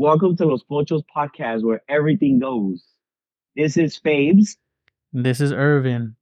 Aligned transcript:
Welcome 0.00 0.34
to 0.38 0.46
Los 0.46 0.62
Pochos 0.64 1.02
podcast 1.14 1.62
where 1.62 1.82
everything 1.86 2.38
goes. 2.38 2.82
This 3.54 3.76
is 3.76 4.00
Fabes. 4.00 4.56
This 5.12 5.42
is 5.42 5.52
Irvin. 5.52 6.16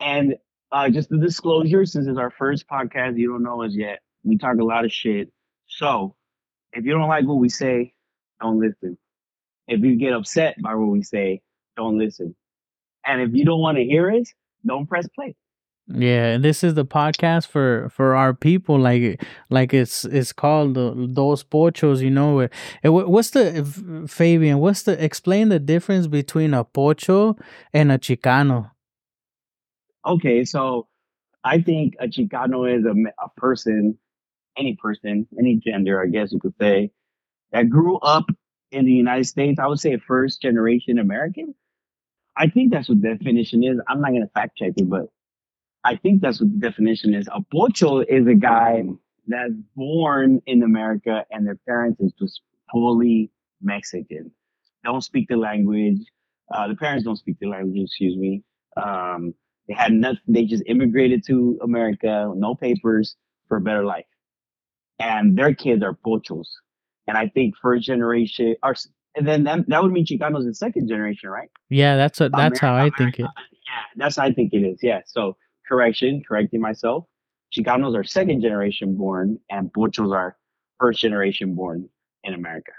And 0.00 0.34
uh, 0.70 0.90
just 0.90 1.10
a 1.10 1.16
disclosure, 1.16 1.86
since 1.86 2.06
it's 2.06 2.18
our 2.18 2.28
first 2.30 2.68
podcast, 2.68 3.16
you 3.16 3.30
don't 3.30 3.42
know 3.42 3.62
us 3.62 3.72
yet. 3.72 4.00
We 4.22 4.36
talk 4.36 4.58
a 4.60 4.64
lot 4.64 4.84
of 4.84 4.92
shit. 4.92 5.32
So 5.66 6.14
if 6.74 6.84
you 6.84 6.92
don't 6.92 7.08
like 7.08 7.24
what 7.24 7.38
we 7.38 7.48
say, 7.48 7.94
don't 8.38 8.60
listen. 8.60 8.98
If 9.66 9.80
you 9.80 9.96
get 9.96 10.12
upset 10.12 10.60
by 10.60 10.74
what 10.74 10.90
we 10.90 11.02
say, 11.02 11.40
don't 11.74 11.96
listen. 11.96 12.36
And 13.02 13.22
if 13.22 13.30
you 13.32 13.46
don't 13.46 13.60
want 13.60 13.78
to 13.78 13.84
hear 13.84 14.10
us, 14.10 14.30
don't 14.66 14.86
press 14.86 15.08
play. 15.14 15.36
Yeah, 15.92 16.34
and 16.34 16.44
this 16.44 16.62
is 16.62 16.74
the 16.74 16.84
podcast 16.84 17.48
for 17.48 17.88
for 17.90 18.14
our 18.14 18.32
people. 18.32 18.78
Like 18.78 19.22
like 19.48 19.74
it's 19.74 20.04
it's 20.04 20.32
called 20.32 20.74
the 20.74 21.08
Dos 21.12 21.42
Pochos. 21.42 22.00
You 22.00 22.10
know, 22.10 22.48
what's 22.84 23.30
the 23.30 24.06
Fabian? 24.08 24.58
What's 24.58 24.82
the 24.82 25.02
explain 25.02 25.48
the 25.48 25.58
difference 25.58 26.06
between 26.06 26.54
a 26.54 26.64
pocho 26.64 27.36
and 27.72 27.90
a 27.90 27.98
chicano? 27.98 28.70
Okay, 30.06 30.44
so 30.44 30.86
I 31.42 31.60
think 31.60 31.94
a 32.00 32.06
chicano 32.06 32.72
is 32.72 32.84
a, 32.84 32.94
a 33.22 33.28
person, 33.36 33.98
any 34.56 34.76
person, 34.76 35.26
any 35.38 35.56
gender, 35.56 36.00
I 36.00 36.06
guess 36.06 36.32
you 36.32 36.40
could 36.40 36.54
say, 36.60 36.92
that 37.52 37.68
grew 37.68 37.98
up 37.98 38.26
in 38.70 38.84
the 38.84 38.92
United 38.92 39.24
States. 39.24 39.58
I 39.58 39.66
would 39.66 39.80
say 39.80 39.96
first 39.96 40.40
generation 40.40 40.98
American. 40.98 41.54
I 42.36 42.48
think 42.48 42.72
that's 42.72 42.88
what 42.88 43.02
the 43.02 43.08
definition 43.08 43.64
is. 43.64 43.78
I'm 43.88 44.00
not 44.00 44.10
to 44.12 44.30
fact 44.32 44.56
check 44.56 44.72
it, 44.76 44.88
but 44.88 45.08
I 45.84 45.96
think 45.96 46.20
that's 46.20 46.40
what 46.40 46.52
the 46.52 46.58
definition 46.58 47.14
is. 47.14 47.28
A 47.32 47.40
pocho 47.52 48.00
is 48.00 48.26
a 48.26 48.34
guy 48.34 48.84
that's 49.26 49.52
born 49.76 50.42
in 50.46 50.62
America 50.62 51.24
and 51.30 51.46
their 51.46 51.58
parents 51.66 52.00
is 52.00 52.12
just 52.18 52.42
fully 52.72 53.30
Mexican. 53.62 54.30
Don't 54.84 55.02
speak 55.02 55.28
the 55.28 55.36
language. 55.36 55.98
Uh, 56.52 56.68
the 56.68 56.74
parents 56.74 57.04
don't 57.04 57.16
speak 57.16 57.38
the 57.40 57.46
language, 57.46 57.82
excuse 57.84 58.16
me. 58.16 58.42
Um, 58.76 59.34
they 59.68 59.74
had 59.74 59.92
nothing. 59.92 60.20
They 60.26 60.44
just 60.44 60.64
immigrated 60.66 61.24
to 61.26 61.58
America, 61.62 62.32
no 62.34 62.54
papers 62.54 63.16
for 63.48 63.58
a 63.58 63.60
better 63.60 63.84
life. 63.84 64.06
And 64.98 65.36
their 65.38 65.54
kids 65.54 65.82
are 65.82 65.94
pochos. 65.94 66.46
And 67.06 67.16
I 67.16 67.28
think 67.28 67.54
first 67.60 67.86
generation, 67.86 68.56
or 68.62 68.74
and 69.16 69.26
then 69.26 69.44
that, 69.44 69.68
that 69.68 69.82
would 69.82 69.92
mean 69.92 70.06
Chicanos 70.06 70.42
in 70.42 70.54
second 70.54 70.88
generation, 70.88 71.30
right? 71.30 71.48
Yeah, 71.68 71.96
that's 71.96 72.20
what 72.20 72.32
that's 72.32 72.60
America, 72.60 72.66
how 72.66 72.74
I 72.74 72.78
America, 72.78 72.96
think 72.98 73.18
it. 73.20 73.22
Yeah, 73.22 73.82
that's 73.96 74.16
how 74.16 74.24
I 74.24 74.32
think 74.32 74.52
it 74.52 74.58
is. 74.58 74.78
Yeah. 74.82 75.00
So 75.06 75.36
correction, 75.70 76.22
correcting 76.26 76.60
myself. 76.60 77.04
Chicanos 77.56 77.96
are 77.96 78.04
second 78.04 78.42
generation 78.42 78.96
born, 78.96 79.38
and 79.50 79.72
Pochos 79.72 80.14
are 80.14 80.36
first 80.78 81.00
generation 81.00 81.54
born 81.54 81.88
in 82.24 82.34
America. 82.34 82.72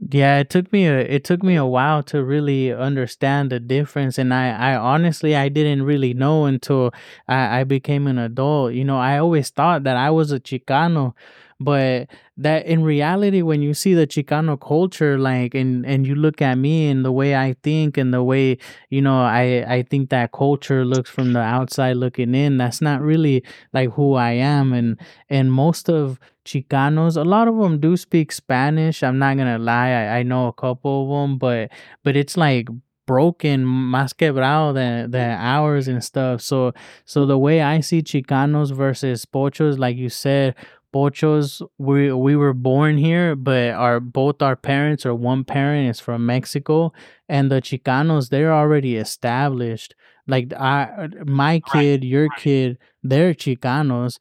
Yeah, 0.00 0.38
it 0.38 0.50
took 0.50 0.72
me 0.72 0.86
a 0.86 0.98
it 0.98 1.24
took 1.24 1.42
me 1.42 1.54
a 1.54 1.64
while 1.66 2.02
to 2.04 2.24
really 2.24 2.72
understand 2.72 3.50
the 3.52 3.60
difference, 3.60 4.18
and 4.18 4.34
I 4.34 4.50
I 4.50 4.76
honestly 4.76 5.36
I 5.36 5.48
didn't 5.48 5.82
really 5.84 6.14
know 6.14 6.46
until 6.46 6.90
I 7.28 7.60
I 7.60 7.64
became 7.64 8.06
an 8.08 8.18
adult. 8.18 8.74
You 8.74 8.84
know, 8.84 8.98
I 8.98 9.18
always 9.18 9.50
thought 9.50 9.84
that 9.84 9.96
I 9.96 10.10
was 10.10 10.32
a 10.32 10.40
Chicano 10.40 11.14
but 11.60 12.08
that 12.38 12.64
in 12.66 12.82
reality 12.82 13.42
when 13.42 13.60
you 13.60 13.74
see 13.74 13.94
the 13.94 14.06
chicano 14.06 14.58
culture 14.58 15.18
like 15.18 15.54
and 15.54 15.84
and 15.84 16.06
you 16.06 16.14
look 16.14 16.40
at 16.40 16.56
me 16.56 16.88
and 16.88 17.04
the 17.04 17.10
way 17.10 17.34
i 17.34 17.54
think 17.64 17.98
and 17.98 18.14
the 18.14 18.22
way 18.22 18.56
you 18.90 19.02
know 19.02 19.20
i 19.20 19.64
i 19.68 19.82
think 19.82 20.08
that 20.10 20.30
culture 20.32 20.84
looks 20.84 21.10
from 21.10 21.32
the 21.32 21.40
outside 21.40 21.96
looking 21.96 22.34
in 22.34 22.56
that's 22.56 22.80
not 22.80 23.02
really 23.02 23.42
like 23.72 23.90
who 23.92 24.14
i 24.14 24.30
am. 24.30 24.72
And 24.72 24.98
and 25.28 25.52
most 25.52 25.90
of 25.90 26.20
chicanos 26.44 27.16
a 27.16 27.24
lot 27.24 27.48
of 27.48 27.58
them 27.58 27.78
do 27.78 27.96
speak 27.96 28.32
spanish 28.32 29.02
i'm 29.02 29.18
not 29.18 29.36
gonna 29.36 29.58
lie 29.58 29.90
i, 29.90 30.18
I 30.18 30.22
know 30.22 30.46
a 30.46 30.52
couple 30.52 31.02
of 31.02 31.08
them 31.28 31.36
but 31.36 31.70
but 32.04 32.16
it's 32.16 32.36
like 32.38 32.68
broken 33.08 33.64
más 33.64 34.12
quebrado 34.14 34.74
than, 34.74 35.30
ours 35.40 35.88
and 35.88 36.04
stuff. 36.04 36.42
So 36.42 36.72
so 37.06 37.24
the 37.24 37.38
way 37.38 37.62
i 37.62 37.80
see 37.80 38.02
chicanos 38.02 38.70
versus 38.70 39.24
pochos 39.24 39.78
like 39.78 39.96
you 39.96 40.10
said 40.10 40.54
Pochos, 40.92 41.62
we 41.78 42.12
we 42.12 42.36
were 42.36 42.54
born 42.54 42.96
here, 42.98 43.36
but 43.36 43.70
our 43.70 44.00
both 44.00 44.42
our 44.42 44.56
parents 44.56 45.04
or 45.04 45.14
one 45.14 45.44
parent 45.44 45.90
is 45.90 46.00
from 46.00 46.26
Mexico, 46.26 46.92
and 47.28 47.50
the 47.50 47.60
Chicanos 47.60 48.30
they're 48.30 48.52
already 48.52 48.96
established. 48.96 49.94
Like 50.26 50.52
I, 50.54 51.08
my 51.26 51.60
kid, 51.60 52.00
right, 52.00 52.08
your 52.08 52.26
right. 52.28 52.38
kid, 52.38 52.78
they're 53.02 53.34
Chicanos. 53.34 54.18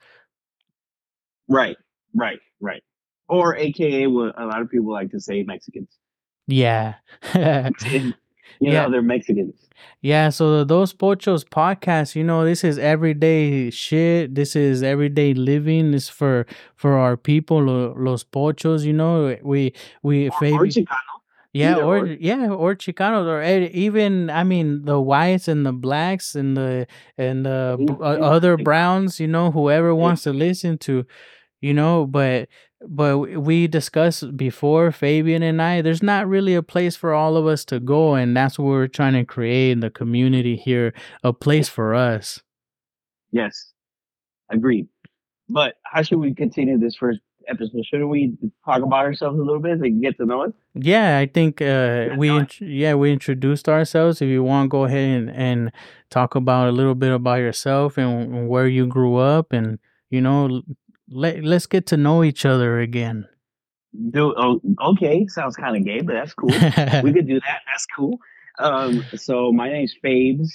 Right, 1.48 1.78
right, 2.14 2.40
right. 2.60 2.84
Or 3.30 3.56
AKA 3.56 4.08
what 4.08 4.40
a 4.40 4.46
lot 4.46 4.62
of 4.62 4.70
people 4.70 4.92
like 4.92 5.12
to 5.12 5.20
say 5.20 5.44
Mexicans. 5.44 5.90
Yeah. 6.48 6.96
You 8.60 8.72
yeah. 8.72 8.84
know, 8.84 8.92
they're 8.92 9.02
Mexicans. 9.02 9.68
Yeah, 10.02 10.30
so 10.30 10.58
the 10.58 10.66
Dos 10.66 10.94
Pochos 10.94 11.44
podcast, 11.44 12.16
you 12.16 12.24
know, 12.24 12.46
this 12.46 12.64
is 12.64 12.78
everyday 12.78 13.70
shit. 13.70 14.36
This 14.36 14.56
is 14.56 14.84
everyday 14.84 15.34
living. 15.34 15.92
This 15.92 16.10
for 16.10 16.46
for 16.76 16.98
our 16.98 17.18
people, 17.18 17.64
los 17.64 18.24
pochos. 18.24 18.84
You 18.84 18.94
know, 18.94 19.38
we 19.44 19.74
we 20.04 20.30
or, 20.30 20.34
or 20.34 20.66
Chicano. 20.66 21.18
Yeah, 21.54 21.78
or, 21.78 22.00
or 22.00 22.06
yeah, 22.08 22.50
or 22.50 22.76
Chicanos, 22.76 23.26
or 23.26 23.42
even 23.42 24.30
I 24.30 24.44
mean 24.44 24.86
the 24.86 25.00
whites 25.00 25.48
and 25.48 25.66
the 25.66 25.74
blacks 25.74 26.36
and 26.36 26.56
the 26.56 26.88
and 27.18 27.46
the 27.46 27.98
uh, 28.00 28.04
other 28.04 28.58
browns. 28.58 29.20
You 29.20 29.28
know, 29.28 29.52
whoever 29.52 29.96
wants 29.96 30.24
to 30.24 30.34
listen 30.34 30.78
to, 30.80 31.06
you 31.62 31.74
know. 31.74 32.06
But 32.06 32.50
but 32.82 33.18
we 33.20 33.68
discussed 33.68 34.38
before 34.38 34.92
fabian 34.92 35.42
and 35.42 35.60
i 35.62 35.82
there's 35.82 36.04
not 36.04 36.28
really 36.28 36.54
a 36.54 36.62
place 36.62 36.96
for 36.96 37.12
all 37.14 37.36
of 37.36 37.48
us 37.48 37.66
to 37.66 37.80
go 37.80 38.14
and 38.14 38.38
that's 38.38 38.60
what 38.60 38.68
we're 38.68 38.88
trying 38.88 39.14
to 39.14 39.26
create 39.26 39.72
in 39.72 39.80
the 39.80 39.90
community 39.90 40.56
here 40.56 40.94
a 41.24 41.34
place 41.34 41.70
for 41.70 41.96
us. 41.96 42.42
Yes. 43.32 43.74
Agreed. 44.50 44.88
But 45.50 45.76
how 45.84 46.02
should 46.02 46.20
we 46.20 46.34
continue 46.34 46.78
this 46.78 46.96
first 46.96 47.20
episode? 47.48 47.84
Shouldn't 47.86 48.10
we 48.10 48.38
talk 48.66 48.84
about 48.84 49.06
ourselves 49.06 49.40
a 49.40 49.42
little 49.42 49.60
bit 49.60 49.80
so 49.80 49.86
you 49.86 49.92
can 49.92 50.02
get 50.02 50.18
to 50.18 50.26
know 50.26 50.44
us? 50.44 50.52
Yeah 50.76 51.18
i 51.18 51.26
think 51.26 51.62
uh 51.62 52.10
we 52.18 52.30
int- 52.30 52.62
yeah 52.62 52.94
we 52.94 53.12
introduced 53.12 53.68
ourselves. 53.68 54.22
If 54.22 54.28
you 54.28 54.44
want 54.44 54.66
to 54.66 54.70
go 54.70 54.86
ahead 54.86 55.10
and, 55.10 55.30
and 55.32 55.72
talk 56.10 56.36
about 56.36 56.68
a 56.68 56.72
little 56.72 56.96
bit 56.96 57.12
about 57.12 57.40
yourself 57.40 57.98
and 57.98 58.48
where 58.48 58.68
you 58.68 58.86
grew 58.86 59.16
up 59.16 59.52
and 59.52 59.80
you 60.10 60.22
know 60.22 60.62
let 61.10 61.44
let's 61.44 61.66
get 61.66 61.88
to 61.88 61.98
know 61.98 62.24
each 62.24 62.46
other 62.46 62.80
again. 62.80 63.28
Do 64.12 64.34
oh, 64.38 64.62
okay, 64.92 65.28
sounds 65.28 65.56
kind 65.56 65.76
of 65.76 65.84
gay, 65.84 66.02
but 66.02 66.14
that's 66.14 66.34
cool. 66.34 66.50
we 67.04 67.14
could 67.14 67.28
do 67.28 67.40
that. 67.40 67.62
That's 67.68 67.86
cool. 67.96 68.20
Um, 68.60 69.04
so 69.16 69.52
my 69.52 69.70
name's 69.70 69.96
Fabes, 70.04 70.50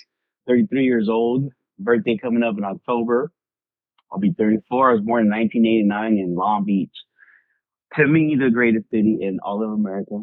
33 0.46 0.84
years 0.84 1.08
old. 1.08 1.50
Birthday 1.78 2.16
coming 2.16 2.42
up 2.42 2.56
in 2.58 2.64
October. 2.64 3.32
I'll 4.10 4.18
be 4.18 4.32
34. 4.32 4.90
I 4.90 4.92
was 4.92 5.02
born 5.02 5.24
in 5.24 5.30
1989 5.30 6.18
in 6.18 6.34
Long 6.34 6.64
Beach. 6.64 6.94
To 7.96 8.06
me, 8.06 8.36
the 8.38 8.50
greatest 8.50 8.90
city 8.90 9.18
in 9.20 9.38
all 9.42 9.62
of 9.62 9.70
America. 9.70 10.20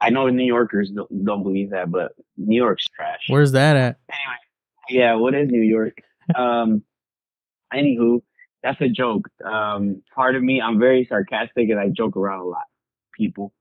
I 0.00 0.10
know 0.10 0.28
New 0.28 0.44
Yorkers 0.44 0.90
don't, 0.90 1.24
don't 1.24 1.42
believe 1.42 1.70
that, 1.70 1.90
but 1.90 2.12
New 2.36 2.56
York's 2.56 2.86
trash. 2.88 3.20
Where's 3.28 3.52
that 3.52 3.76
at? 3.76 3.98
Anyway, 4.10 4.38
yeah, 4.88 5.14
what 5.14 5.34
is 5.34 5.48
New 5.48 5.62
York? 5.62 5.98
Um, 6.34 6.82
anywho, 7.72 8.22
that's 8.62 8.80
a 8.80 8.88
joke. 8.88 9.28
Um, 9.44 10.02
part 10.14 10.36
of 10.36 10.42
me, 10.42 10.60
I'm 10.60 10.78
very 10.78 11.06
sarcastic 11.08 11.68
and 11.70 11.80
I 11.80 11.88
joke 11.88 12.16
around 12.16 12.40
a 12.40 12.44
lot, 12.44 12.64
people. 13.16 13.52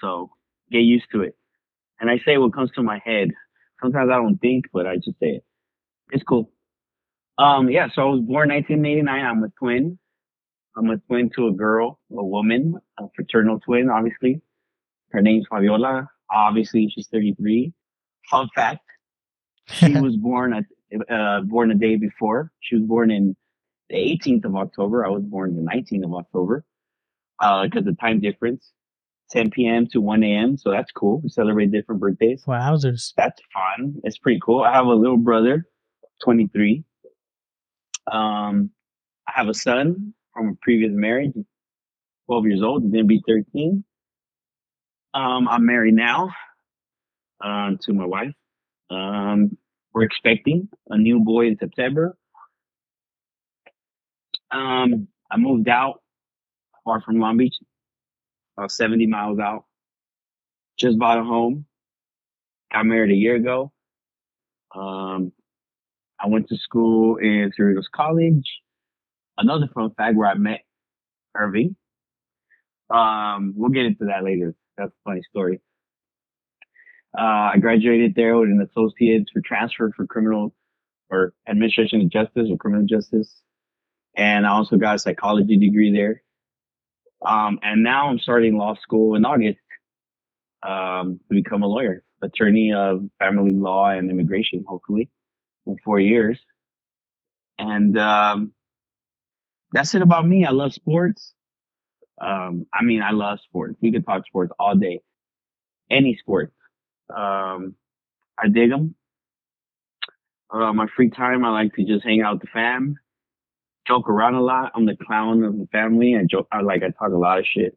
So 0.00 0.30
get 0.70 0.80
used 0.80 1.06
to 1.12 1.22
it. 1.22 1.36
And 2.00 2.10
I 2.10 2.18
say 2.24 2.38
what 2.38 2.54
comes 2.54 2.70
to 2.72 2.82
my 2.82 3.00
head. 3.04 3.30
Sometimes 3.80 4.10
I 4.10 4.16
don't 4.16 4.38
think, 4.38 4.66
but 4.72 4.86
I 4.86 4.96
just 4.96 5.18
say 5.20 5.36
it. 5.36 5.44
It's 6.10 6.22
cool. 6.22 6.50
Um, 7.38 7.70
yeah, 7.70 7.88
so 7.94 8.02
I 8.02 8.04
was 8.06 8.20
born 8.20 8.48
1989. 8.50 9.24
I'm 9.24 9.42
a 9.42 9.48
twin. 9.58 9.98
I'm 10.76 10.90
a 10.90 10.98
twin 10.98 11.30
to 11.36 11.48
a 11.48 11.52
girl, 11.52 11.98
a 12.10 12.24
woman, 12.24 12.74
a 12.98 13.04
fraternal 13.14 13.58
twin, 13.60 13.88
obviously. 13.88 14.42
Her 15.10 15.22
name's 15.22 15.46
Fabiola. 15.48 16.08
Obviously, 16.30 16.90
she's 16.94 17.08
33. 17.08 17.72
Fun 18.30 18.48
fact. 18.54 18.84
She 19.66 19.92
was 20.00 20.16
born 20.16 20.52
at, 20.52 20.64
uh, 21.10 21.42
born 21.42 21.70
a 21.70 21.74
day 21.74 21.96
before. 21.96 22.52
She 22.60 22.76
was 22.76 22.84
born 22.84 23.10
in 23.10 23.36
the 23.90 23.96
18th 23.96 24.44
of 24.46 24.56
October. 24.56 25.06
I 25.06 25.10
was 25.10 25.22
born 25.24 25.56
the 25.56 25.62
19th 25.62 26.04
of 26.04 26.14
October 26.14 26.64
because 27.40 27.70
uh, 27.76 27.90
the 27.90 27.96
time 28.00 28.20
difference, 28.20 28.72
10 29.30 29.50
p.m. 29.50 29.86
to 29.88 30.00
1 30.00 30.22
a.m. 30.24 30.56
So 30.56 30.70
that's 30.70 30.92
cool. 30.92 31.20
We 31.22 31.28
celebrate 31.28 31.72
different 31.72 32.00
birthdays. 32.00 32.44
Wowzers. 32.46 33.12
That's 33.16 33.40
fun. 33.52 33.96
It's 34.04 34.18
pretty 34.18 34.40
cool. 34.44 34.62
I 34.62 34.72
have 34.72 34.86
a 34.86 34.94
little 34.94 35.16
brother, 35.18 35.66
23. 36.24 36.84
Um, 38.10 38.70
I 39.28 39.32
have 39.34 39.48
a 39.48 39.54
son 39.54 40.14
from 40.32 40.50
a 40.50 40.54
previous 40.62 40.92
marriage, 40.92 41.32
12 42.26 42.46
years 42.46 42.62
old, 42.62 42.84
and 42.84 42.94
then 42.94 43.06
be 43.06 43.22
13. 43.26 43.84
Um, 45.14 45.48
I'm 45.48 45.66
married 45.66 45.94
now 45.94 46.30
um, 47.42 47.78
to 47.82 47.92
my 47.92 48.06
wife. 48.06 48.32
Um, 48.90 49.56
we're 49.94 50.04
expecting 50.04 50.68
a 50.90 50.98
new 50.98 51.20
boy 51.20 51.46
in 51.48 51.58
September. 51.58 52.16
Um, 54.50 55.08
I 55.30 55.36
moved 55.36 55.68
out 55.68 56.02
far 56.84 57.00
from 57.00 57.18
Long 57.18 57.36
Beach, 57.36 57.56
about 58.56 58.70
70 58.72 59.06
miles 59.06 59.38
out. 59.38 59.64
Just 60.78 60.98
bought 60.98 61.18
a 61.18 61.24
home. 61.24 61.66
Got 62.72 62.86
married 62.86 63.12
a 63.12 63.16
year 63.16 63.36
ago. 63.36 63.72
Um, 64.74 65.32
I 66.20 66.28
went 66.28 66.48
to 66.48 66.56
school 66.56 67.16
in 67.16 67.52
Cerritos 67.58 67.90
College. 67.94 68.44
Another 69.38 69.68
fun 69.74 69.90
fact 69.96 70.16
where 70.16 70.28
I 70.28 70.34
met 70.34 70.60
Irvin. 71.34 71.76
Um, 72.90 73.54
we'll 73.56 73.70
get 73.70 73.84
into 73.86 74.06
that 74.06 74.24
later. 74.24 74.54
That's 74.78 74.92
a 74.92 75.10
funny 75.10 75.22
story. 75.30 75.60
Uh, 77.18 77.52
I 77.54 77.58
graduated 77.60 78.14
there 78.14 78.36
with 78.36 78.50
an 78.50 78.60
associate's 78.60 79.30
for 79.32 79.40
transfer 79.40 79.90
for 79.96 80.06
criminal 80.06 80.54
or 81.10 81.32
administration 81.48 82.02
of 82.02 82.10
justice 82.10 82.48
or 82.50 82.56
criminal 82.58 82.86
justice. 82.86 83.42
And 84.16 84.46
I 84.46 84.50
also 84.50 84.76
got 84.76 84.96
a 84.96 84.98
psychology 84.98 85.56
degree 85.58 85.92
there. 85.92 86.22
Um, 87.24 87.58
and 87.62 87.82
now 87.82 88.08
I'm 88.08 88.18
starting 88.18 88.56
law 88.56 88.74
school 88.74 89.14
in 89.14 89.24
August, 89.24 89.58
um, 90.62 91.20
to 91.28 91.34
become 91.34 91.62
a 91.62 91.66
lawyer, 91.66 92.02
attorney 92.22 92.72
of 92.72 93.04
family 93.18 93.50
law 93.50 93.90
and 93.90 94.10
immigration, 94.10 94.64
hopefully 94.66 95.10
in 95.66 95.76
four 95.84 96.00
years. 96.00 96.40
And, 97.58 97.98
um, 97.98 98.52
that's 99.72 99.94
it 99.94 100.02
about 100.02 100.26
me. 100.26 100.44
I 100.46 100.50
love 100.50 100.72
sports. 100.72 101.34
Um, 102.20 102.66
I 102.72 102.82
mean, 102.84 103.02
I 103.02 103.10
love 103.10 103.40
sports. 103.40 103.76
We 103.82 103.92
could 103.92 104.06
talk 104.06 104.26
sports 104.26 104.52
all 104.58 104.76
day. 104.76 105.00
Any 105.90 106.16
sport. 106.16 106.52
Um, 107.14 107.74
I 108.38 108.48
dig 108.48 108.70
them. 108.70 108.94
Uh, 110.50 110.72
my 110.72 110.86
free 110.96 111.10
time, 111.10 111.44
I 111.44 111.50
like 111.50 111.74
to 111.74 111.84
just 111.84 112.04
hang 112.04 112.22
out 112.22 112.34
with 112.34 112.42
the 112.42 112.48
fam, 112.52 112.96
joke 113.86 114.08
around 114.08 114.34
a 114.34 114.42
lot. 114.42 114.72
I'm 114.74 114.86
the 114.86 114.96
clown 114.96 115.44
of 115.44 115.56
the 115.58 115.66
family. 115.72 116.16
I 116.16 116.24
joke, 116.24 116.48
I 116.52 116.60
like, 116.62 116.82
I 116.82 116.90
talk 116.90 117.12
a 117.12 117.18
lot 117.18 117.38
of 117.38 117.44
shit. 117.46 117.76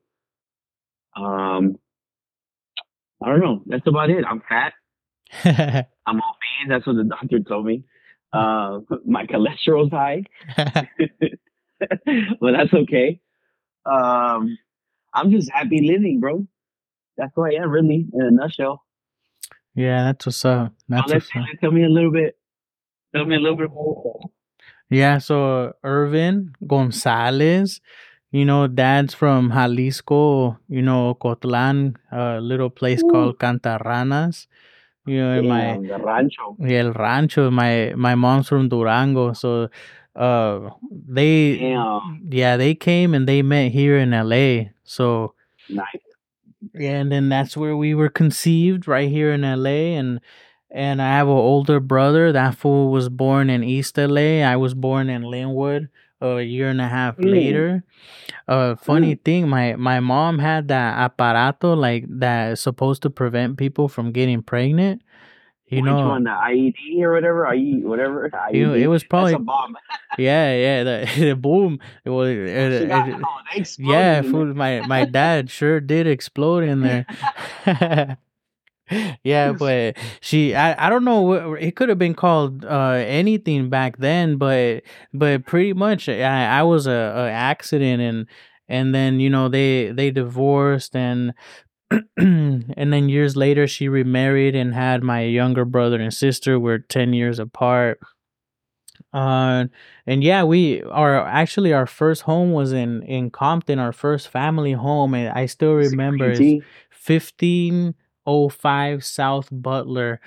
Um, 1.16 1.78
I 3.24 3.28
don't 3.30 3.40
know. 3.42 3.62
That's 3.66 3.88
about 3.88 4.10
it. 4.10 4.24
I'm 4.26 4.42
fat. 4.48 4.74
I'm 6.06 6.18
obese. 6.18 6.70
That's 6.70 6.88
what 6.88 6.96
the 6.96 7.04
doctor 7.04 7.40
told 7.40 7.66
me. 7.66 7.84
Uh, 8.32 8.80
my 9.06 9.26
cholesterol's 9.26 9.92
high, 9.92 10.24
but 10.58 12.52
that's 12.52 12.74
okay. 12.74 13.20
Um, 13.86 14.58
I'm 15.14 15.32
just 15.32 15.50
happy 15.52 15.82
living, 15.88 16.20
bro. 16.20 16.48
That's 17.18 17.32
who 17.36 17.46
I 17.46 17.62
am, 17.62 17.70
really, 17.70 18.08
in 18.14 18.22
a 18.22 18.32
nutshell. 18.32 18.84
yeah, 19.76 20.06
that's 20.06 20.26
what's 20.26 20.46
up. 20.46 20.74
That's 20.88 21.10
let's 21.10 21.36
what's 21.36 21.50
up. 21.52 21.60
tell 21.60 21.72
me 21.72 21.84
a 21.84 21.90
little 21.90 22.12
bit. 22.12 22.38
Tell 23.16 23.26
me 23.26 23.36
a 23.36 23.40
little 23.40 23.58
bit 23.58 23.72
more. 23.72 24.20
Yeah, 24.90 25.20
so 25.20 25.74
Irvin 25.84 26.56
Gonzalez, 26.66 27.80
you 28.32 28.46
know, 28.46 28.68
dad's 28.68 29.14
from 29.14 29.52
Jalisco, 29.52 30.58
you 30.68 30.82
know, 30.82 31.16
Cotlan, 31.16 31.96
a 32.12 32.40
little 32.42 32.70
place 32.70 33.04
Ooh. 33.04 33.10
called 33.10 33.40
Cantarranas. 33.40 34.48
You 35.06 35.18
know, 35.18 35.32
and 35.40 35.50
my 35.50 35.78
rancho. 35.98 36.56
yeah, 36.60 36.80
El 36.80 36.94
Rancho, 36.94 37.50
my 37.50 37.94
my 37.96 38.14
mom's 38.16 38.48
from 38.48 38.70
Durango, 38.70 39.34
so 39.34 39.70
uh 40.16 40.70
they 40.92 41.58
Damn, 41.58 42.28
yeah, 42.30 42.58
they 42.58 42.76
came 42.76 43.16
and 43.16 43.28
they 43.28 43.42
met 43.42 43.72
here 43.72 43.98
in 43.98 44.12
LA. 44.12 44.70
So 44.84 45.34
nice. 45.70 45.86
yeah, 46.76 47.00
and 47.00 47.12
then 47.12 47.30
that's 47.30 47.58
where 47.58 47.76
we 47.76 47.96
were 47.96 48.10
conceived, 48.10 48.88
right 48.88 49.10
here 49.10 49.32
in 49.32 49.42
LA, 49.42 49.98
and 49.98 50.20
and 50.72 51.02
I 51.02 51.10
have 51.18 51.28
an 51.28 51.34
older 51.34 51.80
brother. 51.80 52.32
That 52.32 52.56
fool 52.56 52.92
was 52.92 53.10
born 53.10 53.50
in 53.50 53.64
East 53.64 53.98
LA. 53.98 54.42
I 54.44 54.56
was 54.56 54.74
born 54.74 55.10
in 55.10 55.24
Lynwood 55.24 55.90
a 56.22 56.42
year 56.42 56.70
and 56.70 56.82
a 56.82 56.88
half 56.88 57.18
Mm. 57.18 57.32
later. 57.32 57.84
Uh, 58.48 58.76
funny 58.76 59.16
thing, 59.16 59.48
my 59.48 59.76
my 59.76 60.00
mom 60.00 60.40
had 60.40 60.68
that 60.70 60.98
aparato 61.12 61.76
like 61.78 62.06
that 62.10 62.54
is 62.54 62.60
supposed 62.60 63.02
to 63.04 63.10
prevent 63.10 63.58
people 63.58 63.88
from 63.88 64.12
getting 64.12 64.42
pregnant. 64.42 65.02
You 65.68 65.84
Which 65.84 65.92
know, 65.92 66.08
one? 66.08 66.24
The 66.24 66.32
IED 66.32 67.04
or 67.04 67.14
whatever? 67.14 67.54
IE, 67.54 67.82
whatever. 67.86 68.28
IED. 68.28 68.54
you 68.56 68.66
know, 68.68 68.74
it 68.74 68.88
was 68.88 69.04
probably 69.04 69.34
That's 69.34 69.42
a 69.42 69.46
bomb. 69.46 69.78
yeah, 70.18 70.56
yeah. 70.56 70.84
The, 70.84 71.10
the 71.30 71.36
boom. 71.36 71.80
It 72.04 72.10
was. 72.10 72.28
She 72.30 72.40
It, 72.40 72.88
got, 72.88 73.08
it, 73.08 73.16
oh, 73.24 73.64
yeah, 73.78 74.22
fool. 74.24 74.46
My 74.56 74.82
my 74.88 75.06
dad 75.06 75.52
sure 75.52 75.80
did 75.80 76.08
explode 76.08 76.64
in 76.64 76.82
there. 76.82 77.06
yeah, 79.24 79.52
but 79.52 79.98
she 80.22 80.56
I, 80.56 80.88
I 80.88 80.90
don't 80.90 81.06
know 81.06 81.22
what 81.22 81.62
it 81.62 81.76
could 81.76 81.90
have 81.90 82.00
been 82.00 82.16
called 82.16 82.66
uh 82.66 83.04
anything 83.06 83.70
back 83.70 83.98
then, 83.98 84.38
but 84.38 84.84
but 85.14 85.46
pretty 85.46 85.74
much 85.74 86.10
I, 86.10 86.60
I 86.60 86.64
was 86.64 86.88
a, 86.88 86.92
a 86.92 87.30
accident 87.30 88.02
and 88.02 88.28
and 88.68 88.94
then 88.96 89.20
you 89.20 89.30
know 89.30 89.50
they 89.50 89.92
they 89.92 90.12
divorced 90.12 90.96
and 90.96 91.34
and 92.18 92.94
then 92.94 93.10
years 93.10 93.36
later 93.36 93.68
she 93.68 93.88
remarried 93.90 94.56
and 94.56 94.74
had 94.74 95.04
my 95.04 95.22
younger 95.22 95.66
brother 95.66 96.00
and 96.00 96.14
sister. 96.14 96.60
We're 96.60 96.80
10 96.80 97.14
years 97.14 97.40
apart. 97.40 98.00
Uh 99.12 99.66
and 100.06 100.24
yeah 100.24 100.44
we 100.44 100.84
are 100.84 101.26
actually 101.26 101.74
our 101.74 101.88
first 101.88 102.24
home 102.24 102.52
was 102.52 102.74
in 102.74 103.02
in 103.04 103.32
compton 103.32 103.80
our 103.80 103.92
first 103.92 104.28
family 104.28 104.74
home 104.74 105.16
and 105.16 105.30
i 105.30 105.48
still 105.48 105.74
remember 105.74 106.30
it's 106.32 106.64
CPT. 108.26 108.52
1505 108.62 109.04
south 109.06 109.50
butler 109.52 110.20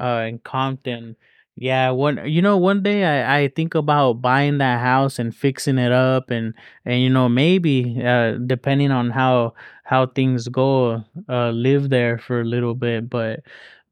uh 0.00 0.24
in 0.28 0.38
compton 0.38 1.16
yeah 1.56 1.90
one 1.90 2.20
you 2.26 2.40
know 2.40 2.56
one 2.56 2.82
day 2.82 3.04
i 3.04 3.40
i 3.42 3.48
think 3.48 3.74
about 3.74 4.14
buying 4.22 4.58
that 4.58 4.80
house 4.80 5.18
and 5.18 5.34
fixing 5.34 5.78
it 5.78 5.92
up 5.92 6.30
and 6.30 6.54
and 6.84 7.02
you 7.02 7.10
know 7.10 7.28
maybe 7.28 8.00
uh 8.04 8.32
depending 8.46 8.90
on 8.90 9.10
how 9.10 9.52
how 9.84 10.06
things 10.06 10.48
go 10.48 11.02
uh 11.28 11.50
live 11.50 11.88
there 11.90 12.18
for 12.18 12.40
a 12.40 12.44
little 12.44 12.74
bit 12.74 13.08
but 13.10 13.40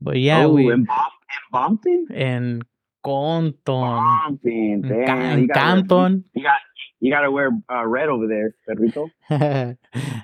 but 0.01 0.17
yeah 0.17 0.45
oh, 0.45 0.53
we 0.53 0.73
in, 0.73 0.85
Bom- 0.85 1.79
in 2.11 2.63
Compton 3.05 4.83
Damn. 4.83 5.07
Ca- 5.07 5.37
You 5.37 5.47
gotta, 5.49 5.61
Canton 5.61 6.25
you, 6.35 6.43
got, 6.43 6.57
you 7.01 7.13
gotta 7.13 7.31
wear 7.31 7.51
uh, 7.71 7.87
red 7.87 8.09
over 8.09 8.27
there, 8.27 8.55
Pedrito. 8.67 9.09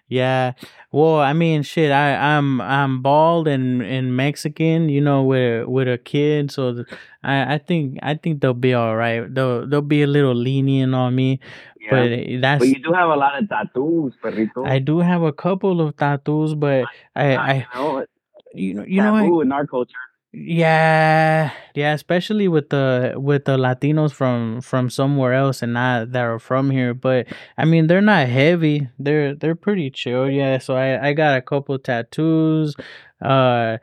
yeah. 0.08 0.52
Well, 0.90 1.20
I 1.20 1.32
mean, 1.32 1.62
shit. 1.62 1.92
I 1.92 2.36
I'm 2.36 2.60
I'm 2.60 3.02
bald 3.02 3.46
and 3.48 3.82
and 3.82 4.16
Mexican. 4.16 4.88
You 4.88 5.00
know, 5.00 5.22
with 5.22 5.66
with 5.68 5.88
a 5.88 5.98
kid. 5.98 6.50
So 6.50 6.84
I 7.22 7.54
I 7.54 7.58
think 7.58 7.98
I 8.02 8.14
think 8.14 8.40
they'll 8.40 8.54
be 8.54 8.74
all 8.74 8.96
right. 8.96 9.32
They'll 9.32 9.66
they'll 9.66 9.82
be 9.82 10.02
a 10.02 10.06
little 10.06 10.34
lenient 10.34 10.94
on 10.94 11.14
me. 11.14 11.40
Yeah. 11.80 11.90
But 11.90 12.10
But, 12.10 12.40
that's 12.40 12.64
you 12.66 12.82
do 12.82 12.92
have 12.92 13.10
a 13.10 13.16
lot 13.16 13.40
of 13.40 13.48
tattoos, 13.48 14.14
Pedrito. 14.22 14.64
I 14.64 14.78
do 14.78 14.98
have 14.98 15.22
a 15.22 15.32
couple 15.32 15.80
of 15.80 15.96
tattoos, 15.96 16.54
but 16.54 16.86
I 17.14 17.34
Uh, 17.34 17.40
I 17.40 17.54
you 17.54 17.64
know, 17.74 18.06
you 18.54 18.74
know 18.74 18.84
you 18.84 19.02
know 19.02 19.40
I, 19.40 19.42
in 19.42 19.52
our 19.52 19.66
culture. 19.66 19.92
Yeah 20.36 21.52
yeah 21.76 21.94
especially 21.94 22.48
with 22.48 22.68
the 22.70 23.14
with 23.16 23.44
the 23.44 23.56
Latinos 23.56 24.12
from 24.12 24.60
from 24.60 24.90
somewhere 24.90 25.32
else 25.32 25.62
and 25.62 25.74
not 25.74 26.10
that 26.12 26.22
are 26.22 26.38
from 26.40 26.70
here. 26.70 26.92
But 26.92 27.28
I 27.56 27.64
mean 27.64 27.86
they're 27.86 28.00
not 28.00 28.28
heavy. 28.28 28.88
They're 28.98 29.34
they're 29.34 29.54
pretty 29.54 29.90
chill. 29.90 30.28
Yeah. 30.28 30.58
So 30.58 30.74
I 30.76 31.08
I 31.08 31.12
got 31.12 31.36
a 31.36 31.42
couple 31.42 31.78
tattoos. 31.78 32.74
Uh 33.22 33.78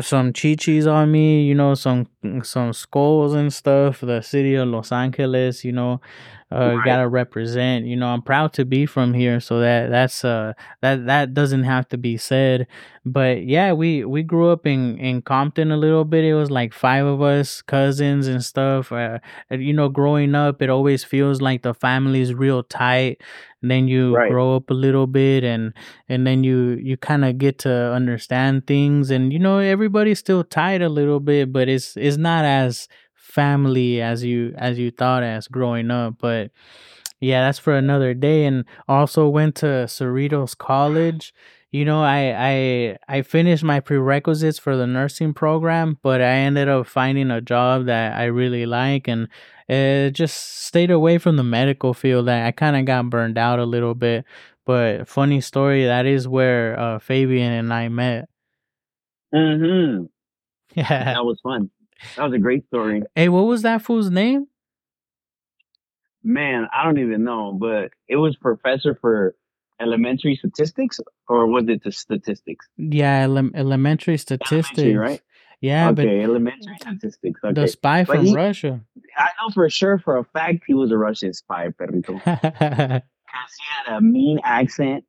some 0.00 0.32
chichis 0.32 0.90
on 0.90 1.10
me, 1.10 1.42
you 1.44 1.54
know, 1.54 1.74
some 1.74 2.08
some 2.42 2.72
skulls 2.72 3.34
and 3.34 3.52
stuff. 3.52 4.00
The 4.00 4.20
city 4.20 4.54
of 4.56 4.68
Los 4.68 4.92
Angeles, 4.92 5.64
you 5.64 5.72
know, 5.72 6.00
uh, 6.50 6.76
Right. 6.76 6.82
gotta 6.82 7.08
represent. 7.08 7.86
You 7.86 7.96
know, 7.96 8.08
I'm 8.08 8.22
proud 8.22 8.52
to 8.54 8.64
be 8.64 8.86
from 8.86 9.14
here, 9.14 9.40
so 9.40 9.60
that 9.60 9.90
that's 9.90 10.24
uh 10.24 10.54
that 10.82 11.06
that 11.06 11.34
doesn't 11.34 11.64
have 11.64 11.88
to 11.90 11.98
be 11.98 12.16
said. 12.16 12.66
But 13.04 13.44
yeah, 13.44 13.72
we 13.72 14.04
we 14.04 14.22
grew 14.22 14.50
up 14.50 14.66
in 14.66 14.98
in 14.98 15.22
Compton 15.22 15.70
a 15.72 15.76
little 15.76 16.04
bit. 16.04 16.24
It 16.24 16.34
was 16.34 16.50
like 16.50 16.72
five 16.72 17.04
of 17.06 17.22
us, 17.22 17.62
cousins 17.62 18.26
and 18.26 18.44
stuff. 18.44 18.92
Uh, 18.92 19.18
and, 19.50 19.62
you 19.62 19.72
know, 19.72 19.88
growing 19.88 20.34
up, 20.34 20.60
it 20.62 20.70
always 20.70 21.04
feels 21.04 21.40
like 21.40 21.62
the 21.62 21.74
family's 21.74 22.34
real 22.34 22.62
tight. 22.62 23.20
And 23.62 23.70
then 23.70 23.88
you 23.88 24.18
Right. 24.18 24.28
grow 24.28 24.54
up 24.56 24.70
a 24.70 24.74
little 24.74 25.06
bit, 25.06 25.42
and 25.44 25.72
and 26.08 26.26
then 26.26 26.44
you 26.44 26.78
you 26.82 26.96
kind 26.96 27.24
of 27.24 27.38
get 27.38 27.58
to 27.60 27.92
understand 27.92 28.66
things 28.66 29.10
and 29.10 29.32
you 29.32 29.38
know 29.38 29.58
everybody's 29.58 30.18
still 30.18 30.44
tight 30.44 30.82
a 30.82 30.88
little 30.88 31.20
bit 31.20 31.52
but 31.52 31.68
it's 31.68 31.96
it's 31.96 32.16
not 32.16 32.44
as 32.44 32.88
family 33.28 34.00
as 34.00 34.24
you 34.24 34.54
as 34.56 34.78
you 34.78 34.90
thought 34.90 35.22
as 35.22 35.48
growing 35.48 35.90
up 35.90 36.14
but 36.18 36.50
yeah 37.20 37.44
that's 37.44 37.58
for 37.58 37.76
another 37.76 38.14
day 38.14 38.44
and 38.44 38.64
also 38.88 39.28
went 39.28 39.54
to 39.56 39.66
Cerritos 39.66 40.56
College 40.56 41.34
you 41.70 41.84
know 41.84 42.02
I 42.02 42.96
I 43.08 43.18
I 43.18 43.22
finished 43.22 43.62
my 43.64 43.80
prerequisites 43.80 44.58
for 44.58 44.76
the 44.76 44.86
nursing 44.86 45.34
program 45.34 45.98
but 46.02 46.20
I 46.20 46.32
ended 46.48 46.68
up 46.68 46.86
finding 46.86 47.30
a 47.30 47.40
job 47.40 47.86
that 47.86 48.16
I 48.16 48.24
really 48.24 48.66
like 48.66 49.08
and 49.08 49.28
it 49.68 50.12
just 50.12 50.64
stayed 50.64 50.90
away 50.90 51.18
from 51.18 51.36
the 51.36 51.44
medical 51.44 51.92
field 51.92 52.28
I, 52.28 52.46
I 52.48 52.52
kind 52.52 52.76
of 52.76 52.86
got 52.86 53.10
burned 53.10 53.36
out 53.36 53.58
a 53.58 53.64
little 53.64 53.94
bit 53.94 54.24
but 54.68 55.08
funny 55.08 55.40
story, 55.40 55.86
that 55.86 56.04
is 56.04 56.28
where 56.28 56.78
uh, 56.78 56.98
Fabian 56.98 57.52
and 57.52 57.72
I 57.72 57.88
met. 57.88 58.28
Mm-hmm. 59.34 60.04
Yeah. 60.74 61.14
That 61.14 61.24
was 61.24 61.40
fun. 61.42 61.70
That 62.16 62.24
was 62.24 62.34
a 62.34 62.38
great 62.38 62.66
story. 62.66 63.02
Hey, 63.14 63.28
what 63.28 63.42
was 63.42 63.62
that 63.62 63.82
fool's 63.82 64.10
name? 64.10 64.46
Man, 66.22 66.68
I 66.72 66.84
don't 66.84 66.98
even 66.98 67.24
know, 67.24 67.52
but 67.52 67.92
it 68.08 68.16
was 68.16 68.36
professor 68.36 68.94
for 69.00 69.36
elementary 69.80 70.36
statistics, 70.36 71.00
or 71.28 71.46
was 71.46 71.64
it 71.68 71.82
the 71.84 71.92
statistics? 71.92 72.66
Yeah, 72.76 73.22
ele- 73.22 73.50
elementary 73.54 74.18
statistics. 74.18 74.78
Elementary, 74.78 74.96
right? 74.96 75.22
Yeah, 75.60 75.90
okay, 75.90 76.22
elementary 76.22 76.76
statistics. 76.80 77.40
Okay. 77.42 77.60
The 77.60 77.68
spy 77.68 78.04
from 78.04 78.26
he, 78.26 78.34
Russia. 78.34 78.80
I 79.16 79.28
know 79.40 79.50
for 79.52 79.68
sure, 79.70 79.98
for 79.98 80.18
a 80.18 80.24
fact, 80.24 80.64
he 80.66 80.74
was 80.74 80.92
a 80.92 80.96
Russian 80.96 81.32
spy, 81.32 81.68
perrito. 81.68 82.20
Because 83.28 83.52
he 83.58 83.92
had 83.92 83.96
a 83.98 84.00
mean 84.00 84.40
accent. 84.42 85.04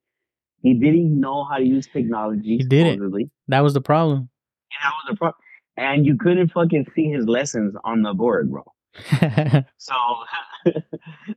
He 0.62 0.74
didn't 0.74 1.18
know 1.18 1.46
how 1.46 1.58
to 1.58 1.64
use 1.64 1.88
technology. 1.88 2.58
He 2.58 2.64
didn't. 2.64 3.32
That 3.48 3.62
was 3.62 3.74
the 3.74 3.82
problem. 3.82 4.18
And 4.20 4.84
that 4.84 4.92
was 4.92 5.06
the 5.10 5.16
problem. 5.16 5.42
And 5.80 6.06
you 6.06 6.18
couldn't 6.18 6.50
fucking 6.50 6.88
see 6.94 7.10
his 7.10 7.26
lessons 7.26 7.74
on 7.86 8.02
the 8.02 8.14
board, 8.14 8.52
bro. 8.52 8.64
so, 9.78 9.96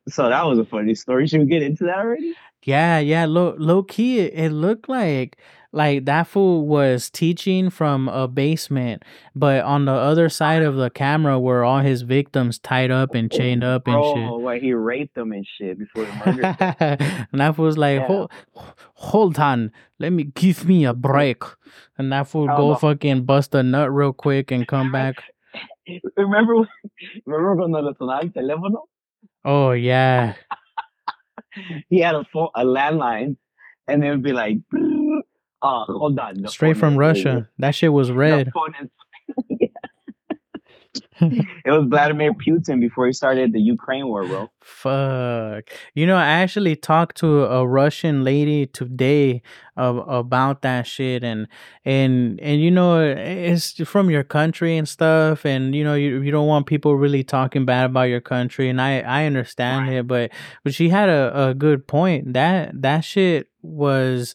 so 0.08 0.28
that 0.28 0.44
was 0.44 0.58
a 0.58 0.64
funny 0.64 0.96
story. 0.96 1.28
Should 1.28 1.42
we 1.42 1.46
get 1.46 1.62
into 1.62 1.84
that 1.84 1.99
already? 1.99 2.34
Yeah, 2.64 2.99
yeah. 2.99 3.25
Low, 3.25 3.54
low 3.56 3.84
key, 3.84 4.18
it 4.18 4.50
looked 4.50 4.88
like 4.88 5.38
like 5.73 6.05
that 6.05 6.26
fool 6.26 6.67
was 6.67 7.09
teaching 7.09 7.71
from 7.71 8.09
a 8.09 8.29
basement, 8.29 9.02
but 9.35 9.64
on 9.64 9.87
the 9.87 9.93
other 9.93 10.29
side 10.29 10.62
of 10.62 10.76
the 10.76 10.91
camera 10.91 11.41
were 11.41 11.64
all 11.64 11.81
his 11.81 12.02
victims 12.02 12.59
tied 12.59 12.91
up 12.91 13.14
and 13.14 13.33
chained 13.33 13.64
up 13.64 13.87
and 13.87 13.97
oh, 13.97 14.14
shit. 14.14 14.29
Oh, 14.29 14.35
like 14.37 14.61
he 14.61 14.75
raped 14.75 15.14
them 15.14 15.33
and 15.33 15.47
shit 15.59 15.79
before 15.79 16.05
the 16.05 16.12
murder. 16.26 16.57
and 17.33 17.41
that 17.41 17.57
fool 17.57 17.64
was 17.64 17.79
like, 17.79 18.00
yeah. 18.00 18.07
hold, 18.07 18.31
hold 18.95 19.38
on, 19.38 19.73
let 19.99 20.12
me 20.12 20.25
give 20.25 20.67
me 20.67 20.85
a 20.85 20.93
break. 20.93 21.43
And 21.97 22.12
that 22.12 22.29
fool 22.29 22.47
go 22.49 22.73
know. 22.73 22.76
fucking 22.76 23.25
bust 23.25 23.55
a 23.55 23.62
nut 23.62 23.93
real 23.93 24.12
quick 24.12 24.50
and 24.50 24.69
come 24.69 24.93
back. 24.93 25.17
Remember, 26.17 26.69
remember 27.26 27.57
cuando 27.57 27.81
le 27.81 27.95
sonaba 27.95 28.23
el 28.23 28.31
teléfono? 28.31 28.83
Oh 29.45 29.73
yeah. 29.73 30.35
he 31.88 32.00
had 32.00 32.14
a 32.14 32.25
phone, 32.33 32.49
a 32.55 32.64
landline, 32.64 33.37
and 33.88 34.05
it 34.05 34.11
would 34.11 34.23
be 34.23 34.33
like, 34.33 34.59
uh, 35.62 35.85
hold 35.85 36.19
on. 36.19 36.47
Straight 36.49 36.76
from 36.76 36.97
Russia. 36.97 37.49
That 37.59 37.75
shit 37.75 37.92
was 37.92 38.11
red. 38.11 38.50
it 41.21 41.71
was 41.71 41.87
Vladimir 41.88 42.33
Putin 42.35 42.81
before 42.81 43.07
he 43.07 43.12
started 43.12 43.52
the 43.52 43.61
Ukraine 43.61 44.09
war, 44.09 44.26
bro. 44.26 44.50
Fuck. 44.61 45.71
You 45.95 46.07
know, 46.07 46.16
I 46.16 46.26
actually 46.26 46.75
talked 46.76 47.16
to 47.19 47.45
a 47.45 47.66
Russian 47.66 48.25
lady 48.25 48.66
today 48.66 49.42
of, 49.76 50.07
about 50.09 50.62
that 50.62 50.87
shit, 50.87 51.23
and 51.23 51.49
and 51.85 52.40
and 52.40 52.61
you 52.61 52.71
know, 52.71 53.00
it's 53.00 53.73
from 53.88 54.11
your 54.11 54.25
country 54.25 54.76
and 54.76 54.88
stuff, 54.88 55.45
and 55.45 55.75
you 55.75 55.85
know, 55.85 55.95
you 55.95 56.21
you 56.21 56.31
don't 56.31 56.49
want 56.49 56.66
people 56.66 56.97
really 56.97 57.25
talking 57.25 57.64
bad 57.64 57.87
about 57.87 58.09
your 58.09 58.21
country, 58.21 58.69
and 58.69 58.81
I 58.81 59.00
I 59.00 59.25
understand 59.26 59.88
right. 59.88 59.99
it, 59.99 60.07
but 60.07 60.31
but 60.64 60.75
she 60.75 60.88
had 60.88 61.09
a, 61.09 61.49
a 61.50 61.54
good 61.54 61.87
point. 61.87 62.33
That 62.33 62.83
that 62.83 63.00
shit 63.00 63.49
was 63.62 64.35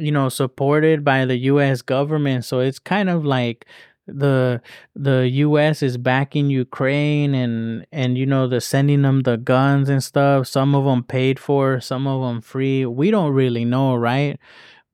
you 0.00 0.10
know 0.10 0.28
supported 0.28 1.04
by 1.04 1.24
the 1.24 1.36
US 1.36 1.82
government. 1.82 2.44
So 2.44 2.60
it's 2.60 2.78
kind 2.78 3.10
of 3.10 3.24
like 3.24 3.66
the 4.06 4.60
the 4.94 5.28
US 5.28 5.82
is 5.82 5.96
backing 5.96 6.50
Ukraine 6.50 7.34
and 7.34 7.86
and 7.92 8.18
you 8.18 8.26
know 8.26 8.48
the 8.48 8.60
sending 8.60 9.02
them 9.02 9.20
the 9.22 9.36
guns 9.36 9.88
and 9.88 10.02
stuff. 10.02 10.46
Some 10.46 10.74
of 10.74 10.84
them 10.84 11.04
paid 11.04 11.38
for 11.38 11.80
some 11.80 12.06
of 12.06 12.22
them 12.22 12.40
free. 12.40 12.86
We 12.86 13.10
don't 13.10 13.32
really 13.32 13.64
know 13.64 13.94
right? 13.94 14.38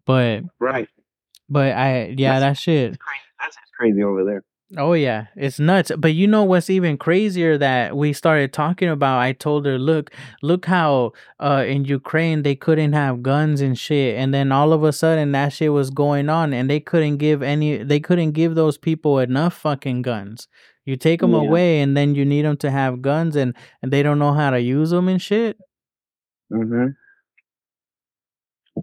But 0.04 0.44
right. 0.60 0.88
but 1.48 1.72
I 1.72 2.14
yeah 2.16 2.40
that's, 2.40 2.58
that 2.58 2.62
shit 2.62 2.98
that's 3.40 3.56
crazy 3.76 4.02
over 4.02 4.25
there 4.25 4.44
Oh 4.76 4.94
yeah, 4.94 5.26
it's 5.37 5.61
nuts. 5.61 5.92
But 5.96 6.14
you 6.14 6.26
know 6.26 6.42
what's 6.42 6.68
even 6.68 6.99
crazier 6.99 7.56
that 7.56 7.96
we 7.96 8.12
started 8.12 8.52
talking 8.52 8.88
about? 8.88 9.20
I 9.20 9.32
told 9.32 9.64
her, 9.64 9.78
look, 9.78 10.11
look 10.42 10.66
how 10.66 11.12
uh 11.38 11.64
in 11.68 11.85
Ukraine 11.85 12.42
they 12.42 12.56
couldn't 12.56 12.92
have 12.92 13.23
guns 13.23 13.61
and 13.61 13.78
shit, 13.78 14.16
and 14.16 14.35
then 14.35 14.50
all 14.50 14.73
of 14.73 14.82
a 14.82 14.92
sudden 14.92 15.30
that 15.32 15.52
shit 15.52 15.73
was 15.73 15.90
going 15.90 16.28
on, 16.28 16.52
and 16.52 16.68
they 16.68 16.80
couldn't 16.80 17.18
give 17.18 17.42
any, 17.42 17.76
they 17.76 18.00
couldn't 18.00 18.32
give 18.32 18.56
those 18.56 18.76
people 18.76 19.20
enough 19.20 19.54
fucking 19.54 20.02
guns. 20.02 20.49
You 20.85 20.96
take 20.96 21.20
them 21.20 21.32
yeah. 21.32 21.40
away, 21.40 21.80
and 21.80 21.96
then 21.96 22.16
you 22.16 22.25
need 22.25 22.44
them 22.44 22.56
to 22.58 22.70
have 22.70 23.02
guns, 23.02 23.37
and 23.37 23.54
and 23.82 23.92
they 23.92 24.02
don't 24.02 24.18
know 24.18 24.32
how 24.32 24.50
to 24.50 24.61
use 24.61 24.90
them 24.90 25.06
and 25.06 25.23
shit. 25.23 25.58
Mm-hmm. 26.52 26.88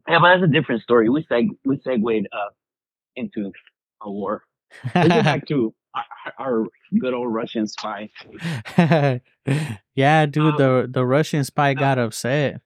Yeah, 0.07 0.19
but 0.19 0.29
that's 0.29 0.43
a 0.43 0.47
different 0.47 0.81
story. 0.81 1.09
We 1.09 1.25
seg 1.25 1.49
we 1.65 1.77
segued 1.85 2.27
uh 2.31 2.51
into 3.17 3.51
a 4.01 4.09
war. 4.09 4.43
Let's 4.95 5.07
get 5.07 5.23
back 5.23 5.45
to 5.47 5.73
our, 5.95 6.33
our, 6.39 6.65
good 6.99 7.13
old 7.13 7.33
Russian 7.33 7.67
spy. 7.67 8.09
yeah, 9.95 10.25
dude, 10.25 10.37
um, 10.37 10.57
the 10.57 10.87
the 10.89 11.05
Russian 11.05 11.43
spy 11.43 11.73
got 11.73 11.99
upset. 11.99 12.61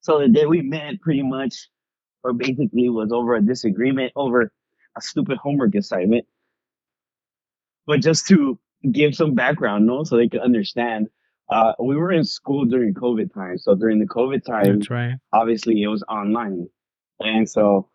So 0.00 0.20
the 0.20 0.28
day 0.28 0.46
we 0.46 0.62
met, 0.62 1.00
pretty 1.00 1.22
much, 1.22 1.68
or 2.24 2.32
basically, 2.32 2.88
was 2.88 3.12
over 3.12 3.34
a 3.34 3.42
disagreement 3.42 4.12
over 4.16 4.52
a 4.96 5.00
stupid 5.00 5.38
homework 5.38 5.74
assignment. 5.74 6.26
But 7.86 8.00
just 8.00 8.26
to 8.28 8.58
give 8.90 9.14
some 9.14 9.34
background, 9.34 9.86
no, 9.86 10.04
so 10.04 10.16
they 10.16 10.28
could 10.28 10.40
understand. 10.40 11.08
Uh, 11.50 11.72
we 11.78 11.96
were 11.96 12.12
in 12.12 12.24
school 12.24 12.66
during 12.66 12.92
COVID 12.92 13.32
time. 13.32 13.56
So 13.56 13.74
during 13.74 13.98
the 13.98 14.06
COVID 14.06 14.44
time, 14.44 14.82
right. 14.90 15.14
obviously 15.32 15.82
it 15.82 15.88
was 15.88 16.04
online. 16.06 16.68
And 17.20 17.48
so 17.48 17.88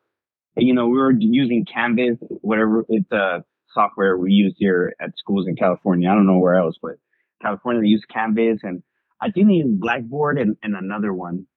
you 0.57 0.73
know, 0.73 0.87
we 0.87 0.97
were 0.97 1.11
using 1.11 1.65
Canvas, 1.65 2.17
whatever 2.41 2.85
it's 2.89 3.11
a 3.11 3.43
software 3.73 4.17
we 4.17 4.31
use 4.31 4.53
here 4.57 4.93
at 5.01 5.17
schools 5.17 5.47
in 5.47 5.55
California. 5.55 6.09
I 6.09 6.13
don't 6.13 6.27
know 6.27 6.37
where 6.37 6.55
else, 6.55 6.75
but 6.81 6.93
California 7.41 7.81
they 7.81 7.87
use 7.87 8.05
Canvas, 8.11 8.59
and 8.63 8.83
I 9.19 9.31
think 9.31 9.47
they 9.47 9.53
use 9.55 9.79
Blackboard 9.79 10.37
and, 10.37 10.55
and 10.61 10.75
another 10.75 11.13
one. 11.13 11.47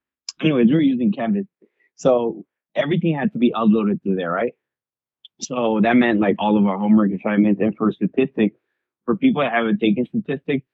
Anyways, 0.40 0.68
we 0.68 0.74
were 0.74 0.80
using 0.80 1.12
Canvas, 1.12 1.46
so 1.94 2.44
everything 2.74 3.14
had 3.14 3.32
to 3.32 3.38
be 3.38 3.52
uploaded 3.52 4.02
through 4.02 4.16
there, 4.16 4.30
right? 4.30 4.52
So 5.40 5.80
that 5.82 5.96
meant 5.96 6.20
like 6.20 6.36
all 6.38 6.56
of 6.58 6.66
our 6.66 6.78
homework 6.78 7.10
assignments 7.12 7.60
and 7.60 7.76
for 7.76 7.92
statistics, 7.92 8.56
for 9.04 9.16
people 9.16 9.42
that 9.42 9.52
haven't 9.52 9.78
taken 9.78 10.06
statistics, 10.06 10.66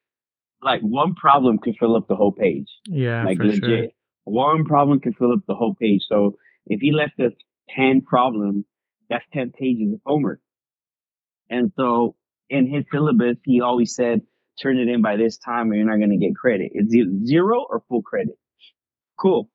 like 0.63 0.81
one 0.83 1.15
problem 1.15 1.59
could 1.59 1.77
fill 1.79 1.97
up 1.97 2.07
the 2.07 2.15
whole 2.15 2.33
page. 2.33 2.69
Yeah, 2.87 3.25
like 3.25 3.39
legit. 3.39 3.63
Sure. 3.63 3.89
One 4.25 4.65
problem 4.65 5.01
could 5.01 5.17
fill 5.17 5.33
up 5.33 5.41
the 5.49 5.55
whole 5.55 5.75
page. 5.75 6.03
So 6.09 6.37
if 6.67 6.81
he 6.81 6.93
left 6.93 7.19
us 7.19 7.33
10 7.75 8.03
problems, 8.03 8.65
that's 9.09 9.25
10 9.33 9.53
pages 9.53 9.95
of 9.95 10.01
homework. 10.05 10.41
And 11.51 11.73
so 11.77 12.17
in 12.49 12.67
his 12.73 12.85
syllabus, 12.93 13.37
he 13.45 13.61
always 13.61 13.95
said, 13.95 14.23
turn 14.61 14.79
it 14.79 14.89
in 14.89 15.03
by 15.03 15.17
this 15.17 15.39
time 15.39 15.71
or 15.71 15.75
you're 15.75 15.87
not 15.87 15.99
going 15.99 16.11
to 16.11 16.17
get 16.17 16.37
credit. 16.37 16.73
It's 16.75 16.95
zero 17.27 17.65
or 17.69 17.83
full 17.89 18.03
credit. 18.03 18.39
Cool. 19.19 19.51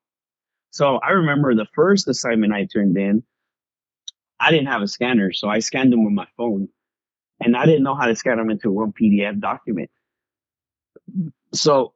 So 0.70 0.96
I 0.96 1.10
remember 1.10 1.54
the 1.54 1.66
first 1.74 2.08
assignment 2.08 2.52
I 2.52 2.66
turned 2.66 2.96
in, 2.96 3.22
I 4.40 4.50
didn't 4.50 4.68
have 4.68 4.82
a 4.82 4.88
scanner, 4.88 5.32
so 5.32 5.48
I 5.48 5.58
scanned 5.58 5.92
them 5.92 6.04
with 6.04 6.14
my 6.14 6.26
phone. 6.36 6.68
And 7.40 7.56
I 7.56 7.66
didn't 7.66 7.84
know 7.84 7.94
how 7.94 8.06
to 8.06 8.16
scan 8.16 8.36
them 8.36 8.50
into 8.50 8.70
one 8.70 8.92
PDF 8.92 9.40
document. 9.40 9.90
So 11.52 11.94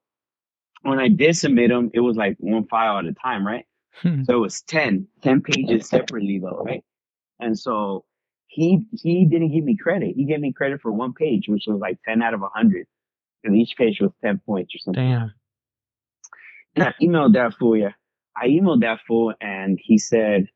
when 0.82 0.98
I 0.98 1.08
did 1.08 1.36
submit 1.36 1.70
them, 1.70 1.90
it 1.92 2.00
was 2.00 2.16
like 2.16 2.36
one 2.38 2.66
file 2.66 2.98
at 2.98 3.06
a 3.06 3.12
time, 3.12 3.46
right? 3.46 3.64
Hmm. 4.00 4.24
So 4.24 4.36
it 4.36 4.40
was 4.40 4.62
10, 4.62 5.06
10 5.22 5.42
pages 5.42 5.88
separately 5.88 6.40
though, 6.42 6.62
right? 6.64 6.84
And 7.38 7.58
so 7.58 8.04
he 8.46 8.86
he 8.92 9.26
didn't 9.26 9.52
give 9.52 9.64
me 9.64 9.76
credit. 9.76 10.14
He 10.16 10.24
gave 10.24 10.40
me 10.40 10.52
credit 10.52 10.80
for 10.80 10.92
one 10.92 11.12
page, 11.12 11.44
which 11.48 11.64
was 11.66 11.80
like 11.80 11.98
10 12.06 12.22
out 12.22 12.34
of 12.34 12.40
100. 12.40 12.86
And 13.44 13.56
each 13.56 13.76
page 13.76 13.98
was 14.00 14.12
10 14.22 14.40
points 14.46 14.74
or 14.74 14.78
something. 14.78 15.02
Damn. 15.02 15.32
And 16.74 16.84
I 16.84 16.94
emailed 17.02 17.34
that 17.34 17.54
fool, 17.58 17.76
yeah. 17.76 17.92
I 18.36 18.48
emailed 18.48 18.80
that 18.80 19.00
fool 19.06 19.34
and 19.40 19.78
he 19.82 19.98
said, 19.98 20.48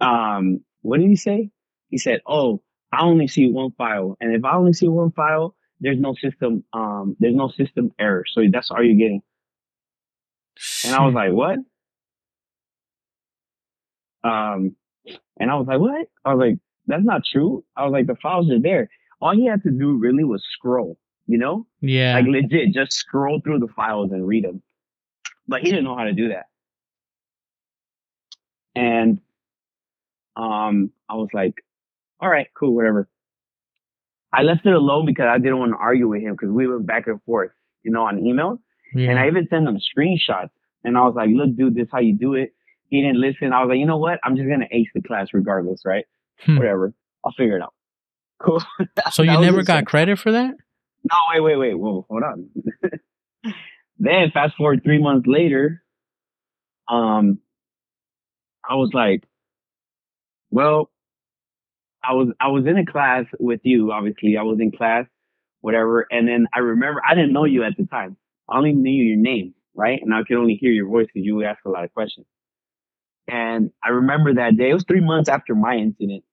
um, 0.00 0.60
what 0.80 0.98
did 0.98 1.08
he 1.08 1.16
say? 1.16 1.50
He 1.88 1.98
said, 1.98 2.20
oh, 2.26 2.62
I 2.92 3.02
only 3.02 3.28
see 3.28 3.50
one 3.50 3.72
file. 3.72 4.16
And 4.20 4.34
if 4.34 4.44
I 4.44 4.56
only 4.56 4.72
see 4.72 4.88
one 4.88 5.12
file, 5.12 5.54
there's 5.80 5.98
no 5.98 6.14
system, 6.14 6.64
um, 6.72 7.16
there's 7.18 7.34
no 7.34 7.48
system 7.48 7.92
error. 7.98 8.24
So 8.26 8.42
that's 8.50 8.70
all 8.70 8.82
you're 8.82 8.96
getting. 8.96 9.22
And 10.84 10.94
I 10.94 11.04
was 11.04 11.14
like, 11.14 11.32
what? 11.32 11.58
Um, 14.24 14.76
and 15.38 15.50
I 15.50 15.56
was 15.56 15.66
like, 15.66 15.80
what? 15.80 16.06
I 16.24 16.34
was 16.34 16.40
like, 16.40 16.58
that's 16.86 17.04
not 17.04 17.22
true. 17.24 17.64
I 17.76 17.84
was 17.84 17.92
like, 17.92 18.06
the 18.06 18.16
files 18.16 18.50
are 18.50 18.60
there. 18.60 18.88
All 19.20 19.34
he 19.34 19.46
had 19.46 19.62
to 19.62 19.70
do 19.70 19.98
really 19.98 20.24
was 20.24 20.42
scroll, 20.52 20.98
you 21.26 21.38
know? 21.38 21.66
Yeah. 21.80 22.14
Like 22.14 22.26
legit, 22.26 22.72
just 22.72 22.92
scroll 22.92 23.40
through 23.40 23.60
the 23.60 23.68
files 23.68 24.12
and 24.12 24.26
read 24.26 24.44
them. 24.44 24.62
But 25.46 25.62
he 25.62 25.70
didn't 25.70 25.84
know 25.84 25.96
how 25.96 26.04
to 26.04 26.12
do 26.12 26.28
that. 26.28 26.46
And, 28.74 29.20
um, 30.36 30.90
I 31.08 31.14
was 31.14 31.28
like, 31.34 31.54
all 32.20 32.28
right, 32.28 32.46
cool, 32.58 32.74
whatever. 32.74 33.08
I 34.32 34.42
left 34.42 34.64
it 34.64 34.72
alone 34.72 35.04
because 35.04 35.26
I 35.28 35.38
didn't 35.38 35.58
want 35.58 35.72
to 35.72 35.78
argue 35.78 36.08
with 36.08 36.22
him 36.22 36.32
because 36.32 36.50
we 36.50 36.66
went 36.66 36.86
back 36.86 37.06
and 37.06 37.22
forth, 37.24 37.50
you 37.82 37.90
know, 37.90 38.02
on 38.02 38.24
email. 38.24 38.60
Yeah. 38.94 39.10
And 39.10 39.18
I 39.18 39.26
even 39.26 39.46
sent 39.48 39.68
him 39.68 39.78
screenshots. 39.78 40.50
And 40.84 40.96
I 40.96 41.02
was 41.02 41.14
like, 41.14 41.28
look, 41.30 41.54
dude, 41.54 41.74
this 41.74 41.84
is 41.84 41.88
how 41.92 42.00
you 42.00 42.16
do 42.16 42.34
it. 42.34 42.54
He 42.92 43.00
didn't 43.00 43.22
listen. 43.22 43.54
I 43.54 43.60
was 43.60 43.70
like, 43.70 43.78
you 43.78 43.86
know 43.86 43.96
what? 43.96 44.20
I'm 44.22 44.36
just 44.36 44.46
gonna 44.46 44.68
ace 44.70 44.88
the 44.94 45.00
class 45.00 45.28
regardless, 45.32 45.80
right? 45.86 46.04
Hmm. 46.40 46.58
Whatever. 46.58 46.92
I'll 47.24 47.32
figure 47.32 47.56
it 47.56 47.62
out. 47.62 47.74
Cool. 48.42 48.60
so 49.12 49.22
you 49.22 49.40
never 49.40 49.62
got 49.62 49.86
credit 49.86 50.18
for 50.18 50.32
that? 50.32 50.50
No, 51.04 51.16
wait, 51.32 51.40
wait, 51.40 51.56
wait. 51.56 51.74
Whoa, 51.78 52.04
hold 52.10 52.24
on. 52.24 52.50
then 54.00 54.32
fast 54.34 54.56
forward 54.56 54.82
three 54.82 55.00
months 55.00 55.28
later, 55.28 55.84
um, 56.88 57.38
I 58.68 58.74
was 58.74 58.90
like, 58.92 59.22
well, 60.50 60.90
I 62.02 62.14
was 62.14 62.34
I 62.40 62.48
was 62.48 62.66
in 62.66 62.76
a 62.78 62.84
class 62.84 63.26
with 63.38 63.60
you. 63.62 63.92
Obviously, 63.92 64.36
I 64.36 64.42
was 64.42 64.58
in 64.58 64.72
class, 64.72 65.06
whatever. 65.60 66.08
And 66.10 66.26
then 66.26 66.48
I 66.52 66.58
remember 66.58 67.00
I 67.08 67.14
didn't 67.14 67.32
know 67.32 67.44
you 67.44 67.62
at 67.62 67.76
the 67.78 67.86
time. 67.86 68.16
I 68.48 68.58
only 68.58 68.72
knew 68.72 68.90
your 68.90 69.16
name, 69.16 69.54
right? 69.76 70.00
And 70.02 70.12
I 70.12 70.24
could 70.24 70.36
only 70.36 70.56
hear 70.60 70.72
your 70.72 70.88
voice 70.88 71.06
because 71.06 71.24
you 71.24 71.36
would 71.36 71.46
ask 71.46 71.64
a 71.64 71.70
lot 71.70 71.84
of 71.84 71.94
questions. 71.94 72.26
And 73.28 73.70
I 73.82 73.90
remember 73.90 74.34
that 74.34 74.56
day. 74.56 74.70
It 74.70 74.74
was 74.74 74.84
three 74.84 75.00
months 75.00 75.28
after 75.28 75.54
my 75.54 75.76
incident. 75.76 76.24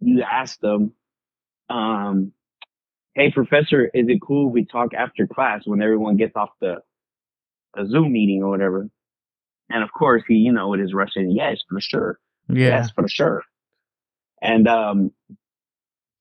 You 0.00 0.22
asked 0.22 0.60
them, 0.60 0.92
um, 1.68 2.32
"Hey, 3.14 3.30
professor, 3.32 3.86
is 3.86 4.08
it 4.08 4.20
cool 4.20 4.48
if 4.48 4.52
we 4.54 4.64
talk 4.64 4.92
after 4.94 5.26
class 5.26 5.66
when 5.66 5.82
everyone 5.82 6.16
gets 6.16 6.36
off 6.36 6.50
the 6.60 6.82
a 7.74 7.86
Zoom 7.86 8.12
meeting 8.12 8.42
or 8.42 8.50
whatever?" 8.50 8.88
And 9.70 9.82
of 9.82 9.92
course, 9.92 10.22
he, 10.28 10.34
you 10.34 10.52
know, 10.52 10.68
with 10.68 10.80
his 10.80 10.94
Russian, 10.94 11.30
yes, 11.30 11.58
for 11.68 11.80
sure, 11.80 12.18
Yeah. 12.48 12.68
yes, 12.68 12.90
for 12.90 13.08
sure. 13.08 13.42
And 14.40 14.68
um, 14.68 15.12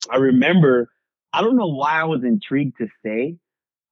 I 0.10 0.18
remember, 0.18 0.90
I 1.34 1.42
don't 1.42 1.58
know 1.58 1.68
why 1.68 2.00
I 2.00 2.06
was 2.06 2.24
intrigued 2.24 2.78
to 2.78 2.88
stay. 3.00 3.38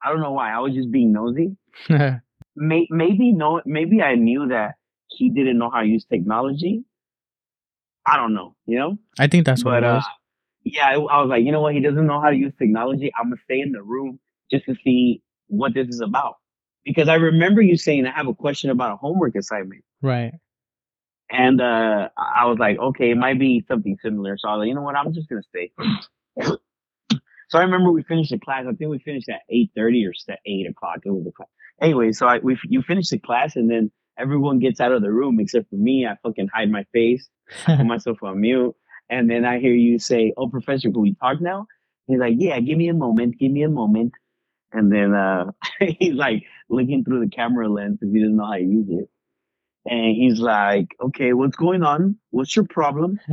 I 0.01 0.10
don't 0.10 0.22
know 0.22 0.32
why. 0.32 0.51
I 0.51 0.60
was 0.60 0.74
just 0.74 0.92
being 0.92 1.12
nosy. 1.12 1.56
Maybe 2.56 3.32
no, 3.32 3.62
maybe 3.65 4.01
I 4.01 4.15
knew 4.15 4.48
that 4.50 4.75
he 5.17 5.29
didn't 5.29 5.58
know 5.58 5.70
how 5.70 5.82
to 5.82 5.88
use 5.88 6.05
technology. 6.05 6.84
I 8.05 8.17
don't 8.17 8.34
know, 8.34 8.55
you 8.65 8.77
know. 8.77 8.98
I 9.17 9.27
think 9.27 9.46
that's 9.46 9.63
what 9.63 9.72
But 9.72 9.84
it 9.84 9.89
uh, 9.89 10.01
yeah, 10.63 10.88
I, 10.88 10.93
I 10.93 11.22
was 11.22 11.29
like, 11.29 11.43
you 11.43 11.51
know 11.51 11.62
what? 11.62 11.74
He 11.74 11.82
doesn't 11.82 12.05
know 12.05 12.22
how 12.22 12.29
to 12.29 12.36
use 12.36 12.53
technology. 12.58 13.12
I'm 13.17 13.25
gonna 13.29 13.41
stay 13.43 13.60
in 13.60 13.72
the 13.72 13.82
room 13.82 14.20
just 14.51 14.65
to 14.65 14.75
see 14.84 15.22
what 15.48 15.74
this 15.74 15.88
is 15.88 16.01
about. 16.01 16.36
Because 16.86 17.08
I 17.08 17.15
remember 17.15 17.62
you 17.62 17.77
saying 17.77 18.05
I 18.05 18.12
have 18.12 18.27
a 18.27 18.34
question 18.34 18.70
about 18.70 18.93
a 18.93 18.98
homework 18.98 19.36
assignment. 19.36 19.84
Right. 20.01 20.34
And 21.29 21.62
uh, 21.62 22.10
I 22.17 22.46
was 22.46 22.58
like, 22.60 22.77
okay, 22.77 23.12
it 23.12 23.17
might 23.17 23.39
be 23.39 23.63
something 23.67 23.98
similar. 24.03 24.38
So 24.38 24.50
I 24.50 24.55
was 24.55 24.62
like, 24.62 24.67
you 24.67 24.75
know 24.75 24.82
what? 24.82 24.96
I'm 24.96 25.13
just 25.13 25.29
gonna 25.29 25.43
stay. 25.43 25.72
so 26.41 27.60
I 27.60 27.62
remember 27.62 27.91
we 27.91 28.03
finished 28.03 28.32
the 28.32 28.39
class. 28.39 28.65
I 28.67 28.74
think 28.74 28.89
we 28.89 29.00
finished 29.00 29.29
at 29.29 29.41
eight 29.50 29.72
thirty 29.75 30.05
or 30.05 30.13
eight 30.46 30.67
o'clock. 30.70 31.00
It 31.05 31.12
was 31.12 31.24
the 31.24 31.32
class. 31.32 31.50
Anyway, 31.82 32.12
so 32.12 32.27
I 32.27 32.39
we 32.39 32.58
you 32.70 32.82
finished 32.82 33.12
the 33.12 33.20
class, 33.20 33.55
and 33.55 33.70
then 33.70 33.91
everyone 34.24 34.60
gets 34.60 34.80
out 34.80 34.92
of 34.92 35.01
the 35.01 35.12
room 35.12 35.39
except 35.39 35.70
for 35.70 35.75
me. 35.75 36.08
I 36.08 36.15
fucking 36.24 36.50
hide 36.53 36.72
my 36.72 36.86
face, 36.94 37.27
I 37.68 37.77
put 37.77 37.86
myself 37.96 38.24
on 38.24 38.42
mute, 38.42 38.75
and 39.10 39.30
then 39.30 39.46
I 39.46 39.60
hear 39.60 39.74
you 39.74 40.00
say, 40.00 40.34
"Oh, 40.36 40.48
professor, 40.48 40.92
can 40.92 41.01
we 41.01 41.15
talk 41.15 41.42
now?" 41.42 41.68
He's 42.08 42.20
like, 42.20 42.36
"Yeah, 42.38 42.60
give 42.60 42.77
me 42.77 42.89
a 42.89 42.94
moment. 42.94 43.38
Give 43.38 43.51
me 43.51 43.63
a 43.63 43.70
moment." 43.70 44.13
And 44.74 44.92
then 44.92 45.13
uh, 45.13 45.51
he's 46.00 46.15
like 46.15 46.44
looking 46.70 47.03
through 47.03 47.22
the 47.22 47.30
camera 47.30 47.70
lens 47.70 48.00
if 48.01 48.12
he 48.12 48.20
doesn't 48.20 48.36
know 48.36 48.46
how 48.46 48.53
to 48.56 48.62
use 48.62 48.88
it. 48.89 49.10
And 49.86 50.15
he's 50.15 50.39
like, 50.39 50.96
okay, 51.01 51.34
what's 51.34 51.58
going 51.58 51.84
on? 51.84 52.18
What's 52.32 52.56
your 52.56 52.65
problem? 52.65 53.20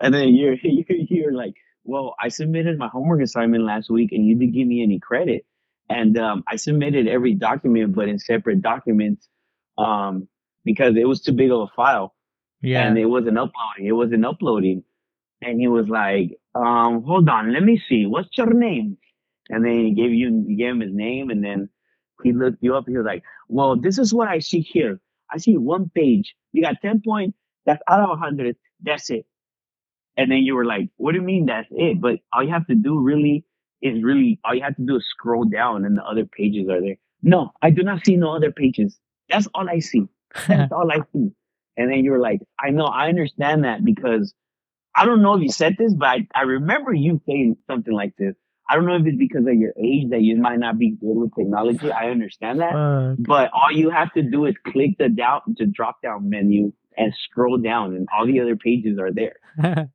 And 0.00 0.14
then 0.14 0.34
you're, 0.34 0.54
you're, 0.62 0.84
you're 0.88 1.32
like, 1.32 1.54
well, 1.82 2.14
I 2.20 2.28
submitted 2.28 2.78
my 2.78 2.88
homework 2.88 3.22
assignment 3.22 3.64
last 3.64 3.90
week 3.90 4.12
and 4.12 4.26
you 4.26 4.36
didn't 4.36 4.54
give 4.54 4.66
me 4.66 4.82
any 4.82 5.00
credit. 5.00 5.46
And, 5.88 6.18
um, 6.18 6.44
I 6.46 6.56
submitted 6.56 7.08
every 7.08 7.34
document, 7.34 7.94
but 7.94 8.08
in 8.08 8.18
separate 8.18 8.62
documents, 8.62 9.28
um, 9.76 10.28
because 10.64 10.96
it 10.96 11.06
was 11.06 11.20
too 11.20 11.32
big 11.32 11.50
of 11.50 11.60
a 11.60 11.66
file 11.76 12.14
yeah. 12.62 12.86
and 12.86 12.98
it 12.98 13.06
wasn't 13.06 13.38
uploading. 13.38 13.86
It 13.86 13.92
wasn't 13.92 14.24
uploading. 14.24 14.82
And 15.42 15.60
he 15.60 15.68
was 15.68 15.88
like, 15.88 16.38
um, 16.54 17.02
hold 17.02 17.28
on, 17.28 17.52
let 17.52 17.62
me 17.62 17.80
see. 17.88 18.06
What's 18.06 18.36
your 18.36 18.52
name? 18.52 18.96
And 19.50 19.64
then 19.64 19.84
he 19.84 19.90
gave 19.92 20.12
you, 20.12 20.44
he 20.48 20.56
gave 20.56 20.70
him 20.70 20.80
his 20.80 20.94
name 20.94 21.30
and 21.30 21.44
then 21.44 21.68
he 22.22 22.32
looked 22.32 22.62
you 22.62 22.74
up. 22.74 22.84
He 22.88 22.96
was 22.96 23.04
like, 23.04 23.22
well, 23.48 23.76
this 23.76 23.98
is 23.98 24.14
what 24.14 24.28
I 24.28 24.38
see 24.38 24.60
here. 24.60 25.00
I 25.30 25.38
see 25.38 25.56
one 25.56 25.90
page. 25.94 26.34
You 26.52 26.62
got 26.62 26.80
10 26.80 27.02
points. 27.04 27.36
That's 27.66 27.82
out 27.88 28.00
of 28.00 28.08
100. 28.08 28.56
That's 28.82 29.10
it. 29.10 29.26
And 30.16 30.30
then 30.30 30.38
you 30.38 30.54
were 30.54 30.64
like, 30.64 30.88
what 30.96 31.12
do 31.12 31.18
you 31.18 31.24
mean 31.24 31.46
that's 31.46 31.68
it? 31.70 32.00
But 32.00 32.20
all 32.32 32.44
you 32.44 32.52
have 32.52 32.66
to 32.68 32.74
do 32.74 33.00
really 33.00 33.44
is 33.82 34.02
really, 34.02 34.40
all 34.44 34.54
you 34.54 34.62
have 34.62 34.76
to 34.76 34.82
do 34.82 34.96
is 34.96 35.06
scroll 35.10 35.44
down 35.44 35.84
and 35.84 35.96
the 35.96 36.04
other 36.04 36.24
pages 36.24 36.68
are 36.68 36.80
there. 36.80 36.96
No, 37.22 37.50
I 37.62 37.70
do 37.70 37.82
not 37.82 38.04
see 38.04 38.16
no 38.16 38.34
other 38.34 38.52
pages. 38.52 38.98
That's 39.28 39.48
all 39.54 39.68
I 39.68 39.80
see. 39.80 40.06
That's 40.48 40.72
all 40.72 40.90
I 40.90 40.98
see. 41.12 41.30
And 41.76 41.90
then 41.90 42.04
you 42.04 42.12
were 42.12 42.20
like, 42.20 42.40
I 42.58 42.70
know, 42.70 42.84
I 42.86 43.08
understand 43.08 43.64
that 43.64 43.84
because 43.84 44.32
I 44.94 45.06
don't 45.06 45.22
know 45.22 45.34
if 45.34 45.42
you 45.42 45.50
said 45.50 45.76
this, 45.78 45.92
but 45.92 46.06
I, 46.08 46.28
I 46.34 46.42
remember 46.42 46.92
you 46.92 47.20
saying 47.26 47.56
something 47.68 47.92
like 47.92 48.14
this. 48.16 48.34
I 48.68 48.76
don't 48.76 48.86
know 48.86 48.96
if 48.96 49.04
it's 49.04 49.18
because 49.18 49.46
of 49.46 49.54
your 49.54 49.72
age 49.78 50.10
that 50.10 50.22
you 50.22 50.36
might 50.36 50.58
not 50.58 50.78
be 50.78 50.90
good 50.92 51.14
with 51.16 51.34
technology. 51.34 51.90
I 51.92 52.10
understand 52.10 52.60
that. 52.60 52.72
Fuck. 52.72 53.26
But 53.26 53.50
all 53.52 53.70
you 53.72 53.90
have 53.90 54.12
to 54.14 54.22
do 54.22 54.46
is 54.46 54.54
click 54.66 54.92
the 54.98 55.08
down 55.08 55.40
the 55.58 55.66
drop 55.66 56.00
down 56.02 56.30
menu 56.30 56.72
and 56.96 57.12
scroll 57.24 57.58
down 57.58 57.94
and 57.96 58.08
all 58.16 58.24
the 58.26 58.40
other 58.40 58.56
pages 58.56 58.98
are 58.98 59.12
there. 59.12 59.36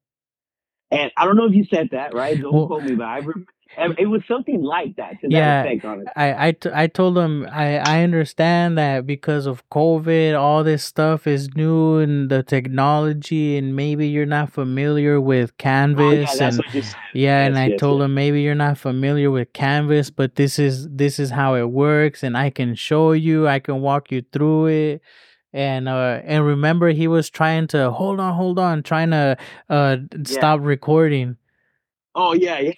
And 0.92 1.12
I 1.16 1.26
don't 1.26 1.38
know 1.38 1.46
if 1.46 1.54
you 1.54 1.66
said 1.66 1.90
that, 1.92 2.16
right? 2.16 2.40
Don't 2.40 2.52
Well- 2.54 2.68
quote 2.68 2.84
me, 2.84 2.96
but 2.96 3.06
I 3.06 3.20
rem- 3.20 3.46
it 3.78 4.08
was 4.08 4.22
something 4.28 4.62
like 4.62 4.96
that 4.98 5.20
to 5.22 5.28
Yeah. 5.30 5.64
that 5.64 5.74
effect. 5.74 6.08
I, 6.16 6.48
I, 6.48 6.52
t- 6.52 6.70
I 6.74 6.88
told 6.88 7.18
him 7.18 7.48
I, 7.52 7.78
I 7.78 8.04
understand 8.04 8.78
that 8.78 9.06
because 9.06 9.46
of 9.46 9.68
COVID, 9.70 10.38
all 10.40 10.64
this 10.64 10.84
stuff 10.84 11.28
is 11.28 11.54
new 11.56 11.98
and 11.98 12.30
the 12.30 12.44
technology, 12.44 13.58
and 13.58 13.76
maybe 13.76 14.08
you're 14.08 14.26
not 14.26 14.52
familiar 14.52 15.22
with 15.22 15.52
Oh, 15.52 15.54
yeah, 15.58 15.64
Canvas. 15.64 16.42
and 16.42 16.58
what 16.58 16.74
you 16.74 16.82
said. 16.82 16.96
yeah, 17.14 17.46
and 17.46 17.58
I 17.58 17.68
yes, 17.68 17.80
told 17.80 18.00
yes. 18.00 18.06
him 18.06 18.14
maybe 18.16 18.42
you're 18.42 18.56
not 18.56 18.78
familiar 18.78 19.30
with 19.32 19.54
Canvas, 19.54 20.10
but 20.10 20.36
this 20.36 20.60
is 20.60 20.90
this 20.90 21.20
is 21.20 21.30
how 21.32 21.56
it 21.56 21.70
works, 21.70 22.24
and 22.24 22.38
I 22.38 22.50
can 22.50 22.76
show 22.76 23.12
you, 23.14 23.48
I 23.48 23.60
can 23.60 23.82
walk 23.82 24.12
you 24.12 24.24
through 24.32 24.68
it. 24.68 25.02
And 25.52 25.88
uh 25.90 26.22
and 26.26 26.46
remember 26.46 26.90
he 26.90 27.08
was 27.08 27.30
trying 27.30 27.68
to 27.68 27.90
hold 27.92 28.20
on, 28.20 28.34
hold 28.36 28.60
on, 28.60 28.84
trying 28.84 29.10
to 29.12 29.36
uh 29.70 29.98
stop 30.26 30.60
recording. 30.62 31.38
Oh 32.22 32.34
yeah, 32.34 32.60
yeah. 32.60 32.74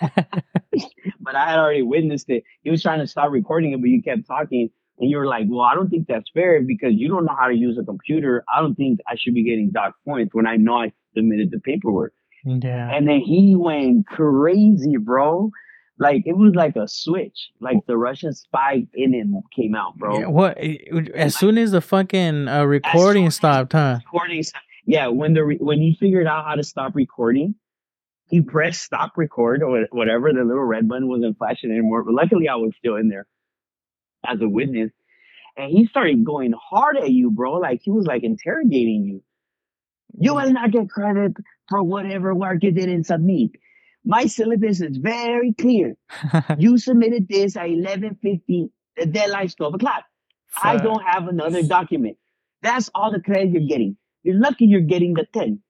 but 1.20 1.34
I 1.34 1.48
had 1.48 1.58
already 1.58 1.80
witnessed 1.80 2.28
it. 2.28 2.44
He 2.62 2.70
was 2.70 2.82
trying 2.82 2.98
to 2.98 3.06
stop 3.06 3.30
recording 3.30 3.72
it, 3.72 3.80
but 3.80 3.88
you 3.88 4.02
kept 4.02 4.26
talking, 4.26 4.68
and 4.98 5.10
you 5.10 5.16
were 5.16 5.26
like, 5.26 5.46
"Well, 5.48 5.62
I 5.62 5.74
don't 5.74 5.88
think 5.88 6.06
that's 6.06 6.30
fair 6.34 6.60
because 6.60 6.92
you 6.92 7.08
don't 7.08 7.24
know 7.24 7.34
how 7.38 7.48
to 7.48 7.54
use 7.54 7.78
a 7.78 7.84
computer. 7.84 8.44
I 8.54 8.60
don't 8.60 8.74
think 8.74 9.00
I 9.08 9.16
should 9.16 9.32
be 9.32 9.44
getting 9.44 9.70
dock 9.70 9.94
points 10.04 10.34
when 10.34 10.46
I 10.46 10.56
know 10.56 10.74
I 10.74 10.92
submitted 11.16 11.50
the 11.50 11.60
paperwork." 11.60 12.12
Yeah. 12.44 12.90
And 12.92 13.08
then 13.08 13.20
he 13.20 13.56
went 13.56 14.06
crazy, 14.08 14.98
bro. 14.98 15.50
Like 15.98 16.24
it 16.26 16.36
was 16.36 16.54
like 16.54 16.76
a 16.76 16.86
switch. 16.86 17.50
Like 17.60 17.78
the 17.86 17.96
Russian 17.96 18.34
spy 18.34 18.86
in 18.92 19.14
him 19.14 19.40
came 19.56 19.74
out, 19.74 19.96
bro. 19.96 20.18
Yeah, 20.18 20.26
what? 20.26 20.58
As 21.14 21.34
soon 21.34 21.56
as 21.56 21.70
the 21.70 21.80
fucking 21.80 22.48
uh, 22.48 22.64
recording 22.64 23.30
stopped, 23.30 23.72
huh? 23.72 24.00
recording. 24.04 24.44
Yeah, 24.84 25.06
when 25.06 25.32
the 25.32 25.44
re- 25.44 25.58
when 25.60 25.78
he 25.78 25.96
figured 25.98 26.26
out 26.26 26.44
how 26.44 26.56
to 26.56 26.64
stop 26.64 26.94
recording, 26.94 27.54
he 28.32 28.40
pressed 28.40 28.82
stop 28.82 29.12
record 29.18 29.62
or 29.62 29.86
whatever. 29.90 30.32
The 30.32 30.42
little 30.42 30.64
red 30.64 30.88
button 30.88 31.06
wasn't 31.06 31.36
flashing 31.36 31.70
anymore. 31.70 32.02
But 32.02 32.14
luckily, 32.14 32.48
I 32.48 32.54
was 32.54 32.72
still 32.78 32.96
in 32.96 33.10
there 33.10 33.26
as 34.26 34.40
a 34.40 34.48
witness, 34.48 34.90
and 35.54 35.70
he 35.70 35.86
started 35.86 36.24
going 36.24 36.54
hard 36.58 36.96
at 36.96 37.10
you, 37.10 37.30
bro. 37.30 37.58
Like 37.58 37.82
he 37.82 37.90
was 37.90 38.06
like 38.06 38.24
interrogating 38.24 39.04
you. 39.04 39.22
You 40.18 40.32
mm-hmm. 40.32 40.46
will 40.46 40.52
not 40.54 40.70
get 40.70 40.88
credit 40.88 41.32
for 41.68 41.82
whatever 41.82 42.34
work 42.34 42.62
you 42.62 42.72
didn't 42.72 43.04
submit. 43.04 43.50
My 44.02 44.24
syllabus 44.24 44.80
is 44.80 44.96
very 44.96 45.52
clear. 45.52 45.94
You 46.58 46.78
submitted 46.78 47.28
this 47.28 47.54
at 47.58 47.68
eleven 47.68 48.16
fifty. 48.22 48.70
The 48.96 49.04
deadline's 49.04 49.54
twelve 49.54 49.74
o'clock. 49.74 50.04
I 50.62 50.78
don't 50.78 51.02
have 51.02 51.28
another 51.28 51.62
document. 51.62 52.16
That's 52.62 52.88
all 52.94 53.12
the 53.12 53.20
credit 53.20 53.50
you're 53.50 53.68
getting. 53.68 53.98
You're 54.22 54.40
lucky 54.40 54.66
you're 54.66 54.80
getting 54.80 55.14
the 55.14 55.26
10. 55.32 55.60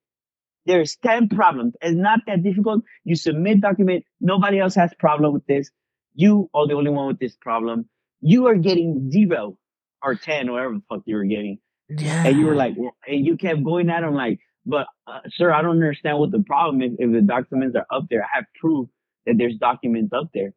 There's 0.67 0.97
10 0.97 1.29
problems. 1.29 1.75
It's 1.81 1.97
not 1.97 2.21
that 2.27 2.43
difficult. 2.43 2.85
You 3.05 3.17
submit 3.17 3.61
document. 3.61 4.05
Nobody 4.21 4.61
else 4.61 4.75
has 4.77 4.93
problem 4.99 5.33
with 5.33 5.47
this. 5.47 5.71
You 6.15 6.51
are 6.55 6.67
the 6.67 6.75
only 6.75 6.91
one 6.91 7.09
with 7.09 7.19
this 7.19 7.35
problem. 7.35 7.89
You 8.21 8.47
are 8.47 8.55
getting 8.55 9.11
zero 9.11 9.57
or 10.03 10.15
10 10.15 10.49
or 10.49 10.53
whatever 10.53 10.75
the 10.75 10.83
fuck 10.89 11.03
you 11.07 11.17
were 11.17 11.25
getting. 11.25 11.59
Yeah. 11.89 12.27
And 12.27 12.39
you 12.39 12.47
were 12.47 12.55
like, 12.55 12.75
well, 12.77 12.97
and 13.07 13.25
you 13.25 13.37
kept 13.37 13.65
going 13.65 13.91
at 13.91 14.03
him 14.03 14.15
like, 14.15 14.39
but 14.65 14.87
uh, 15.07 15.21
sir, 15.31 15.53
I 15.53 15.63
don't 15.63 15.73
understand 15.73 16.19
what 16.19 16.31
the 16.31 16.43
problem 16.47 16.83
is. 16.83 16.93
If 16.99 17.13
the 17.13 17.21
documents 17.23 17.77
are 17.77 17.87
up 17.95 18.07
there, 18.09 18.23
I 18.23 18.29
have 18.35 18.45
proof 18.61 18.89
that 19.27 19.35
there's 19.37 19.57
documents 19.57 20.13
up 20.13 20.31
there. 20.33 20.53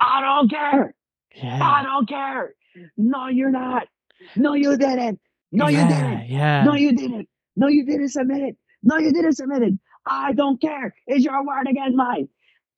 I 0.00 0.20
don't 0.22 0.50
care. 0.50 0.94
Yeah. 1.34 1.62
I 1.62 1.82
don't 1.82 2.08
care. 2.08 2.54
No, 2.96 3.28
you're 3.28 3.50
not. 3.50 3.88
No, 4.36 4.54
you 4.54 4.76
didn't. 4.76 5.20
No, 5.52 5.68
you 5.68 5.86
didn't. 5.86 6.28
Yeah. 6.28 6.64
No, 6.64 6.74
you 6.74 6.92
didn't. 6.94 7.28
No, 7.56 7.68
you 7.68 7.84
didn't 7.84 8.08
submit 8.08 8.40
it. 8.40 8.56
No, 8.82 8.98
you 8.98 9.12
didn't 9.12 9.32
submit 9.34 9.62
it. 9.62 9.74
I 10.06 10.32
don't 10.32 10.60
care. 10.60 10.94
It's 11.06 11.24
your 11.24 11.44
word 11.46 11.66
against 11.68 11.96
mine. 11.96 12.28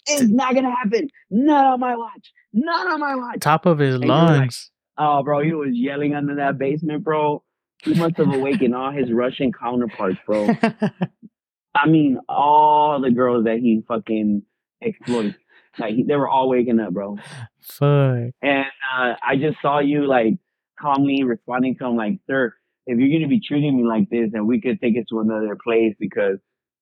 It's 0.06 0.22
not 0.30 0.54
gonna 0.54 0.74
happen. 0.74 1.08
Not 1.30 1.66
on 1.74 1.80
my 1.80 1.94
watch. 1.96 2.32
Not 2.52 2.86
on 2.90 3.00
my 3.00 3.14
watch. 3.14 3.40
Top 3.40 3.66
of 3.66 3.78
his 3.78 3.96
And 3.96 4.04
you're 4.04 4.14
like- 4.14 4.30
lungs. 4.40 4.70
Oh, 4.98 5.22
bro, 5.22 5.42
he 5.42 5.52
was 5.54 5.70
yelling 5.72 6.14
under 6.14 6.34
that 6.36 6.58
basement, 6.58 7.04
bro. 7.04 7.42
He 7.82 7.94
must 7.94 8.18
have 8.18 8.34
awakened 8.34 8.74
all 8.74 8.90
his 8.90 9.10
Russian 9.10 9.50
counterparts, 9.52 10.18
bro. 10.26 10.50
I 11.74 11.86
mean, 11.88 12.18
all 12.28 13.00
the 13.00 13.10
girls 13.10 13.44
that 13.44 13.58
he 13.60 13.82
fucking 13.88 14.42
exploited. 14.82 15.36
Like 15.78 15.94
he, 15.94 16.02
they 16.02 16.16
were 16.16 16.28
all 16.28 16.48
waking 16.50 16.80
up, 16.80 16.92
bro. 16.92 17.16
Fuck. 17.62 18.32
And 18.42 18.66
uh, 18.94 19.14
I 19.22 19.36
just 19.40 19.56
saw 19.62 19.78
you 19.78 20.06
like 20.06 20.34
calmly 20.78 21.22
responding 21.22 21.76
to 21.78 21.86
him, 21.86 21.96
like, 21.96 22.18
"Sir, 22.26 22.54
if 22.90 22.98
you're 22.98 23.18
gonna 23.18 23.29
be 23.29 23.40
treating 23.40 23.76
me 23.76 23.85
like 23.85 24.11
this, 24.11 24.31
then 24.33 24.46
we 24.46 24.61
could 24.61 24.81
take 24.81 24.96
it 24.96 25.07
to 25.11 25.20
another 25.20 25.57
place 25.62 25.94
because 26.00 26.38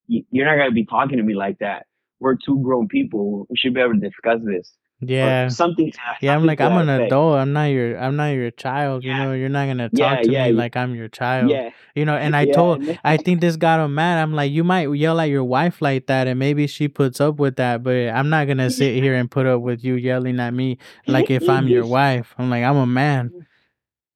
you're 0.09 0.47
not 0.47 0.57
gonna 0.57 0.73
be 0.73 0.87
talking 0.87 1.19
to 1.19 1.25
me 1.25 1.35
like 1.35 1.59
that. 1.61 1.87
We're 2.21 2.37
two 2.37 2.61
grown 2.63 2.89
people. 2.89 3.47
We 3.51 3.57
should 3.57 3.75
be 3.75 3.81
able 3.81 3.95
to 3.95 4.01
discuss 4.01 4.41
this. 4.45 4.75
Or 5.21 5.37
Yeah. 5.41 5.49
something. 5.49 5.93
To, 5.93 5.99
Yeah, 6.21 6.37
I'm 6.37 6.47
like 6.47 6.61
I'm 6.61 6.77
an 6.79 6.89
effect. 6.91 7.01
adult. 7.01 7.37
I'm 7.39 7.53
not 7.53 7.67
your 7.67 7.99
I'm 7.99 8.17
not 8.17 8.29
your 8.31 8.51
child. 8.51 9.05
You 9.05 9.15
know, 9.15 9.33
you're 9.35 9.51
not 9.51 9.67
gonna 9.67 9.91
Yeah, 9.91 9.97
talk 10.01 10.23
to 10.23 10.33
yeah, 10.33 10.47
me 10.47 10.53
like 10.53 10.77
I'm 10.77 10.95
your 10.95 11.09
child. 11.09 11.51
yeah, 11.51 11.71
You 11.95 12.07
know, 12.07 12.17
and 12.17 12.37
I 12.37 12.45
yeah. 12.45 12.47
told 12.47 12.83
I 13.05 13.19
think 13.19 13.41
this 13.41 13.57
got 13.57 13.81
him 13.85 13.95
mad. 13.95 14.21
I'm 14.23 14.35
like, 14.35 14.51
you 14.53 14.65
might 14.65 14.89
yell 14.95 15.21
at 15.21 15.27
your 15.31 15.45
wife 15.45 15.83
like 15.83 16.07
that, 16.07 16.27
and 16.29 16.39
maybe 16.39 16.67
she 16.67 16.89
puts 16.89 17.21
up 17.21 17.39
with 17.39 17.57
that, 17.57 17.85
but 17.85 17.93
I'm 18.11 18.31
not 18.31 18.49
gonna 18.49 18.71
sit 18.71 18.97
here 18.97 19.15
and 19.15 19.31
put 19.31 19.47
up 19.47 19.63
with 19.63 19.85
you 19.85 19.95
yelling 19.97 20.41
at 20.41 20.55
me 20.55 20.79
like 21.07 21.31
if 21.31 21.49
I'm 21.49 21.69
your 21.69 21.87
wife. 21.87 22.35
I'm 22.39 22.51
like, 22.51 22.65
I'm 22.65 22.77
a 22.79 22.87
man. 22.87 23.33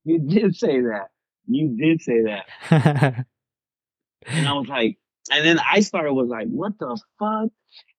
You 0.05 0.19
did 0.19 0.55
say 0.55 0.81
that. 0.81 1.09
You 1.47 1.75
did 1.77 2.01
say 2.01 2.23
that. 2.23 3.25
And 4.25 4.47
I 4.47 4.53
was 4.53 4.67
like, 4.67 4.97
and 5.31 5.45
then 5.45 5.59
I 5.59 5.81
started 5.81 6.13
was 6.13 6.29
like, 6.29 6.47
what 6.47 6.77
the 6.79 6.99
fuck? 7.19 7.49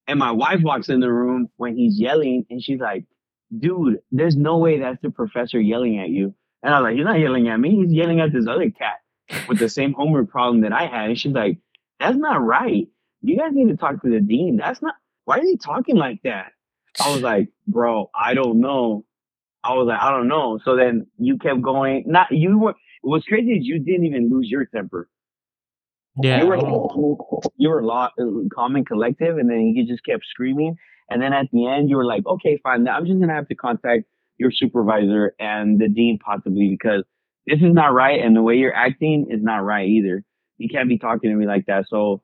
And 0.07 0.19
my 0.19 0.31
wife 0.31 0.61
walks 0.61 0.89
in 0.89 0.99
the 0.99 1.11
room 1.11 1.49
when 1.57 1.75
he's 1.75 1.99
yelling 1.99 2.45
and 2.49 2.61
she's 2.61 2.79
like, 2.79 3.05
dude, 3.57 3.99
there's 4.11 4.35
no 4.35 4.57
way 4.57 4.79
that's 4.79 5.01
the 5.01 5.09
professor 5.09 5.59
yelling 5.59 5.99
at 5.99 6.09
you. 6.09 6.35
And 6.63 6.73
I 6.73 6.79
was 6.79 6.85
like, 6.85 6.95
he's 6.95 7.05
not 7.05 7.19
yelling 7.19 7.47
at 7.47 7.59
me. 7.59 7.75
He's 7.75 7.93
yelling 7.93 8.19
at 8.19 8.33
this 8.33 8.47
other 8.47 8.69
cat 8.69 8.97
with 9.47 9.59
the 9.59 9.69
same 9.69 9.93
homework 9.93 10.29
problem 10.29 10.61
that 10.61 10.73
I 10.73 10.85
had. 10.87 11.09
And 11.09 11.19
she's 11.19 11.33
like, 11.33 11.59
that's 11.99 12.17
not 12.17 12.41
right. 12.43 12.87
You 13.21 13.37
guys 13.37 13.51
need 13.53 13.69
to 13.69 13.77
talk 13.77 14.01
to 14.01 14.09
the 14.09 14.19
dean. 14.19 14.57
That's 14.57 14.81
not, 14.81 14.95
why 15.25 15.39
is 15.39 15.49
he 15.49 15.57
talking 15.57 15.95
like 15.95 16.21
that? 16.23 16.51
I 17.03 17.11
was 17.11 17.21
like, 17.21 17.49
bro, 17.67 18.09
I 18.15 18.33
don't 18.33 18.59
know. 18.59 19.05
I 19.63 19.73
was 19.73 19.87
like, 19.87 19.99
I 19.99 20.11
don't 20.11 20.27
know. 20.27 20.59
So 20.63 20.75
then 20.75 21.07
you 21.17 21.37
kept 21.37 21.61
going. 21.61 22.03
Not 22.05 22.31
you 22.31 22.59
were. 22.59 22.75
What's 23.05 23.25
crazy 23.25 23.51
is 23.51 23.65
you 23.65 23.79
didn't 23.79 24.05
even 24.05 24.29
lose 24.29 24.47
your 24.49 24.65
temper. 24.65 25.07
yeah. 26.21 26.41
You 26.41 26.47
were 26.47 26.57
oh. 26.57 27.41
you 27.57 27.69
were 27.69 27.79
a 27.79 27.85
lot 27.85 28.13
uh, 28.19 28.25
calm 28.53 28.75
and 28.75 28.85
collective, 28.85 29.37
and 29.37 29.49
then 29.49 29.73
you 29.75 29.85
just 29.85 30.03
kept 30.05 30.23
screaming. 30.29 30.75
And 31.09 31.21
then 31.21 31.33
at 31.33 31.47
the 31.53 31.67
end, 31.67 31.89
you 31.89 31.97
were 31.97 32.05
like, 32.05 32.25
okay, 32.25 32.59
fine. 32.63 32.87
I'm 32.87 33.05
just 33.05 33.19
gonna 33.19 33.33
have 33.33 33.47
to 33.49 33.55
contact 33.55 34.05
your 34.37 34.51
supervisor 34.51 35.33
and 35.39 35.79
the 35.79 35.87
dean 35.87 36.17
possibly 36.23 36.67
because 36.77 37.03
this 37.45 37.59
is 37.59 37.73
not 37.73 37.93
right, 37.93 38.19
and 38.23 38.35
the 38.35 38.41
way 38.41 38.55
you're 38.55 38.75
acting 38.75 39.27
is 39.29 39.41
not 39.43 39.57
right 39.57 39.87
either. 39.87 40.23
You 40.57 40.67
can't 40.69 40.89
be 40.89 40.97
talking 40.97 41.29
to 41.29 41.35
me 41.35 41.45
like 41.45 41.65
that. 41.67 41.85
So 41.89 42.23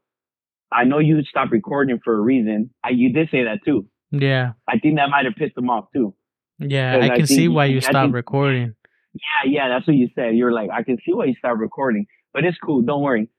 I 0.71 0.85
know 0.85 0.99
you 0.99 1.21
stopped 1.23 1.51
recording 1.51 1.99
for 2.03 2.13
a 2.15 2.19
reason. 2.19 2.71
I, 2.83 2.89
you 2.89 3.13
did 3.13 3.29
say 3.29 3.43
that 3.43 3.59
too. 3.65 3.87
Yeah. 4.11 4.53
I 4.67 4.79
think 4.79 4.95
that 4.95 5.09
might 5.09 5.25
have 5.25 5.35
pissed 5.35 5.55
them 5.55 5.69
off 5.69 5.85
too. 5.93 6.15
Yeah. 6.57 6.95
I 6.95 6.97
I 6.97 7.07
can 7.09 7.15
think 7.17 7.27
see 7.27 7.43
you- 7.43 7.51
why 7.51 7.63
I 7.65 7.67
you 7.67 7.81
stopped 7.81 8.05
think- 8.05 8.15
recording. 8.15 8.73
Yeah, 9.13 9.51
yeah, 9.51 9.69
that's 9.69 9.87
what 9.87 9.95
you 9.97 10.09
said. 10.15 10.35
You're 10.35 10.53
like, 10.53 10.69
I 10.71 10.83
can 10.83 10.97
see 11.05 11.13
why 11.13 11.25
you 11.25 11.35
stopped 11.35 11.59
recording, 11.59 12.07
but 12.33 12.45
it's 12.45 12.57
cool. 12.63 12.81
Don't 12.81 13.01
worry. 13.01 13.29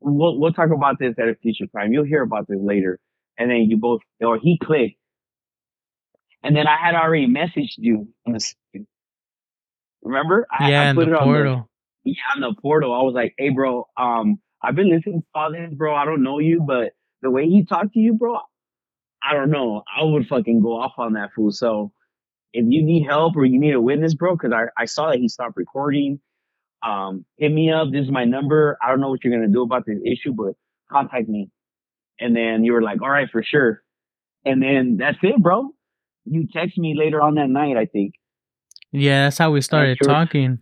We'll 0.00 0.38
we'll 0.38 0.52
talk 0.52 0.70
about 0.70 0.98
this 0.98 1.14
at 1.18 1.28
a 1.28 1.34
future 1.36 1.66
time. 1.74 1.92
You'll 1.92 2.04
hear 2.04 2.22
about 2.22 2.48
this 2.48 2.58
later. 2.60 2.98
And 3.38 3.50
then 3.50 3.58
you 3.70 3.76
both, 3.78 4.00
or 4.20 4.38
he 4.38 4.58
clicked, 4.62 4.96
and 6.42 6.56
then 6.56 6.66
I 6.66 6.76
had 6.76 6.94
already 6.94 7.26
messaged 7.26 7.74
you. 7.78 8.08
the. 8.26 8.54
Remember? 10.02 10.46
I, 10.50 10.70
Yeah, 10.70 10.90
I 10.90 10.94
put 10.94 11.06
the 11.06 11.12
it 11.12 11.14
on 11.14 11.24
portal. 11.24 11.70
yeah, 12.04 12.14
on 12.34 12.40
the 12.40 12.54
portal. 12.60 12.92
I 12.94 13.02
was 13.02 13.14
like, 13.14 13.34
hey, 13.38 13.50
bro, 13.50 13.86
um, 13.96 14.40
I've 14.62 14.74
been 14.74 14.90
listening 14.90 15.22
to 15.22 15.26
all 15.34 15.52
this, 15.52 15.72
bro. 15.74 15.94
I 15.94 16.04
don't 16.04 16.22
know 16.22 16.38
you, 16.38 16.62
but 16.66 16.92
the 17.22 17.30
way 17.30 17.46
he 17.48 17.64
talked 17.64 17.92
to 17.94 18.00
you, 18.00 18.14
bro, 18.14 18.38
I 19.22 19.34
don't 19.34 19.50
know. 19.50 19.82
I 19.94 20.04
would 20.04 20.26
fucking 20.28 20.62
go 20.62 20.80
off 20.80 20.92
on 20.98 21.14
that 21.14 21.30
fool. 21.34 21.52
So 21.52 21.92
if 22.52 22.64
you 22.68 22.82
need 22.82 23.04
help 23.04 23.36
or 23.36 23.44
you 23.44 23.60
need 23.60 23.74
a 23.74 23.80
witness, 23.80 24.14
bro, 24.14 24.36
because 24.36 24.52
I, 24.52 24.64
I 24.76 24.86
saw 24.86 25.10
that 25.10 25.18
he 25.18 25.28
stopped 25.28 25.56
recording, 25.56 26.20
um, 26.82 27.24
hit 27.36 27.52
me 27.52 27.70
up. 27.70 27.88
This 27.92 28.04
is 28.04 28.10
my 28.10 28.24
number. 28.24 28.76
I 28.82 28.88
don't 28.88 29.00
know 29.00 29.10
what 29.10 29.22
you're 29.22 29.32
going 29.32 29.46
to 29.46 29.52
do 29.52 29.62
about 29.62 29.84
this 29.86 29.98
issue, 30.04 30.32
but 30.32 30.54
contact 30.90 31.28
me. 31.28 31.50
And 32.18 32.34
then 32.34 32.64
you 32.64 32.72
were 32.72 32.82
like, 32.82 33.02
all 33.02 33.10
right, 33.10 33.28
for 33.30 33.42
sure. 33.42 33.82
And 34.44 34.62
then 34.62 34.96
that's 34.98 35.18
it, 35.22 35.40
bro. 35.40 35.70
You 36.24 36.48
text 36.52 36.78
me 36.78 36.94
later 36.96 37.20
on 37.20 37.34
that 37.36 37.48
night, 37.48 37.76
I 37.76 37.86
think. 37.86 38.14
Yeah, 38.92 39.24
that's 39.24 39.38
how 39.38 39.50
we 39.52 39.60
started 39.60 39.98
sure. 40.02 40.12
talking. 40.12 40.58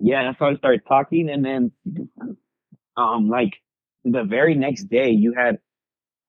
yeah, 0.00 0.24
that's 0.24 0.38
how 0.38 0.48
I 0.48 0.56
started 0.56 0.82
talking. 0.88 1.28
And 1.28 1.44
then, 1.44 1.72
um, 2.96 3.28
like 3.28 3.54
the 4.04 4.24
very 4.24 4.54
next 4.54 4.84
day, 4.84 5.10
you 5.10 5.34
had, 5.36 5.58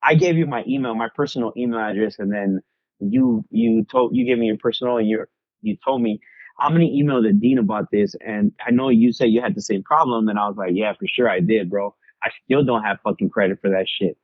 I 0.04 0.16
gave 0.16 0.38
you 0.38 0.46
my 0.46 0.64
email, 0.68 0.94
my 0.94 1.10
personal 1.16 1.54
email 1.56 1.80
address, 1.80 2.18
and 2.20 2.32
then 2.32 2.62
you 3.02 3.46
you 3.50 3.86
told 3.92 4.16
you 4.16 4.26
gave 4.26 4.38
me 4.38 4.48
your 4.48 4.58
personal, 4.58 4.98
and 4.98 5.08
you 5.08 5.26
you 5.62 5.78
told 5.84 6.02
me 6.02 6.20
I'm 6.60 6.72
gonna 6.74 6.86
email 6.86 7.22
the 7.22 7.34
dean 7.34 7.58
about 7.58 7.92
this. 7.92 8.16
And 8.26 8.52
I 8.66 8.72
know 8.72 8.90
you 8.90 9.12
said 9.12 9.26
you 9.26 9.42
had 9.42 9.56
the 9.56 9.62
same 9.62 9.84
problem, 9.84 10.28
and 10.28 10.38
I 10.38 10.48
was 10.48 10.58
like, 10.58 10.72
yeah, 10.74 10.94
for 10.94 11.08
sure 11.08 11.30
I 11.30 11.40
did, 11.40 11.70
bro. 11.70 11.96
I 12.24 12.30
still 12.46 12.64
don't 12.64 12.84
have 12.84 13.00
fucking 13.04 13.32
credit 13.32 13.60
for 13.62 13.70
that 13.72 13.88
shit. 13.88 14.18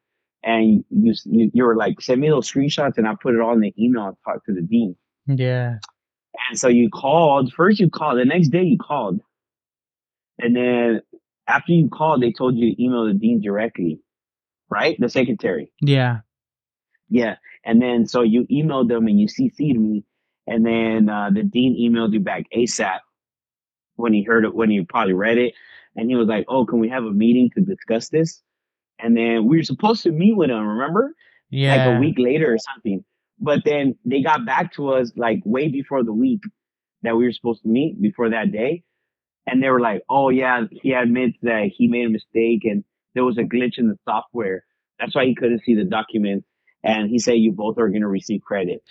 And 0.43 0.83
you 0.89 1.13
you, 1.25 1.51
you 1.53 1.63
were 1.63 1.75
like, 1.75 1.99
send 1.99 2.21
me 2.21 2.29
those 2.29 2.51
screenshots, 2.51 2.97
and 2.97 3.07
I 3.07 3.15
put 3.21 3.33
it 3.33 3.41
all 3.41 3.53
in 3.53 3.61
the 3.61 3.73
email 3.77 4.07
and 4.07 4.17
talk 4.23 4.45
to 4.45 4.53
the 4.53 4.61
dean. 4.61 4.95
Yeah. 5.25 5.77
And 6.49 6.59
so 6.59 6.67
you 6.67 6.89
called. 6.89 7.51
First 7.53 7.79
you 7.79 7.89
called. 7.89 8.19
The 8.19 8.25
next 8.25 8.49
day 8.49 8.63
you 8.63 8.77
called. 8.77 9.19
And 10.39 10.55
then 10.55 11.01
after 11.47 11.71
you 11.71 11.89
called, 11.89 12.21
they 12.21 12.31
told 12.31 12.55
you 12.55 12.75
to 12.75 12.83
email 12.83 13.07
the 13.07 13.13
dean 13.13 13.41
directly, 13.41 13.99
right? 14.69 14.95
The 14.99 15.09
secretary. 15.09 15.71
Yeah. 15.81 16.19
Yeah. 17.09 17.35
And 17.63 17.81
then 17.81 18.05
so 18.07 18.21
you 18.21 18.45
emailed 18.51 18.89
them 18.89 19.07
and 19.07 19.19
you 19.19 19.27
CC'd 19.27 19.79
me. 19.79 20.03
And 20.45 20.65
then 20.65 21.09
uh, 21.09 21.29
the 21.33 21.43
dean 21.43 21.77
emailed 21.79 22.13
you 22.13 22.19
back 22.19 22.45
ASAP 22.55 22.99
when 23.95 24.13
he 24.13 24.23
heard 24.23 24.45
it, 24.45 24.55
when 24.55 24.69
he 24.69 24.83
probably 24.83 25.13
read 25.13 25.37
it. 25.37 25.53
And 25.95 26.09
he 26.09 26.15
was 26.15 26.27
like, 26.27 26.45
oh, 26.47 26.65
can 26.65 26.79
we 26.79 26.89
have 26.89 27.03
a 27.03 27.11
meeting 27.11 27.49
to 27.55 27.61
discuss 27.61 28.09
this? 28.09 28.41
And 28.99 29.15
then 29.15 29.45
we 29.45 29.57
were 29.57 29.63
supposed 29.63 30.03
to 30.03 30.11
meet 30.11 30.35
with 30.35 30.49
him, 30.49 30.65
remember? 30.65 31.13
Yeah. 31.49 31.75
like 31.75 31.97
a 31.97 31.99
week 31.99 32.15
later 32.17 32.53
or 32.53 32.57
something. 32.57 33.03
But 33.39 33.63
then 33.65 33.95
they 34.05 34.21
got 34.21 34.45
back 34.45 34.73
to 34.73 34.93
us 34.93 35.11
like 35.15 35.41
way 35.45 35.69
before 35.69 36.03
the 36.03 36.13
week 36.13 36.41
that 37.03 37.15
we 37.15 37.25
were 37.25 37.31
supposed 37.31 37.63
to 37.63 37.69
meet 37.69 38.01
before 38.01 38.29
that 38.29 38.51
day. 38.51 38.83
And 39.45 39.63
they 39.63 39.69
were 39.69 39.79
like, 39.79 40.01
oh 40.09 40.29
yeah, 40.29 40.63
he 40.71 40.93
admits 40.93 41.37
that 41.43 41.69
he 41.73 41.87
made 41.87 42.07
a 42.07 42.09
mistake 42.09 42.65
and 42.65 42.83
there 43.13 43.23
was 43.23 43.37
a 43.37 43.43
glitch 43.43 43.77
in 43.77 43.87
the 43.87 43.97
software. 44.05 44.63
That's 44.99 45.15
why 45.15 45.25
he 45.25 45.35
couldn't 45.35 45.63
see 45.63 45.75
the 45.75 45.85
document. 45.85 46.43
And 46.87 47.09
he 47.09 47.19
said 47.19 47.33
you 47.33 47.51
both 47.51 47.77
are 47.77 47.89
going 47.89 48.01
to 48.01 48.07
receive 48.07 48.41
credit. 48.41 48.81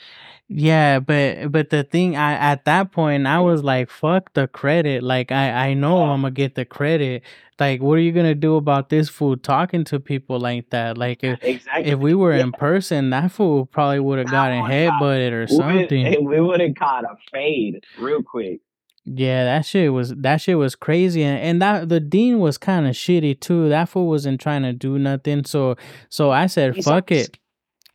Yeah, 0.49 1.01
but 1.01 1.51
but 1.51 1.71
the 1.71 1.83
thing 1.83 2.15
I 2.17 2.35
at 2.35 2.67
that 2.67 2.93
point 2.93 3.27
I 3.27 3.41
was 3.41 3.65
like 3.65 3.91
fuck 3.91 4.33
the 4.35 4.47
credit. 4.47 5.03
Like 5.03 5.33
I 5.33 5.71
I 5.71 5.75
know 5.75 6.03
I'm 6.05 6.21
gonna 6.23 6.31
get 6.31 6.55
the 6.55 6.65
credit. 6.65 7.23
Like 7.59 7.81
what 7.83 7.95
are 7.95 8.01
you 8.01 8.13
going 8.13 8.27
to 8.27 8.35
do 8.37 8.55
about 8.57 8.91
this 8.91 9.09
fool 9.09 9.37
talking 9.37 9.83
to 9.85 9.99
people 9.99 10.39
like 10.39 10.71
that? 10.71 10.97
Like 10.99 11.25
if 11.25 11.43
Exactly. 11.43 11.91
if 11.91 11.99
we 11.99 12.15
were 12.15 12.33
Yeah. 12.37 12.43
in 12.45 12.53
person, 12.53 13.11
that 13.11 13.33
fool 13.33 13.67
probably 13.67 13.99
would 13.99 14.19
have 14.21 14.31
gotten 14.31 14.63
headbutted 14.63 15.33
or 15.33 15.47
we, 15.51 15.57
something. 15.57 16.25
we 16.29 16.41
would 16.41 16.61
have 16.61 16.75
caught 16.77 17.03
a 17.05 17.17
fade 17.33 17.83
real 17.99 18.23
quick. 18.23 18.61
Yeah, 19.05 19.45
that 19.45 19.65
shit 19.67 19.93
was 19.93 20.15
that 20.17 20.41
shit 20.41 20.59
was 20.59 20.75
crazy, 20.77 21.23
and, 21.25 21.39
and 21.41 21.63
that 21.63 21.89
the 21.89 21.99
dean 22.01 22.39
was 22.41 22.59
kind 22.59 22.87
of 22.87 22.95
shitty 22.95 23.41
too. 23.41 23.69
That 23.69 23.89
fool 23.89 24.07
wasn't 24.09 24.41
trying 24.41 24.63
to 24.63 24.73
do 24.73 24.97
nothing, 24.99 25.45
so 25.45 25.77
so 26.09 26.31
I 26.31 26.47
said, 26.47 26.75
He 26.77 26.83
"Fuck 26.83 27.09
sounded- 27.11 27.31
it." 27.31 27.39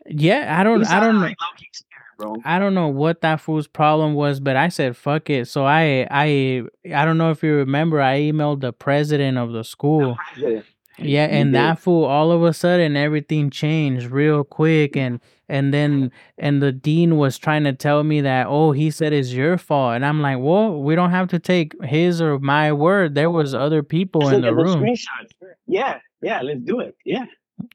Yeah, 0.07 0.55
I 0.59 0.63
don't, 0.63 0.85
I 0.87 0.99
don't 0.99 1.15
know. 1.15 1.21
like 1.21 1.37
low-key 1.41 1.69
scared, 1.71 2.01
bro. 2.17 2.35
I 2.45 2.59
don't 2.59 2.73
know 2.73 2.87
what 2.87 3.21
that 3.21 3.39
fool's 3.41 3.67
problem 3.67 4.13
was, 4.15 4.39
but 4.39 4.55
I 4.55 4.69
said 4.69 4.97
fuck 4.97 5.29
it. 5.29 5.47
So 5.47 5.65
I 5.65 6.07
I 6.09 6.63
I 6.93 7.05
don't 7.05 7.17
know 7.17 7.31
if 7.31 7.43
you 7.43 7.53
remember 7.55 8.01
I 8.01 8.19
emailed 8.21 8.61
the 8.61 8.73
president 8.73 9.37
of 9.37 9.51
the 9.51 9.63
school. 9.63 10.17
President. 10.33 10.65
Yeah, 10.99 11.25
You 11.25 11.31
and 11.39 11.47
did. 11.53 11.55
that 11.59 11.79
fool 11.79 12.03
all 12.05 12.31
of 12.31 12.43
a 12.43 12.53
sudden 12.53 12.95
everything 12.97 13.49
changed 13.49 14.07
real 14.11 14.43
quick 14.43 14.95
and 14.95 15.19
and 15.49 15.73
then 15.73 16.11
and 16.37 16.61
the 16.61 16.71
dean 16.71 17.17
was 17.17 17.37
trying 17.39 17.63
to 17.63 17.73
tell 17.73 18.03
me 18.03 18.21
that 18.21 18.45
oh 18.47 18.71
he 18.71 18.91
said 18.91 19.11
it's 19.13 19.31
your 19.33 19.57
fault 19.57 19.95
and 19.95 20.05
I'm 20.05 20.21
like, 20.21 20.37
"Well, 20.39 20.81
we 20.83 20.93
don't 20.95 21.11
have 21.11 21.29
to 21.29 21.39
take 21.39 21.73
his 21.83 22.21
or 22.21 22.37
my 22.39 22.71
word. 22.73 23.15
There 23.15 23.31
was 23.31 23.53
other 23.55 23.81
people 23.83 24.21
Let's 24.21 24.35
in 24.35 24.41
look 24.41 24.55
the 24.55 24.61
at 24.61 24.65
room." 24.67 24.83
screenshots. 24.83 25.31
Yeah, 25.65 25.99
yeah, 26.21 26.41
let's 26.41 26.59
do 26.61 26.81
it. 26.81 26.95
Yeah. 27.05 27.25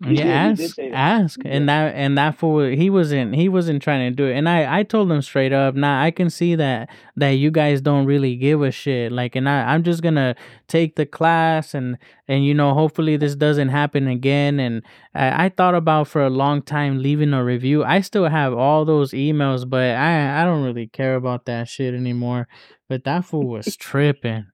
Yeah, 0.00 0.52
did, 0.52 0.58
you 0.58 0.68
did 0.68 0.92
ask, 0.92 1.38
ask, 1.40 1.40
and 1.44 1.68
that 1.68 1.94
and 1.94 2.16
that 2.18 2.36
fool 2.36 2.64
he 2.66 2.90
wasn't 2.90 3.34
he 3.34 3.48
wasn't 3.48 3.82
trying 3.82 4.10
to 4.10 4.14
do 4.14 4.26
it, 4.26 4.34
and 4.36 4.48
I 4.48 4.80
I 4.80 4.82
told 4.82 5.10
him 5.10 5.22
straight 5.22 5.52
up, 5.52 5.74
nah, 5.74 6.02
I 6.02 6.10
can 6.10 6.30
see 6.30 6.54
that 6.56 6.90
that 7.16 7.30
you 7.30 7.50
guys 7.50 7.80
don't 7.80 8.06
really 8.06 8.36
give 8.36 8.62
a 8.62 8.70
shit, 8.70 9.12
like, 9.12 9.34
and 9.36 9.48
I 9.48 9.72
I'm 9.74 9.82
just 9.82 10.02
gonna 10.02 10.36
take 10.68 10.96
the 10.96 11.06
class 11.06 11.74
and 11.74 11.96
and 12.28 12.44
you 12.44 12.54
know 12.54 12.74
hopefully 12.74 13.16
this 13.16 13.34
doesn't 13.34 13.68
happen 13.68 14.06
again, 14.08 14.60
and 14.60 14.82
I, 15.14 15.46
I 15.46 15.48
thought 15.48 15.74
about 15.74 16.08
for 16.08 16.22
a 16.24 16.30
long 16.30 16.62
time 16.62 17.02
leaving 17.02 17.32
a 17.32 17.42
review. 17.44 17.84
I 17.84 18.00
still 18.00 18.28
have 18.28 18.52
all 18.54 18.84
those 18.84 19.12
emails, 19.12 19.68
but 19.68 19.96
I 19.96 20.42
I 20.42 20.44
don't 20.44 20.64
really 20.64 20.86
care 20.88 21.14
about 21.16 21.46
that 21.46 21.68
shit 21.68 21.94
anymore. 21.94 22.48
But 22.88 23.04
that 23.04 23.24
fool 23.24 23.48
was 23.48 23.76
tripping. 23.78 24.46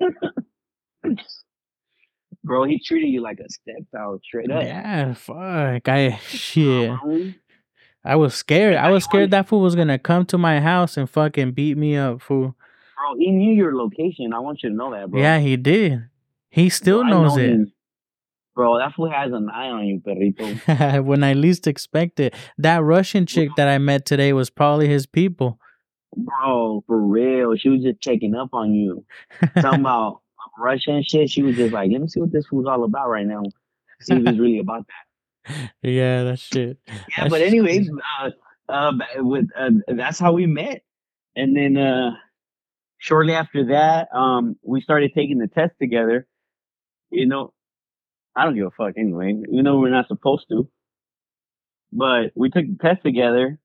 Bro, 2.50 2.64
he 2.64 2.80
treated 2.80 3.10
you 3.10 3.22
like 3.22 3.38
a 3.38 3.48
stepchild 3.48 4.22
straight 4.24 4.50
up. 4.50 4.64
Yeah, 4.64 5.14
fuck, 5.14 5.88
I 5.88 6.18
shit. 6.26 6.90
Um, 6.90 7.36
I 8.04 8.16
was 8.16 8.34
scared. 8.34 8.74
I 8.74 8.90
was 8.90 9.04
scared 9.04 9.30
that 9.30 9.46
fool 9.46 9.60
was 9.60 9.76
gonna 9.76 10.00
come 10.00 10.26
to 10.26 10.36
my 10.36 10.58
house 10.58 10.96
and 10.96 11.08
fucking 11.08 11.52
beat 11.52 11.76
me 11.78 11.96
up, 11.96 12.20
fool. 12.20 12.56
Bro, 12.96 13.18
he 13.20 13.30
knew 13.30 13.54
your 13.54 13.76
location. 13.76 14.32
I 14.34 14.40
want 14.40 14.64
you 14.64 14.70
to 14.70 14.74
know 14.74 14.90
that, 14.90 15.12
bro. 15.12 15.20
Yeah, 15.20 15.38
he 15.38 15.56
did. 15.56 16.08
He 16.48 16.70
still 16.70 17.02
Bro, 17.02 17.10
knows 17.10 17.36
know 17.36 17.42
it. 17.44 17.50
him. 17.50 17.72
Bro, 18.56 18.78
that 18.78 18.94
fool 18.96 19.08
has 19.12 19.30
an 19.32 19.48
eye 19.48 19.68
on 19.68 19.86
you, 19.86 20.00
perrito. 20.00 21.04
when 21.04 21.22
I 21.22 21.34
least 21.34 21.68
expect 21.68 22.18
it. 22.18 22.34
That 22.58 22.82
Russian 22.82 23.26
chick 23.26 23.50
that 23.58 23.68
I 23.68 23.78
met 23.78 24.04
today 24.04 24.32
was 24.32 24.50
probably 24.50 24.88
his 24.88 25.06
people. 25.06 25.60
Bro, 26.16 26.82
for 26.88 27.00
real. 27.00 27.54
She 27.56 27.68
was 27.68 27.84
just 27.84 28.00
checking 28.00 28.34
up 28.34 28.48
on 28.54 28.74
you. 28.74 29.04
Talking 29.54 29.80
about 29.82 30.22
Russian 30.58 31.02
shit. 31.02 31.30
She 31.30 31.42
was 31.42 31.56
just 31.56 31.72
like, 31.72 31.90
let 31.90 32.00
me 32.00 32.08
see 32.08 32.20
what 32.20 32.32
this 32.32 32.46
fool's 32.46 32.66
all 32.66 32.84
about 32.84 33.08
right 33.08 33.26
now. 33.26 33.42
See 34.02 34.14
if 34.14 34.26
it's 34.26 34.38
really 34.38 34.58
about 34.58 34.86
that. 34.86 35.70
yeah, 35.82 36.24
that 36.24 36.38
shit. 36.38 36.78
Yeah, 36.86 36.94
That's 37.18 37.30
but 37.30 37.42
anyways, 37.42 37.90
uh, 38.20 38.30
uh, 38.68 38.92
with 39.16 39.46
uh, 39.58 39.70
that's 39.88 40.18
how 40.18 40.32
we 40.32 40.46
met, 40.46 40.82
and 41.34 41.56
then 41.56 41.76
uh, 41.76 42.10
shortly 42.98 43.34
after 43.34 43.66
that, 43.66 44.08
um, 44.14 44.56
we 44.62 44.80
started 44.80 45.12
taking 45.14 45.38
the 45.38 45.48
test 45.48 45.72
together. 45.80 46.26
You 47.10 47.26
know, 47.26 47.52
I 48.36 48.44
don't 48.44 48.54
give 48.54 48.66
a 48.66 48.70
fuck 48.70 48.94
anyway. 48.96 49.34
You 49.50 49.62
know, 49.62 49.78
we're 49.78 49.90
not 49.90 50.08
supposed 50.08 50.46
to, 50.50 50.68
but 51.92 52.32
we 52.34 52.50
took 52.50 52.66
the 52.66 52.78
test 52.80 53.02
together, 53.02 53.58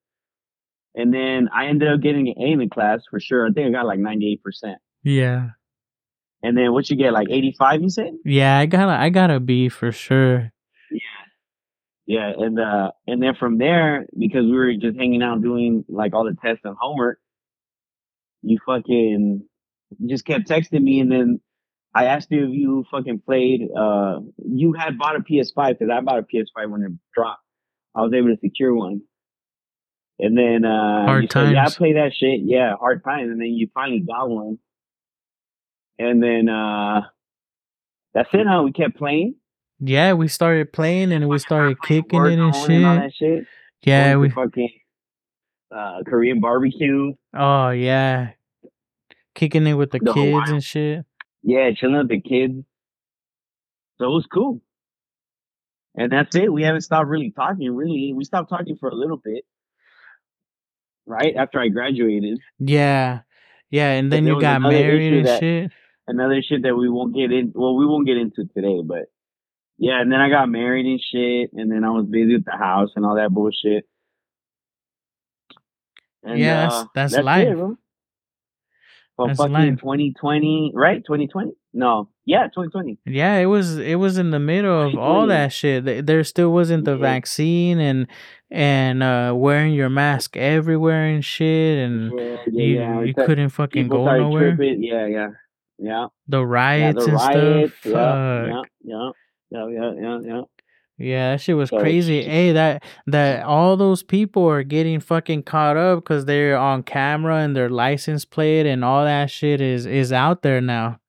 and 0.96 1.14
then 1.14 1.50
I 1.54 1.68
ended 1.68 1.90
up 1.90 2.02
getting 2.02 2.30
an 2.30 2.36
A 2.42 2.52
in 2.54 2.60
the 2.60 2.70
class 2.70 3.02
for 3.10 3.20
sure. 3.20 3.48
I 3.48 3.52
think 3.52 3.68
I 3.68 3.72
got 3.72 3.86
like 3.86 4.00
ninety 4.00 4.32
eight 4.32 4.44
percent, 4.44 4.80
Yeah. 5.04 5.50
And 6.44 6.58
then 6.58 6.72
what 6.74 6.90
you 6.90 6.96
get 6.96 7.14
like 7.14 7.30
eighty 7.30 7.56
five? 7.58 7.82
You 7.82 7.90
said? 7.90 8.14
Yeah, 8.24 8.58
I 8.58 8.66
gotta 8.66 8.92
I 8.92 9.10
gotta 9.10 9.40
be 9.40 9.70
for 9.70 9.92
sure. 9.92 10.52
Yeah, 10.92 11.00
Yeah, 12.06 12.32
and 12.38 12.60
uh, 12.60 12.92
and 13.08 13.22
then 13.22 13.36
from 13.36 13.58
there, 13.58 14.06
because 14.18 14.46
we 14.46 14.52
were 14.54 14.74
just 14.74 14.98
hanging 14.98 15.24
out 15.24 15.42
doing 15.42 15.84
like 15.90 16.14
all 16.14 16.26
the 16.26 16.36
tests 16.42 16.62
and 16.64 16.76
homework, 16.80 17.20
you 18.42 18.60
fucking 18.66 19.44
you 20.00 20.10
just 20.10 20.26
kept 20.26 20.48
texting 20.48 20.82
me, 20.82 21.00
and 21.00 21.12
then 21.12 21.40
I 21.94 22.06
asked 22.06 22.30
you 22.30 22.44
if 22.46 22.52
you 22.52 22.86
fucking 22.92 23.22
played. 23.26 23.62
Uh, 23.76 24.20
you 24.38 24.74
had 24.74 24.98
bought 24.98 25.16
a 25.16 25.20
PS5 25.20 25.80
because 25.80 25.90
I 25.92 26.02
bought 26.02 26.20
a 26.20 26.24
PS5 26.24 26.70
when 26.70 26.82
it 26.84 26.92
dropped. 27.16 27.42
I 27.96 28.02
was 28.02 28.12
able 28.14 28.28
to 28.28 28.38
secure 28.42 28.76
one, 28.76 29.02
and 30.20 30.38
then 30.38 30.66
uh, 30.66 31.06
Hard 31.06 31.24
you 31.24 31.30
said, 31.32 31.54
"Yeah, 31.54 31.66
I 31.66 31.70
play 31.70 31.94
that 31.94 32.12
shit." 32.14 32.42
Yeah, 32.44 32.76
hard 32.76 33.04
times, 33.04 33.32
and 33.32 33.40
then 33.40 33.48
you 33.48 33.70
finally 33.74 34.02
got 34.02 34.30
one, 34.30 34.60
and 36.00 36.22
then 36.22 36.50
uh, 36.50 37.02
that's 38.14 38.30
it. 38.34 38.48
How 38.48 38.64
we 38.64 38.72
kept 38.72 38.98
playing. 38.98 39.36
Yeah, 39.80 40.14
we 40.14 40.28
started 40.28 40.72
playing 40.72 41.12
and 41.12 41.28
we 41.28 41.38
started 41.40 41.78
kicking 41.84 42.26
it 42.26 42.40
and 42.40 42.56
shit. 42.56 43.14
shit. 43.14 43.46
Yeah, 43.84 44.16
we 44.16 44.30
fucking 44.30 44.70
uh, 45.76 46.00
Korean 46.06 46.40
barbecue. 46.40 47.14
oh 47.34 47.70
yeah. 47.70 48.32
Kicking 49.36 49.68
it 49.68 49.74
with 49.74 49.92
the 49.92 50.00
The 50.00 50.14
kids 50.14 50.50
and 50.50 50.64
shit. 50.64 51.06
Yeah, 51.44 51.72
chilling 51.76 51.98
with 51.98 52.08
the 52.10 52.22
kids. 52.22 52.64
So 53.98 54.06
it 54.06 54.10
was 54.10 54.26
cool. 54.34 54.62
And 55.98 56.12
that's 56.12 56.36
it. 56.36 56.52
We 56.52 56.64
haven't 56.64 56.82
stopped 56.82 57.08
really 57.08 57.32
talking. 57.32 57.70
Really, 57.74 58.14
we 58.14 58.24
stopped 58.24 58.50
talking 58.50 58.78
for 58.78 58.90
a 58.90 58.96
little 58.96 59.18
bit. 59.18 59.44
Right 61.06 61.36
after 61.36 61.60
I 61.60 61.68
graduated, 61.68 62.40
Yeah. 62.60 63.20
Yeah, 63.70 63.92
and 63.92 64.12
then 64.12 64.26
you 64.26 64.40
got 64.42 64.62
married 64.62 65.14
and 65.14 65.28
that- 65.28 65.40
shit. 65.40 65.72
Another 66.08 66.42
shit 66.42 66.64
that 66.64 66.76
we 66.76 66.90
won't 66.90 67.16
get 67.16 67.32
in. 67.32 67.52
Well, 67.56 67.76
we 67.76 67.86
won't 67.86 68.08
get 68.08 68.18
into 68.18 68.46
today, 68.54 68.82
but 68.86 69.06
yeah. 69.78 70.02
And 70.02 70.12
then 70.12 70.20
I 70.22 70.30
got 70.30 70.48
married 70.50 70.86
and 70.86 71.00
shit, 71.02 71.52
and 71.54 71.72
then 71.72 71.84
I 71.84 71.90
was 71.90 72.06
busy 72.10 72.34
with 72.36 72.46
the 72.46 72.52
house 72.58 72.90
and 72.96 73.06
all 73.06 73.16
that 73.16 73.32
bullshit. 73.32 73.86
And, 76.24 76.40
Yeah, 76.40 76.56
that's- 76.62 76.82
uh, 76.82 76.86
that's 76.96 77.14
it, 77.16 77.24
life. 77.26 77.56
bro. 77.56 77.78
Well, 79.18 79.28
That's 79.28 79.38
fucking 79.38 79.54
life. 79.54 79.80
2020, 79.80 80.74
right? 80.76 81.02
2020? 81.06 81.54
No, 81.74 82.10
yeah, 82.26 82.48
2020. 82.48 82.98
Yeah, 83.06 83.38
it 83.38 83.46
was 83.46 83.78
it 83.78 83.96
was 83.96 84.18
in 84.18 84.32
the 84.32 84.40
middle 84.40 84.82
of 84.90 84.96
all 84.98 85.28
that 85.28 85.54
shit. 85.54 86.06
There 86.06 86.24
still 86.26 86.52
wasn't 86.52 86.84
the 86.84 86.96
Yeah. 86.96 87.02
vaccine 87.14 87.80
and 87.80 88.08
and 88.52 89.02
uh 89.02 89.32
wearing 89.34 89.74
your 89.74 89.90
mask 89.90 90.36
everywhere 90.36 91.06
and 91.06 91.24
shit 91.24 91.78
and 91.80 92.12
Yeah, 92.20 92.38
yeah, 92.52 93.00
you 93.00 93.06
you 93.08 93.14
couldn't 93.14 93.50
fucking 93.50 93.88
go 93.88 94.04
nowhere. 94.04 94.56
tripping. 94.58 94.84
Yeah, 94.84 95.06
yeah, 95.08 95.30
yeah. 95.78 96.08
The 96.28 96.40
Yeah, 96.40 96.46
riots 96.46 97.06
the 97.06 97.12
and 97.12 97.20
riots. 97.22 97.74
stuff. 97.80 97.92
Yeah, 97.94 98.62
Fuck. 98.62 98.70
yeah, 98.84 99.12
yeah, 99.52 99.68
yeah, 99.70 99.70
yeah, 99.70 99.94
yeah, 100.02 100.20
yeah. 100.36 100.42
Yeah, 100.98 101.32
that 101.34 101.42
shit 101.42 101.58
was 101.58 101.70
So 101.72 101.80
crazy. 101.80 102.24
Hey, 102.24 102.54
that 102.54 102.82
that 103.08 103.44
all 103.44 103.76
those 103.76 104.02
people 104.02 104.48
are 104.48 104.64
getting 104.64 105.02
fucking 105.02 105.44
caught 105.44 105.76
up 105.76 106.00
because 106.00 106.24
they're 106.24 106.58
on 106.58 106.84
camera 106.84 107.38
and 107.40 107.54
their 107.54 107.70
license 107.70 108.24
plate 108.24 108.66
and 108.66 108.84
all 108.86 109.04
that 109.04 109.30
shit 109.30 109.60
is 109.60 109.86
is 109.86 110.14
out 110.14 110.42
there 110.42 110.62
now. 110.62 111.00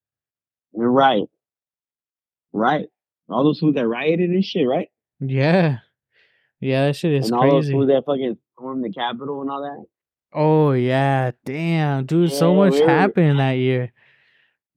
You're 0.74 0.90
right. 0.90 1.22
Right. 2.52 2.86
All 3.28 3.44
those 3.44 3.60
fools 3.60 3.74
that 3.76 3.86
rioted 3.86 4.30
and 4.30 4.44
shit, 4.44 4.66
right? 4.66 4.88
Yeah, 5.20 5.78
yeah, 6.60 6.86
that 6.86 6.96
shit 6.96 7.12
is 7.12 7.26
and 7.30 7.38
all 7.38 7.48
those 7.48 7.64
crazy. 7.66 7.72
fools 7.72 7.86
that 7.88 8.04
fucking 8.06 8.36
stormed 8.54 8.84
the 8.84 8.90
Capitol 8.92 9.40
and 9.42 9.50
all 9.50 9.62
that. 9.62 9.84
Oh 10.32 10.72
yeah, 10.72 11.30
damn, 11.44 12.06
dude, 12.06 12.32
so 12.32 12.54
much 12.54 12.76
happened 12.80 13.38
that 13.38 13.52
year. 13.52 13.92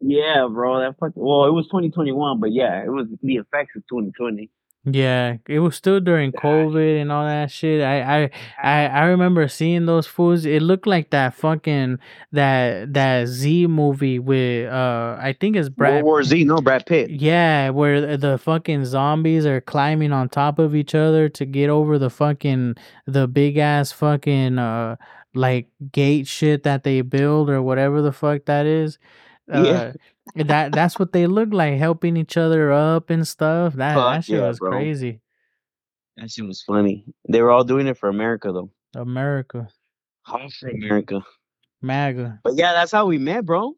Yeah, 0.01 0.47
bro. 0.49 0.79
That 0.79 0.95
fucking. 0.99 1.13
Well, 1.21 1.45
it 1.45 1.51
was 1.51 1.65
2021, 1.67 2.39
but 2.39 2.51
yeah, 2.51 2.83
it 2.83 2.89
was 2.89 3.07
the 3.21 3.35
effects 3.35 3.75
of 3.75 3.83
2020. 3.89 4.49
Yeah, 4.85 5.35
it 5.47 5.59
was 5.59 5.75
still 5.75 5.99
during 5.99 6.31
COVID 6.31 7.01
and 7.01 7.11
all 7.11 7.25
that 7.25 7.51
shit. 7.51 7.83
I, 7.83 8.23
I, 8.23 8.29
I, 8.63 8.87
I 8.87 9.03
remember 9.07 9.45
seeing 9.49 9.85
those 9.85 10.07
fools. 10.07 10.45
It 10.45 10.61
looked 10.61 10.87
like 10.87 11.09
that 11.09 11.33
fucking 11.33 11.99
that 12.31 12.93
that 12.93 13.27
Z 13.27 13.67
movie 13.67 14.19
with 14.19 14.71
uh, 14.71 15.17
I 15.19 15.35
think 15.37 15.57
it's 15.57 15.67
Brad. 15.67 15.95
World 15.95 16.05
War 16.05 16.23
Z, 16.23 16.45
no 16.45 16.61
Brad 16.61 16.85
Pitt. 16.85 17.09
Yeah, 17.11 17.69
where 17.71 17.99
the- 17.99 18.17
the 18.17 18.37
fucking 18.37 18.85
zombies 18.85 19.45
are 19.45 19.59
climbing 19.59 20.13
on 20.13 20.29
top 20.29 20.59
of 20.59 20.73
each 20.73 20.95
other 20.95 21.27
to 21.27 21.45
get 21.45 21.69
over 21.69 21.99
the 21.99 22.09
fucking 22.09 22.75
the 23.05 23.27
big 23.27 23.57
ass 23.57 23.91
fucking 23.91 24.57
uh 24.59 24.95
like 25.35 25.67
gate 25.91 26.25
shit 26.25 26.63
that 26.63 26.83
they 26.85 27.01
build 27.01 27.49
or 27.49 27.61
whatever 27.61 28.01
the 28.01 28.13
fuck 28.13 28.45
that 28.45 28.65
is. 28.65 28.97
Uh, 29.51 29.93
Yeah. 30.35 30.43
that 30.43 30.71
that's 30.73 30.99
what 30.99 31.11
they 31.11 31.25
look 31.27 31.49
like, 31.51 31.77
helping 31.77 32.15
each 32.17 32.37
other 32.37 32.71
up 32.71 33.09
and 33.09 33.27
stuff. 33.27 33.73
That 33.75 33.95
Fuck 33.95 34.13
that 34.15 34.23
shit 34.25 34.39
yeah, 34.39 34.47
was 34.47 34.59
bro. 34.59 34.71
crazy. 34.71 35.21
That 36.17 36.29
shit 36.29 36.45
was 36.45 36.61
funny. 36.61 37.05
They 37.27 37.41
were 37.41 37.49
all 37.51 37.63
doing 37.63 37.87
it 37.87 37.97
for 37.97 38.09
America, 38.09 38.51
though. 38.51 38.69
America, 38.95 39.67
All 40.27 40.49
for 40.49 40.69
America. 40.69 41.21
MAGA. 41.81 42.41
But 42.43 42.55
yeah, 42.55 42.73
that's 42.73 42.91
how 42.91 43.05
we 43.05 43.17
met, 43.17 43.45
bro. 43.45 43.73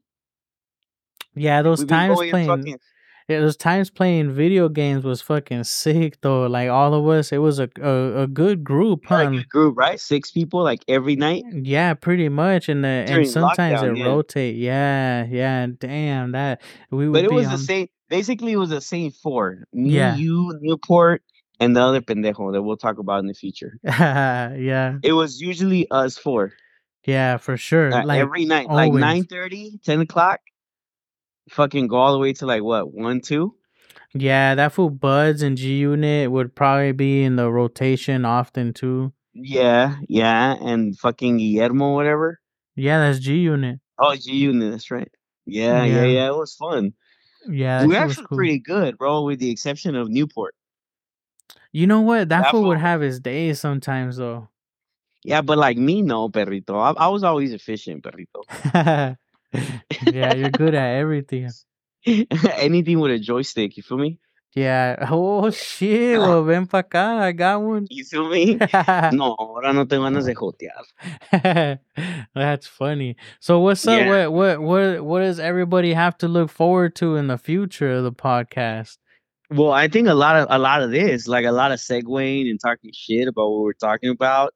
Yeah, 1.36 1.62
those 1.62 1.80
We've 1.80 1.88
times 1.88 2.18
playing. 2.18 2.48
fucking- 2.48 2.80
Yeah, 3.28 3.40
those 3.40 3.56
times 3.58 3.90
playing 3.90 4.32
video 4.32 4.68
games 4.70 5.04
was 5.04 5.22
fucking 5.22 5.64
sick 5.66 6.20
though. 6.22 6.48
Like 6.48 6.70
all 6.70 6.94
of 6.94 7.08
us, 7.08 7.32
it 7.32 7.38
was 7.38 7.60
a 7.60 7.70
a, 7.82 8.24
a 8.24 8.28
good 8.28 8.64
group, 8.64 9.10
Like 9.10 9.30
huh? 9.30 9.36
a 9.36 9.44
group, 9.44 9.78
right? 9.78 10.00
Six 10.00 10.32
people, 10.32 10.64
like 10.64 10.84
every 10.88 11.16
night. 11.16 11.44
Yeah, 11.52 11.94
pretty 11.94 12.30
much. 12.30 12.68
And 12.70 12.86
and 12.86 13.28
sometimes 13.28 13.82
lockdown, 13.82 13.92
it 13.92 13.98
yeah. 14.00 14.06
rotate. 14.06 14.56
Yeah, 14.56 15.26
yeah. 15.30 15.68
Damn 15.80 16.32
that 16.34 16.62
we 16.90 17.08
would 17.08 17.14
But 17.14 17.26
it 17.26 17.32
was 17.32 17.46
on. 17.48 17.54
the 17.54 17.58
same. 17.60 17.88
Basically, 18.10 18.52
it 18.52 18.58
was 18.58 18.70
the 18.70 18.82
same 18.82 19.12
four. 19.12 19.64
Me, 19.72 19.92
Yeah. 19.92 20.16
you, 20.18 20.58
Newport, 20.62 21.24
and 21.62 21.76
the 21.76 21.82
other 21.82 22.02
pendejo 22.02 22.52
that 22.52 22.62
we'll 22.62 22.76
talk 22.76 22.98
about 22.98 23.20
in 23.20 23.28
the 23.28 23.34
future. 23.34 23.78
yeah, 23.84 24.98
It 25.04 25.14
was 25.14 25.40
usually 25.40 25.90
us 25.92 26.18
four. 26.18 26.52
yeah, 27.06 27.38
for 27.38 27.56
sure. 27.56 27.94
Uh, 27.94 28.04
like 28.06 28.20
every 28.20 28.46
night, 28.46 28.68
like 28.70 28.88
always. 28.90 29.02
9 29.02 29.80
10 29.84 30.02
o'clock. 30.02 30.40
Fucking 31.50 31.88
go 31.88 31.98
all 31.98 32.14
the 32.14 32.20
way 32.20 32.34
to 32.34 32.46
like 32.46 32.64
what, 32.64 32.94
1, 32.94 33.22
2? 33.22 33.54
yeah, 34.14 34.56
that 34.56 34.74
fool 34.74 34.90
Buds 34.90 35.42
and 35.42 35.58
G 35.58 35.78
Unit 35.80 36.32
would 36.32 36.54
probably 36.56 36.92
be 36.92 37.24
in 37.24 37.36
the 37.38 37.50
rotation 37.52 38.26
often 38.26 38.74
too. 38.74 39.12
Yeah, 39.34 39.96
yeah. 40.10 40.56
And 40.62 40.98
fucking 41.00 41.38
Guillermo, 41.38 41.94
whatever. 41.94 42.40
Yeah, 42.76 43.00
that's 43.00 43.20
G 43.20 43.38
Unit. 43.38 43.80
Oh, 43.98 44.16
G 44.16 44.34
Unit, 44.34 44.72
that's 44.72 44.92
right. 44.92 45.10
Yeah, 45.46 45.84
yeah, 45.84 46.04
Yeah. 46.04 46.06
yeah. 46.06 46.28
It 46.28 46.36
was 46.36 46.54
fun. 46.56 46.94
Yeah, 47.50 47.86
we 47.86 47.96
actually 47.96 48.26
cool. 48.28 48.38
pretty 48.38 48.60
good, 48.60 48.98
bro, 48.98 49.24
with 49.24 49.40
the 49.40 49.50
exception 49.50 49.96
of 49.96 50.10
Newport. 50.10 50.54
You 51.72 51.88
know 51.88 52.02
what? 52.02 52.30
That, 52.30 52.44
That 52.44 52.52
fool 52.52 52.64
would 52.66 52.78
have 52.78 53.02
his 53.02 53.20
days 53.20 53.60
sometimes 53.60 54.18
though. 54.18 54.50
Yeah, 55.24 55.42
but 55.42 55.58
like 55.58 55.78
me, 55.78 56.02
no, 56.02 56.30
perrito. 56.30 56.76
I, 56.76 57.06
I 57.06 57.08
was 57.08 57.24
always 57.24 57.54
efficient, 57.54 58.04
perrito. 58.04 59.18
yeah, 59.54 60.34
you're 60.34 60.50
good 60.50 60.76
at 60.76 60.96
everything. 60.98 61.50
Anything 62.06 63.00
with 63.00 63.12
a 63.12 63.20
joystick, 63.20 63.78
you 63.78 63.84
feel 63.84 63.98
me? 63.98 64.20
Yeah. 64.54 65.08
Oh 65.12 65.50
shit. 65.50 66.20
Well, 66.20 66.44
ven 66.44 66.68
pa 66.68 66.82
acá. 66.82 67.22
I 67.22 67.32
got 67.32 67.62
one. 67.62 67.88
You 67.90 68.04
feel 68.04 68.30
me? 68.30 68.56
no, 68.56 69.36
ahora 69.40 69.74
no 69.74 69.86
tengo 69.86 70.06
ganas 70.06 70.26
de 70.26 70.36
jotear. 70.36 71.80
That's 72.36 72.68
funny. 72.68 73.16
So 73.40 73.60
what's 73.60 73.88
up? 73.88 74.00
Yeah. 74.00 74.28
What 74.28 74.32
what 74.32 74.62
what 74.62 75.06
what 75.06 75.20
does 75.22 75.40
everybody 75.40 75.94
have 75.94 76.18
to 76.20 76.28
look 76.28 76.50
forward 76.50 76.96
to 76.98 77.16
in 77.16 77.28
the 77.28 77.38
future 77.38 77.92
of 77.92 78.04
the 78.04 78.12
podcast? 78.12 78.98
Well, 79.50 79.72
I 79.72 79.88
think 79.88 80.08
a 80.08 80.14
lot 80.14 80.36
of 80.38 80.48
a 80.50 80.60
lot 80.60 80.82
of 80.82 80.92
this, 80.92 81.28
like 81.28 81.46
a 81.46 81.52
lot 81.52 81.72
of 81.72 81.80
segueing 81.80 82.50
and 82.50 82.60
talking 82.60 82.92
shit 82.94 83.28
about 83.28 83.50
what 83.52 83.62
we're 83.62 83.74
talking 83.74 84.10
about. 84.10 84.54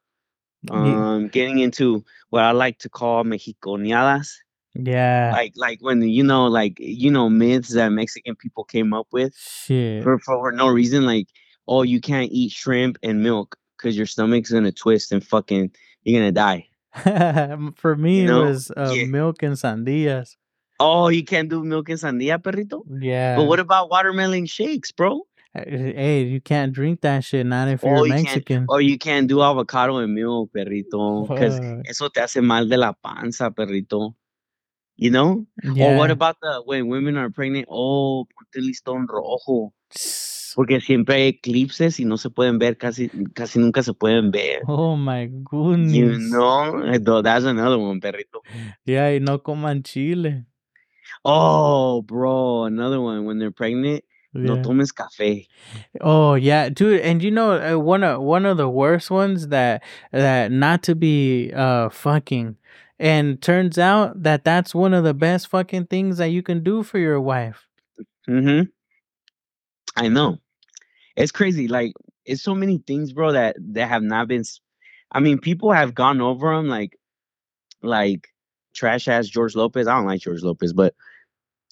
Um, 0.72 1.28
getting 1.28 1.60
into 1.60 2.04
what 2.32 2.44
I 2.44 2.52
like 2.52 2.80
to 2.80 2.90
call 2.90 3.24
mexiconeadas. 3.24 4.32
Yeah. 4.76 5.32
Like 5.34 5.54
like 5.56 5.80
when 5.82 6.02
you 6.02 6.24
know 6.24 6.46
like 6.48 6.78
you 6.80 7.10
know 7.12 7.30
myths 7.30 7.70
that 7.74 7.90
Mexican 7.90 8.36
people 8.36 8.64
came 8.64 8.94
up 8.94 9.08
with 9.12 9.36
Shit. 9.38 10.04
for 10.04 10.20
for 10.20 10.52
no 10.52 10.68
reason 10.68 11.06
like 11.06 11.28
oh 11.68 11.82
you 11.84 12.00
can't 12.02 12.32
eat 12.32 12.52
shrimp 12.52 12.98
and 13.02 13.24
milk 13.24 13.58
because 13.78 13.96
your 13.98 14.06
stomach's 14.06 14.52
gonna 14.52 14.72
twist 14.72 15.12
and 15.12 15.24
fucking 15.24 15.72
you're 16.04 16.20
gonna 16.20 16.32
die. 16.32 16.68
For 17.76 17.96
me, 17.96 18.22
You 18.22 18.42
it 18.42 18.46
was 18.46 18.72
uh, 18.72 18.94
Yeah. 18.96 19.06
milk 19.06 19.44
and 19.44 19.56
sandias. 19.56 20.38
Oh, 20.80 21.10
you 21.10 21.24
can't 21.24 21.50
do 21.50 21.64
milk 21.64 21.90
and 21.90 22.00
sandia, 22.00 22.38
perrito. 22.42 22.84
Yeah. 23.00 23.36
But 23.36 23.46
what 23.46 23.60
about 23.60 23.90
watermelon 23.90 24.46
shakes, 24.46 24.92
bro? 24.92 25.22
Uh, 25.56 25.64
Hey, 25.66 26.24
you 26.24 26.42
can't 26.42 26.74
drink 26.74 27.02
that 27.02 27.24
shit, 27.24 27.46
not 27.46 27.68
if 27.70 27.84
you're 27.84 27.98
Oh, 27.98 28.04
you 28.04 28.14
Mexican. 28.14 28.66
Or 28.68 28.82
you 28.82 28.98
can't 28.98 29.28
do 29.28 29.42
avocado 29.42 29.98
and 29.98 30.14
milk, 30.14 30.52
perrito, 30.56 31.28
because 31.28 31.60
eso 31.88 32.10
te 32.10 32.22
hace 32.22 32.42
mal 32.42 32.68
de 32.68 32.78
la 32.78 32.94
panza, 32.94 33.52
perrito. 33.52 34.16
You 34.98 35.12
know? 35.12 35.46
yeah. 35.64 35.86
Or 35.86 35.98
what 35.98 36.12
about 36.12 36.38
the 36.42 36.62
when 36.66 36.88
women 36.88 37.18
are 37.18 37.30
pregnant? 37.30 37.68
Oh, 37.70 38.26
ponte 38.34 38.64
listón 38.66 39.08
rojo. 39.08 39.74
Porque 40.56 40.80
siempre 40.80 41.16
hay 41.16 41.28
eclipses 41.28 42.00
y 42.00 42.06
no 42.06 42.16
se 42.18 42.30
pueden 42.30 42.60
ver, 42.60 42.78
casi, 42.78 43.10
casi 43.34 43.60
nunca 43.60 43.84
se 43.84 43.92
pueden 43.94 44.32
ver. 44.32 44.62
Oh 44.68 44.96
my 44.96 45.28
goodness. 45.44 45.94
You 45.94 46.18
know? 46.18 46.82
Eh, 46.86 47.00
That's 47.00 47.44
another 47.44 47.78
one, 47.78 48.00
perrito. 48.00 48.40
Yeah, 48.86 49.10
y 49.12 49.20
no 49.20 49.40
coman 49.40 49.84
chile. 49.84 50.46
Oh, 51.26 52.02
bro, 52.04 52.64
another 52.64 53.02
one. 53.02 53.26
When 53.26 53.38
they're 53.38 53.52
pregnant, 53.52 54.04
no 54.34 54.56
Yeah. 54.56 54.62
tomes 54.62 54.94
café. 54.94 55.48
Oh 56.02 56.36
yeah, 56.36 56.70
dude, 56.70 57.02
and 57.02 57.22
you 57.22 57.32
know 57.32 57.52
uh, 57.54 57.78
one 57.80 58.04
of 58.04 58.22
one 58.22 58.46
of 58.46 58.58
the 58.58 58.70
worst 58.70 59.10
ones 59.12 59.48
that 59.50 59.84
that 60.12 60.52
not 60.52 60.84
to 60.84 60.96
be 60.96 61.52
uh 61.54 61.90
fucking, 61.90 62.56
and 63.00 63.42
turns 63.42 63.78
out 63.78 64.24
that 64.24 64.44
that's 64.44 64.74
one 64.74 64.94
of 64.94 65.04
the 65.04 65.14
best 65.14 65.48
fucking 65.48 65.88
things 65.88 66.18
that 66.18 66.30
you 66.30 66.42
can 66.42 66.64
do 66.64 66.84
for 66.84 66.98
your 66.98 67.20
wife. 67.20 67.68
Mm-hmm. 68.28 68.70
I 69.98 70.08
know. 70.08 70.38
It's 71.16 71.32
crazy. 71.32 71.68
Like, 71.68 71.94
it's 72.26 72.42
so 72.42 72.56
many 72.56 72.80
things, 72.80 73.14
bro, 73.14 73.34
that 73.34 73.56
that 73.74 73.90
have 73.90 74.04
not 74.04 74.28
been. 74.28 74.44
I 75.12 75.20
mean, 75.20 75.40
people 75.40 75.72
have 75.72 75.96
gone 75.96 76.22
over 76.22 76.56
them, 76.56 76.68
like, 76.68 76.98
like 77.82 78.28
trash 78.74 79.08
ass 79.08 79.28
George 79.28 79.56
Lopez. 79.56 79.88
I 79.88 79.96
don't 79.96 80.08
like 80.08 80.22
George 80.22 80.42
Lopez, 80.42 80.74
but 80.74 80.94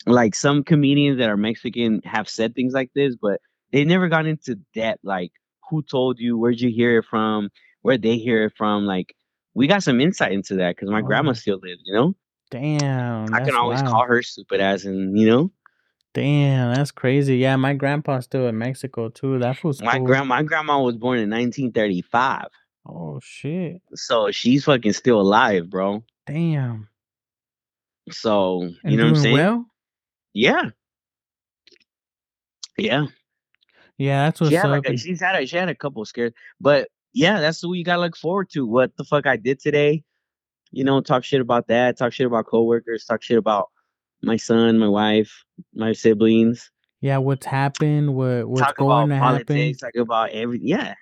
like 0.05 0.35
some 0.35 0.63
comedians 0.63 1.17
that 1.17 1.29
are 1.29 1.37
Mexican 1.37 2.01
have 2.03 2.29
said 2.29 2.55
things 2.55 2.73
like 2.73 2.91
this, 2.93 3.15
but 3.15 3.41
they 3.71 3.83
never 3.85 4.07
got 4.09 4.25
into 4.25 4.59
depth. 4.73 5.01
Like, 5.03 5.31
who 5.69 5.81
told 5.81 6.19
you? 6.19 6.37
Where'd 6.37 6.61
you 6.61 6.69
hear 6.69 6.99
it 6.99 7.05
from? 7.05 7.49
Where'd 7.81 8.01
they 8.01 8.17
hear 8.17 8.45
it 8.45 8.53
from? 8.55 8.85
Like, 8.85 9.15
we 9.53 9.67
got 9.67 9.83
some 9.83 10.01
insight 10.01 10.31
into 10.31 10.55
that 10.55 10.75
because 10.75 10.89
my 10.89 10.99
Oh, 10.99 11.03
grandma 11.03 11.33
still 11.33 11.59
lives. 11.61 11.81
You 11.85 11.93
know, 11.93 12.15
Damn, 12.51 13.33
I 13.33 13.39
can 13.41 13.55
always 13.55 13.81
wild. 13.81 13.91
call 13.91 14.05
her 14.05 14.21
stupid 14.21 14.61
ass, 14.61 14.85
and 14.85 15.17
you 15.19 15.27
know, 15.27 15.51
Damn, 16.13 16.75
that's 16.75 16.91
crazy. 16.91 17.37
Yeah, 17.37 17.55
my 17.55 17.73
grandpa's 17.73 18.25
still 18.25 18.47
in 18.47 18.57
Mexico 18.57 19.09
too. 19.09 19.39
That 19.39 19.63
was 19.63 19.81
my 19.81 19.97
cool. 19.97 20.05
grand 20.05 20.27
my 20.29 20.43
grandma 20.43 20.79
was 20.81 20.95
born 20.97 21.17
in 21.19 21.29
1935. 21.29 22.45
Oh 22.87 23.19
shit. 23.23 23.81
So 23.95 24.29
she's 24.31 24.65
fucking 24.65 24.93
still 24.93 25.19
alive, 25.19 25.69
bro. 25.69 26.03
Damn. 26.27 26.87
So 28.11 28.69
And 28.83 28.91
you 28.91 28.97
know 28.97 29.05
what 29.05 29.09
I'm 29.09 29.15
saying? 29.15 29.33
well? 29.33 29.65
Yeah. 30.33 30.69
Yeah. 32.77 33.05
Yeah, 33.97 34.25
that's 34.25 34.41
what's 34.41 34.51
She 34.51 34.55
had 34.55 34.65
up. 34.65 34.71
like 34.71 34.85
a, 34.89 34.97
she's 34.97 35.21
had 35.21 35.41
a 35.41 35.45
she 35.47 35.55
had 35.57 35.69
a 35.69 35.75
couple 35.75 36.03
scares. 36.05 36.33
But 36.59 36.89
yeah, 37.13 37.39
that's 37.39 37.63
what 37.63 37.73
you 37.73 37.83
gotta 37.83 38.01
look 38.01 38.17
forward 38.17 38.49
to. 38.51 38.65
What 38.65 38.95
the 38.97 39.03
fuck 39.03 39.27
I 39.27 39.37
did 39.37 39.59
today. 39.59 40.03
You 40.71 40.83
know, 40.83 41.01
talk 41.01 41.23
shit 41.23 41.41
about 41.41 41.67
that, 41.67 41.97
talk 41.97 42.13
shit 42.13 42.25
about 42.25 42.47
coworkers, 42.47 43.05
talk 43.05 43.21
shit 43.21 43.37
about 43.37 43.69
my 44.23 44.37
son, 44.37 44.79
my 44.79 44.87
wife, 44.87 45.43
my 45.73 45.93
siblings, 45.93 46.71
yeah, 47.03 47.17
what's 47.17 47.45
happened, 47.45 48.15
what 48.15 48.47
what's 48.47 48.61
talk 48.61 48.77
going 48.77 49.09
to 49.09 49.15
about 49.17 49.39
happen. 49.39 49.75
talk 49.75 49.93
about 49.97 50.29
everything. 50.29 50.69
Yeah. 50.69 50.93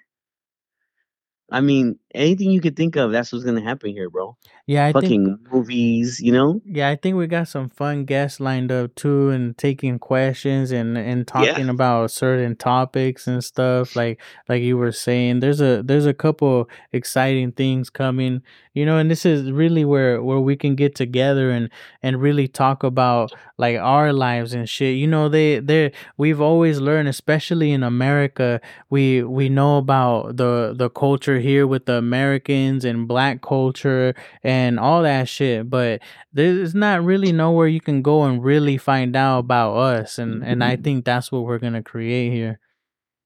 I 1.51 1.61
mean, 1.61 1.99
anything 2.15 2.51
you 2.51 2.61
could 2.61 2.75
think 2.75 2.95
of, 2.95 3.11
that's 3.11 3.31
what's 3.31 3.45
gonna 3.45 3.61
happen 3.61 3.91
here, 3.91 4.09
bro. 4.09 4.37
Yeah, 4.67 4.85
I 4.85 4.93
think 4.93 5.27
Fucking 5.27 5.39
movies, 5.51 6.19
you 6.21 6.31
know? 6.31 6.61
Yeah, 6.65 6.89
I 6.89 6.95
think 6.95 7.15
we 7.17 7.27
got 7.27 7.47
some 7.47 7.69
fun 7.69 8.05
guests 8.05 8.39
lined 8.39 8.71
up 8.71 8.95
too, 8.95 9.29
and 9.29 9.57
taking 9.57 9.99
questions 9.99 10.71
and 10.71 10.97
and 10.97 11.27
talking 11.27 11.69
about 11.69 12.11
certain 12.11 12.55
topics 12.55 13.27
and 13.27 13.43
stuff. 13.43 13.95
Like 13.95 14.21
like 14.47 14.61
you 14.61 14.77
were 14.77 14.91
saying, 14.91 15.39
there's 15.39 15.61
a 15.61 15.81
there's 15.83 16.05
a 16.05 16.13
couple 16.13 16.69
exciting 16.93 17.51
things 17.53 17.89
coming, 17.89 18.41
you 18.73 18.85
know. 18.85 18.97
And 18.97 19.09
this 19.09 19.25
is 19.25 19.51
really 19.51 19.85
where 19.85 20.21
where 20.23 20.39
we 20.39 20.55
can 20.55 20.75
get 20.75 20.95
together 20.95 21.49
and 21.51 21.69
and 22.03 22.21
really 22.21 22.47
talk 22.47 22.83
about 22.83 23.33
like 23.57 23.77
our 23.77 24.13
lives 24.13 24.53
and 24.53 24.67
shit. 24.69 24.95
You 24.97 25.07
know, 25.07 25.29
they 25.29 25.59
they 25.59 25.91
we've 26.17 26.41
always 26.41 26.79
learned, 26.79 27.07
especially 27.09 27.71
in 27.71 27.83
America, 27.83 28.61
we 28.89 29.23
we 29.23 29.49
know 29.49 29.77
about 29.77 30.37
the 30.37 30.73
the 30.75 30.89
culture 30.89 31.39
here 31.39 31.65
with 31.67 31.85
the 31.85 32.00
Americans 32.01 32.83
and 32.83 33.07
Black 33.07 33.41
culture 33.41 34.13
and 34.43 34.79
all 34.79 35.03
that 35.03 35.29
shit, 35.29 35.69
but 35.69 36.01
there's 36.33 36.73
not 36.75 37.03
really 37.03 37.31
nowhere 37.31 37.67
you 37.67 37.81
can 37.81 38.01
go 38.01 38.23
and 38.23 38.43
really 38.43 38.77
find 38.77 39.15
out 39.15 39.39
about 39.39 39.75
us 39.75 40.17
and 40.17 40.43
and 40.43 40.63
I 40.63 40.73
mm-hmm. 40.73 40.83
think 40.83 41.05
that's 41.05 41.31
what 41.31 41.43
we're 41.43 41.59
gonna 41.59 41.83
create 41.83 42.33
here. 42.33 42.59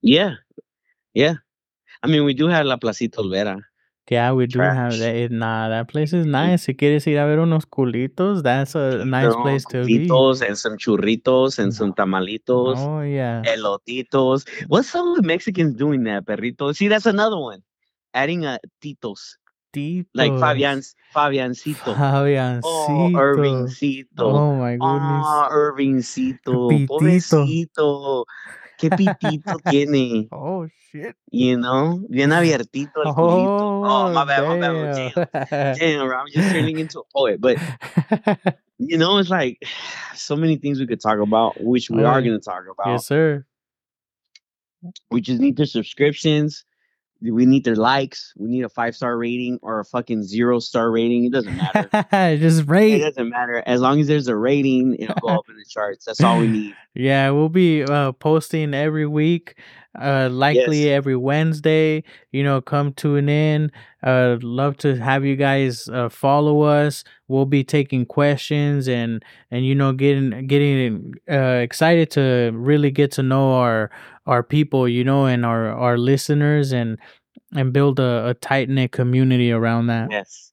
Yeah. 0.01 0.35
Yeah. 1.13 1.35
I 2.03 2.07
mean, 2.07 2.25
we 2.25 2.33
do 2.33 2.47
have 2.47 2.65
La 2.65 2.77
Placita 2.77 3.21
Olvera. 3.21 3.61
Yeah, 4.09 4.33
we 4.33 4.45
do 4.45 4.59
have 4.59 4.99
that. 4.99 5.31
Nah, 5.31 5.69
that 5.69 5.87
place 5.87 6.13
is 6.13 6.25
mm-hmm. 6.25 6.31
nice. 6.31 6.63
Si 6.63 6.75
quieres 6.75 7.07
ir 7.07 7.17
a 7.17 7.25
ver 7.25 7.39
unos 7.39 7.65
culitos, 7.65 8.43
that's 8.43 8.75
a 8.75 9.03
nice 9.03 9.33
are 9.33 9.41
place 9.41 9.65
to 9.65 9.83
be. 9.83 10.07
and 10.07 10.57
some 10.57 10.77
churritos 10.77 11.57
and 11.57 11.71
mm. 11.71 11.75
some 11.75 11.91
tamalitos, 11.91 12.77
Oh 12.77 13.01
yeah, 13.01 13.41
elotitos. 13.47 14.47
What's 14.67 14.89
some 14.89 15.07
of 15.07 15.15
the 15.15 15.23
Mexicans 15.23 15.75
doing 15.75 16.03
that, 16.03 16.25
perrito? 16.25 16.75
See, 16.75 16.87
that's 16.87 17.07
another 17.07 17.39
one. 17.39 17.63
Adding 18.15 18.45
a 18.45 18.59
titos. 18.81 19.35
Like 20.13 20.31
Titos. 20.31 20.39
Fabian, 20.39 20.81
Fabiancito. 21.13 21.93
Fabiancito. 21.95 22.63
Oh, 22.63 23.11
Irvincito. 23.11 24.23
Oh 24.23 24.55
my 24.55 24.77
goodness. 24.77 25.25
Ah, 25.27 25.49
Irvincito. 25.51 26.69
Pitito. 26.69 26.87
Pobrecito. 26.87 28.25
¿Qué 28.79 28.89
pitito 28.89 29.59
tiene? 29.69 30.29
Oh 30.31 30.65
shit. 30.91 31.13
You 31.29 31.57
know? 31.57 31.99
Bien 32.09 32.31
abiertito 32.31 33.03
el 33.03 33.13
culito. 33.13 33.83
Oh, 33.83 34.13
my 34.13 34.23
bad, 34.23 34.47
my 34.47 34.59
bad. 34.61 34.95
Damn. 34.95 35.27
damn. 35.49 35.75
Damn, 35.75 36.09
I'm 36.09 36.27
just 36.31 36.51
turning 36.51 36.79
into 36.79 37.01
a 37.01 37.03
poet. 37.13 37.41
But 37.41 37.57
you 38.79 38.97
know, 38.97 39.17
it's 39.17 39.29
like 39.29 39.59
so 40.13 40.37
many 40.37 40.55
things 40.55 40.79
we 40.79 40.87
could 40.87 41.01
talk 41.01 41.19
about, 41.19 41.59
which 41.61 41.89
we 41.89 42.01
Oh, 42.01 42.07
are 42.07 42.21
going 42.21 42.39
to 42.39 42.39
talk 42.39 42.63
about. 42.71 42.91
yes, 42.93 43.07
sir. 43.07 43.45
We 45.11 45.19
just 45.19 45.41
need 45.41 45.57
their 45.57 45.65
subscriptions. 45.65 46.63
We 47.31 47.45
need 47.45 47.63
their 47.63 47.75
likes. 47.75 48.33
We 48.37 48.49
need 48.49 48.63
a 48.63 48.69
five 48.69 48.95
star 48.95 49.17
rating 49.17 49.59
or 49.61 49.79
a 49.79 49.85
fucking 49.85 50.23
zero 50.23 50.59
star 50.59 50.91
rating. 50.91 51.25
It 51.25 51.31
doesn't 51.31 51.55
matter. 51.57 52.37
Just 52.37 52.67
rate. 52.67 52.95
it 53.01 53.05
doesn't 53.05 53.29
matter. 53.29 53.63
As 53.65 53.81
long 53.81 53.99
as 53.99 54.07
there's 54.07 54.27
a 54.27 54.35
rating, 54.35 54.95
it'll 54.99 55.15
go 55.21 55.27
up 55.29 55.49
in 55.49 55.55
the 55.57 55.65
charts. 55.69 56.05
That's 56.05 56.21
all 56.21 56.39
we 56.39 56.47
need. 56.47 56.75
Yeah, 56.97 57.31
we'll 57.31 57.49
be 57.49 57.83
uh, 57.83 58.13
posting 58.13 58.73
every 58.73 59.05
week, 59.05 59.59
uh, 59.99 60.29
likely 60.31 60.85
Yes. 60.85 60.95
every 60.95 61.17
Wednesday. 61.17 62.05
You 62.31 62.41
know, 62.41 62.61
come 62.61 62.93
tune 62.93 63.27
in. 63.27 63.69
Uh, 64.01 64.37
love 64.41 64.77
to 64.77 64.95
have 64.95 65.25
you 65.25 65.35
guys 65.35 65.89
uh, 65.89 66.07
follow 66.07 66.61
us. 66.61 67.03
We'll 67.27 67.47
be 67.47 67.65
taking 67.65 68.05
questions 68.05 68.87
and 68.87 69.25
and 69.51 69.65
you 69.65 69.75
know 69.75 69.91
getting 69.91 70.47
getting 70.47 71.15
uh, 71.29 71.59
excited 71.61 72.11
to 72.11 72.51
really 72.53 72.91
get 72.91 73.11
to 73.13 73.23
know 73.23 73.55
our 73.55 73.91
our 74.25 74.43
people, 74.43 74.87
you 74.87 75.03
know, 75.03 75.25
and 75.25 75.45
our 75.45 75.69
our 75.69 75.97
listeners 75.97 76.71
and 76.71 76.97
and 77.53 77.71
build 77.73 77.99
a, 77.99 78.29
a 78.29 78.33
tight 78.35 78.69
knit 78.69 78.91
community 78.91 79.51
around 79.51 79.87
that. 79.87 80.09
Yes. 80.11 80.51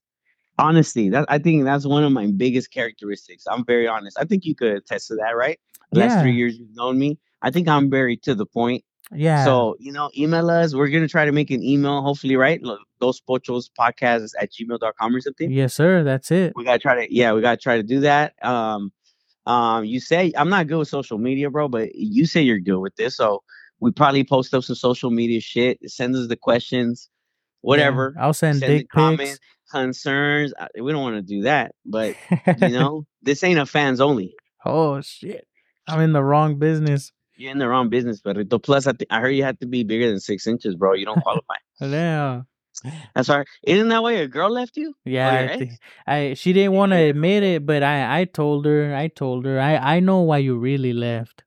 Honestly, 0.59 1.09
that 1.09 1.25
I 1.29 1.39
think 1.39 1.63
that's 1.63 1.85
one 1.85 2.03
of 2.03 2.11
my 2.11 2.27
biggest 2.27 2.71
characteristics. 2.71 3.45
I'm 3.49 3.65
very 3.65 3.87
honest. 3.87 4.17
I 4.19 4.25
think 4.25 4.45
you 4.45 4.53
could 4.55 4.73
attest 4.73 5.07
to 5.07 5.15
that, 5.15 5.35
right? 5.35 5.59
The 5.91 5.99
last 5.99 6.21
three 6.21 6.33
years 6.33 6.57
you've 6.57 6.75
known 6.75 6.97
me. 6.97 7.19
I 7.41 7.51
think 7.51 7.67
I'm 7.67 7.89
very 7.89 8.17
to 8.17 8.35
the 8.35 8.45
point. 8.45 8.83
Yeah. 9.11 9.43
So, 9.43 9.75
you 9.79 9.91
know, 9.91 10.09
email 10.17 10.49
us. 10.49 10.73
We're 10.73 10.87
gonna 10.87 11.07
try 11.07 11.25
to 11.25 11.31
make 11.31 11.51
an 11.51 11.63
email, 11.63 12.01
hopefully, 12.01 12.35
right? 12.35 12.61
Dos 12.99 13.19
Pochos 13.21 13.69
podcasts 13.77 14.31
at 14.39 14.51
gmail.com 14.51 15.15
or 15.15 15.21
something. 15.21 15.51
yes, 15.51 15.73
sir. 15.73 16.03
That's 16.03 16.31
it. 16.31 16.53
We 16.55 16.63
gotta 16.63 16.79
try 16.79 17.05
to 17.05 17.13
yeah, 17.13 17.33
we 17.33 17.41
gotta 17.41 17.57
try 17.57 17.77
to 17.77 17.83
do 17.83 18.01
that. 18.01 18.33
Um 18.43 18.91
um 19.45 19.85
you 19.85 19.99
say 19.99 20.31
I'm 20.37 20.49
not 20.49 20.67
good 20.67 20.77
with 20.77 20.87
social 20.87 21.17
media, 21.17 21.49
bro, 21.49 21.67
but 21.67 21.93
you 21.95 22.25
say 22.25 22.41
you're 22.41 22.59
good 22.59 22.79
with 22.79 22.95
this. 22.95 23.17
So 23.17 23.43
we 23.79 23.91
probably 23.91 24.23
post 24.23 24.53
up 24.53 24.63
some 24.63 24.75
social 24.75 25.11
media 25.11 25.41
shit. 25.41 25.79
Send 25.89 26.15
us 26.15 26.27
the 26.27 26.37
questions, 26.37 27.09
whatever. 27.61 28.13
Yeah, 28.15 28.23
I'll 28.23 28.33
send, 28.33 28.59
Send 28.59 28.79
dick 28.79 28.89
comments, 28.89 29.39
concerns. 29.71 30.53
We 30.79 30.91
don't 30.91 31.01
want 31.01 31.15
to 31.15 31.21
do 31.21 31.41
that, 31.43 31.73
but 31.85 32.15
you 32.57 32.69
know, 32.77 33.05
this 33.21 33.43
ain't 33.43 33.59
a 33.59 33.65
fans 33.65 33.99
only. 33.99 34.35
oh 34.65 35.01
shit. 35.01 35.47
I'm 35.87 35.99
in 35.99 36.13
the 36.13 36.23
wrong 36.23 36.59
business. 36.59 37.11
You're 37.35 37.51
in 37.51 37.57
the 37.57 37.67
wrong 37.67 37.89
business, 37.89 38.21
but 38.21 38.37
plus 38.63 38.87
I, 38.87 38.93
th- 38.93 39.07
I 39.09 39.19
heard 39.19 39.31
you 39.31 39.43
have 39.43 39.59
to 39.59 39.65
be 39.65 39.83
bigger 39.83 40.07
than 40.07 40.19
six 40.19 40.47
inches, 40.47 40.75
bro. 40.75 40.93
You 40.93 41.05
don't 41.05 41.21
qualify. 41.21 41.55
Yeah. 41.81 42.43
That's 43.15 43.29
right. 43.29 43.45
Isn't 43.63 43.89
that 43.89 44.01
why 44.01 44.13
your 44.15 44.27
girl 44.27 44.49
left 44.49 44.77
you? 44.77 44.95
Yeah, 45.05 45.47
I, 45.51 45.57
thi- 45.57 45.77
I 46.07 46.33
she 46.33 46.53
didn't 46.53 46.73
want 46.73 46.91
to 46.91 46.97
admit 46.97 47.43
it, 47.43 47.65
but 47.65 47.83
I 47.83 48.21
I 48.21 48.25
told 48.25 48.65
her. 48.65 48.95
I 48.95 49.07
told 49.07 49.45
her. 49.45 49.59
I 49.59 49.75
I 49.77 49.99
know 49.99 50.21
why 50.21 50.39
you 50.39 50.57
really 50.57 50.91
left. 50.93 51.43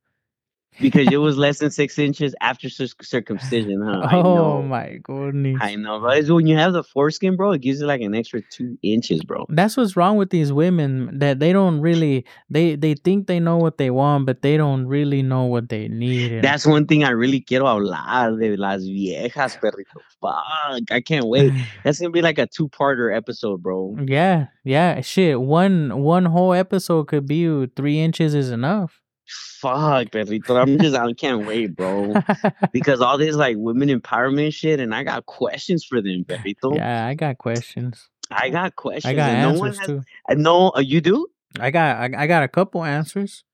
Because 0.80 1.08
it 1.10 1.16
was 1.16 1.38
less 1.38 1.58
than 1.58 1.70
six 1.70 1.98
inches 1.98 2.34
after 2.40 2.68
cir- 2.68 2.86
circumcision, 3.00 3.82
huh? 3.82 4.00
I 4.04 4.16
Oh 4.16 4.62
my 4.62 4.98
goodness. 5.02 5.58
I 5.60 5.76
know, 5.76 6.00
bro. 6.00 6.10
It's 6.10 6.30
when 6.30 6.46
you 6.46 6.56
have 6.56 6.72
the 6.72 6.82
foreskin, 6.82 7.36
bro, 7.36 7.52
it 7.52 7.60
gives 7.60 7.80
you 7.80 7.86
like 7.86 8.00
an 8.00 8.14
extra 8.14 8.42
two 8.42 8.78
inches, 8.82 9.22
bro. 9.22 9.46
That's 9.48 9.76
what's 9.76 9.96
wrong 9.96 10.16
with 10.16 10.30
these 10.30 10.52
women 10.52 11.18
that 11.18 11.38
they 11.40 11.52
don't 11.52 11.80
really 11.80 12.24
they 12.50 12.76
they 12.76 12.94
think 12.94 13.26
they 13.26 13.40
know 13.40 13.56
what 13.56 13.78
they 13.78 13.90
want, 13.90 14.26
but 14.26 14.42
they 14.42 14.56
don't 14.56 14.86
really 14.86 15.22
know 15.22 15.44
what 15.44 15.68
they 15.68 15.88
need. 15.88 16.42
That's 16.42 16.66
one 16.66 16.86
thing 16.86 17.04
I 17.04 17.10
really 17.10 17.40
quiero 17.40 17.66
hablar 17.66 18.38
de 18.38 18.56
las 18.56 18.82
viejas, 18.82 19.58
perrito. 19.58 20.00
Fuck, 20.20 20.90
I 20.90 21.00
can't 21.00 21.26
wait. 21.26 21.52
That's 21.84 21.98
gonna 21.98 22.10
be 22.10 22.22
like 22.22 22.38
a 22.38 22.46
two-parter 22.46 23.14
episode, 23.14 23.62
bro. 23.62 23.96
yeah, 24.06 24.46
yeah, 24.64 25.00
shit. 25.00 25.40
One 25.40 26.02
one 26.02 26.26
whole 26.26 26.52
episode 26.52 27.08
could 27.08 27.26
be 27.26 27.66
three 27.76 28.00
inches 28.00 28.34
is 28.34 28.50
enough. 28.50 29.00
Fuck, 29.26 30.08
perrito. 30.08 30.60
I'm 30.60 30.78
just, 30.82 30.94
I 30.96 31.12
can't 31.12 31.46
wait, 31.46 31.74
bro. 31.74 32.14
Because 32.72 33.00
all 33.00 33.18
this 33.18 33.34
like 33.34 33.56
women 33.58 33.88
empowerment 33.88 34.54
shit, 34.54 34.80
and 34.80 34.94
I 34.94 35.02
got 35.02 35.26
questions 35.26 35.84
for 35.84 36.00
them, 36.00 36.24
perrito. 36.24 36.76
yeah, 36.76 37.06
I 37.06 37.14
got 37.14 37.38
questions. 37.38 38.08
I 38.30 38.50
got 38.50 38.76
questions. 38.76 39.06
I 39.06 39.14
got 39.14 39.30
and 39.30 39.42
no 39.42 39.58
one 39.60 39.68
answers 39.68 39.78
has, 39.78 39.86
too. 39.86 40.02
I 40.28 40.34
know 40.34 40.72
uh, 40.76 40.80
you 40.80 41.00
do. 41.00 41.26
I 41.58 41.70
got 41.70 41.96
I, 41.96 42.22
I 42.22 42.26
got 42.26 42.42
a 42.42 42.48
couple 42.48 42.84
answers. 42.84 43.44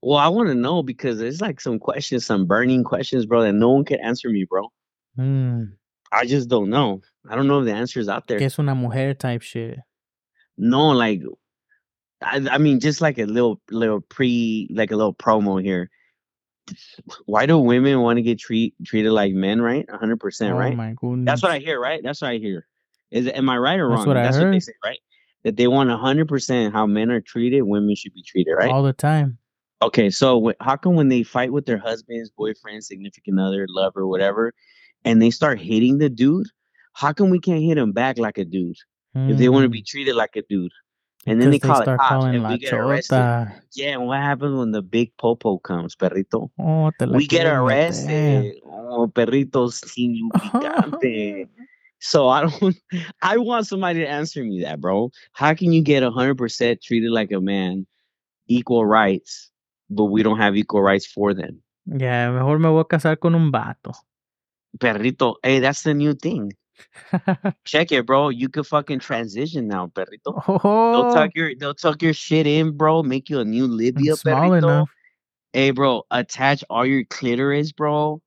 Well, 0.00 0.18
I 0.18 0.28
want 0.28 0.48
to 0.48 0.54
know 0.54 0.82
because 0.82 1.18
there's 1.18 1.40
like 1.40 1.60
some 1.60 1.78
questions, 1.78 2.24
some 2.24 2.46
burning 2.46 2.84
questions, 2.84 3.26
bro, 3.26 3.42
that 3.42 3.52
no 3.52 3.70
one 3.70 3.84
can 3.84 4.00
answer 4.00 4.28
me, 4.28 4.44
bro. 4.44 4.70
Hmm. 5.16 5.64
I 6.12 6.24
just 6.24 6.48
don't 6.48 6.70
know. 6.70 7.02
I 7.28 7.34
don't 7.34 7.48
know 7.48 7.60
if 7.60 7.66
the 7.66 7.72
answer 7.72 8.00
is 8.00 8.08
out 8.08 8.26
there. 8.28 8.38
Que 8.38 8.46
es 8.46 8.58
una 8.58 8.74
mujer 8.74 9.14
type 9.14 9.42
shit. 9.42 9.78
No, 10.56 10.90
like, 10.90 11.22
I, 12.20 12.46
I 12.50 12.58
mean, 12.58 12.80
just 12.80 13.00
like 13.00 13.18
a 13.18 13.24
little, 13.24 13.60
little 13.70 14.00
pre, 14.00 14.68
like 14.72 14.90
a 14.90 14.96
little 14.96 15.14
promo 15.14 15.62
here. 15.62 15.90
Why 17.26 17.46
do 17.46 17.58
women 17.58 18.00
want 18.00 18.18
to 18.18 18.22
get 18.22 18.38
treat 18.38 18.74
treated 18.84 19.12
like 19.12 19.32
men? 19.32 19.62
Right, 19.62 19.88
hundred 19.90 20.20
percent, 20.20 20.54
oh 20.54 20.58
right? 20.58 20.76
my 20.76 20.94
goodness. 20.96 21.26
That's 21.26 21.42
what 21.42 21.52
I 21.52 21.58
hear, 21.58 21.80
right? 21.80 22.02
That's 22.02 22.20
what 22.20 22.30
I 22.30 22.36
hear. 22.36 22.66
Is 23.10 23.26
am 23.26 23.48
I 23.48 23.56
right 23.56 23.78
or 23.78 23.88
That's 23.88 24.06
wrong? 24.06 24.14
what 24.14 24.22
That's 24.22 24.38
what 24.38 24.50
they 24.50 24.60
say, 24.60 24.74
right? 24.84 24.98
That 25.44 25.56
they 25.56 25.66
want 25.66 25.90
hundred 25.90 26.28
percent 26.28 26.74
how 26.74 26.86
men 26.86 27.10
are 27.10 27.20
treated, 27.20 27.62
women 27.62 27.94
should 27.94 28.12
be 28.12 28.22
treated, 28.22 28.52
right? 28.52 28.70
all 28.70 28.82
the 28.82 28.92
time. 28.92 29.38
Okay, 29.80 30.10
so 30.10 30.52
how 30.60 30.76
come 30.76 30.96
when 30.96 31.08
they 31.08 31.22
fight 31.22 31.52
with 31.52 31.64
their 31.64 31.78
husbands, 31.78 32.30
boyfriends, 32.38 32.84
significant 32.84 33.38
other, 33.38 33.66
lover, 33.68 34.06
whatever, 34.06 34.52
and 35.04 35.22
they 35.22 35.30
start 35.30 35.60
hitting 35.60 35.98
the 35.98 36.08
dude, 36.10 36.48
how 36.94 37.12
come 37.12 37.30
we 37.30 37.38
can't 37.38 37.62
hit 37.62 37.76
them 37.76 37.92
back 37.92 38.18
like 38.18 38.38
a 38.38 38.44
dude 38.44 38.76
if 39.14 39.38
they 39.38 39.48
want 39.48 39.62
to 39.64 39.68
Mm, 39.68 39.72
be 39.72 39.82
treated 39.82 40.16
like 40.16 40.34
a 40.34 40.42
dude? 40.42 40.72
And 41.26 41.42
then 41.42 41.50
they 41.50 41.56
because 41.56 41.68
call 41.70 41.80
it 41.80 41.84
start 41.84 42.00
cops 42.00 42.08
calling 42.08 42.34
and 42.36 42.48
we 42.48 42.58
get 42.58 42.72
arrested. 42.72 43.16
chota. 43.16 43.52
Yeah, 43.74 43.88
and 43.98 44.06
what 44.06 44.18
happens 44.20 44.56
when 44.56 44.70
the 44.70 44.82
big 44.82 45.12
popo 45.18 45.58
comes, 45.58 45.94
perrito? 45.94 46.50
Oh, 46.58 46.90
We 47.08 47.26
get 47.26 47.46
arrested. 47.46 48.60
Oh, 48.64 49.08
perrito 49.08 49.70
sin 49.72 50.30
lubricante. 50.32 51.48
So 52.00 52.28
I 52.28 52.46
don't. 52.46 52.76
I 53.20 53.36
want 53.38 53.66
somebody 53.66 54.00
to 54.00 54.08
answer 54.08 54.42
me 54.42 54.62
that, 54.62 54.80
bro. 54.80 55.10
How 55.32 55.52
can 55.54 55.72
you 55.72 55.82
get 55.82 56.02
hundred 56.04 56.38
percent 56.38 56.80
treated 56.80 57.10
like 57.10 57.32
a 57.32 57.40
man, 57.40 57.86
equal 58.46 58.86
rights, 58.86 59.50
but 59.90 60.04
we 60.06 60.22
don't 60.22 60.38
have 60.38 60.56
equal 60.56 60.80
rights 60.82 61.06
for 61.06 61.34
them? 61.34 61.60
Yeah, 61.86 62.30
mejor 62.30 62.58
me 62.58 62.68
voy 62.68 62.80
a 62.80 62.84
casar 62.84 63.16
con 63.18 63.34
un 63.34 63.50
vato. 63.50 63.92
Perrito, 64.78 65.36
hey, 65.42 65.58
that's 65.58 65.82
the 65.82 65.94
new 65.94 66.14
thing. 66.14 66.52
Check 67.64 67.92
it, 67.92 68.06
bro. 68.06 68.28
You 68.28 68.48
could 68.48 68.66
fucking 68.66 69.00
transition 69.00 69.68
now, 69.68 69.86
perrito. 69.86 70.44
They'll 70.46 70.60
oh, 70.64 71.14
tuck 71.14 71.30
your 71.34 71.54
they'll 71.54 71.74
tuck 71.74 72.02
your 72.02 72.12
shit 72.12 72.46
in, 72.46 72.76
bro. 72.76 73.02
Make 73.02 73.28
you 73.28 73.40
a 73.40 73.44
new 73.44 73.66
Libya, 73.66 74.16
small 74.16 74.50
perrito. 74.50 74.58
enough. 74.58 74.90
Hey, 75.52 75.70
bro, 75.70 76.02
attach 76.10 76.62
all 76.68 76.84
your 76.84 77.04
clitoris, 77.04 77.72
bro. 77.72 78.20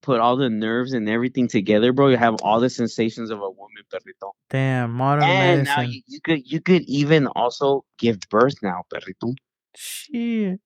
Put 0.00 0.20
all 0.20 0.36
the 0.36 0.48
nerves 0.48 0.92
and 0.92 1.08
everything 1.08 1.48
together, 1.48 1.92
bro. 1.92 2.08
You 2.08 2.16
have 2.16 2.36
all 2.42 2.60
the 2.60 2.70
sensations 2.70 3.30
of 3.30 3.40
a 3.40 3.50
woman, 3.50 3.82
perrito. 3.92 4.30
Damn, 4.48 4.92
modern 4.92 5.24
And 5.24 5.64
now 5.64 5.80
you, 5.80 6.02
you 6.06 6.20
could 6.20 6.50
you 6.50 6.60
could 6.60 6.82
even 6.82 7.26
also 7.28 7.84
give 7.98 8.20
birth 8.30 8.54
now, 8.62 8.84
perrito. 8.92 9.34
Shit. 9.76 10.60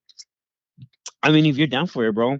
I 1.22 1.30
mean, 1.30 1.46
if 1.46 1.56
you're 1.56 1.66
down 1.66 1.86
for 1.86 2.04
it, 2.06 2.14
bro, 2.14 2.38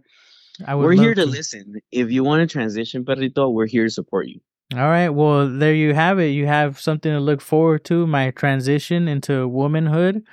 I 0.67 0.75
would 0.75 0.85
we're 0.85 0.93
here 0.93 1.15
love 1.15 1.17
to 1.17 1.27
listen. 1.27 1.81
If 1.91 2.11
you 2.11 2.25
want 2.25 2.49
to 2.49 2.53
transition, 2.53 3.05
perrito, 3.05 3.53
we're 3.53 3.67
here 3.67 3.85
to 3.85 3.91
support 3.91 4.29
you. 4.29 4.41
All 4.75 4.89
right. 4.89 5.11
Well, 5.11 5.49
there 5.49 5.75
you 5.75 5.93
have 5.93 6.19
it. 6.19 6.29
You 6.29 6.47
have 6.47 6.81
something 6.81 7.13
to 7.13 7.21
look 7.21 7.41
forward 7.41 7.85
to. 7.87 8.07
My 8.07 8.31
transition 8.31 9.07
into 9.07 9.47
womanhood. 9.47 10.25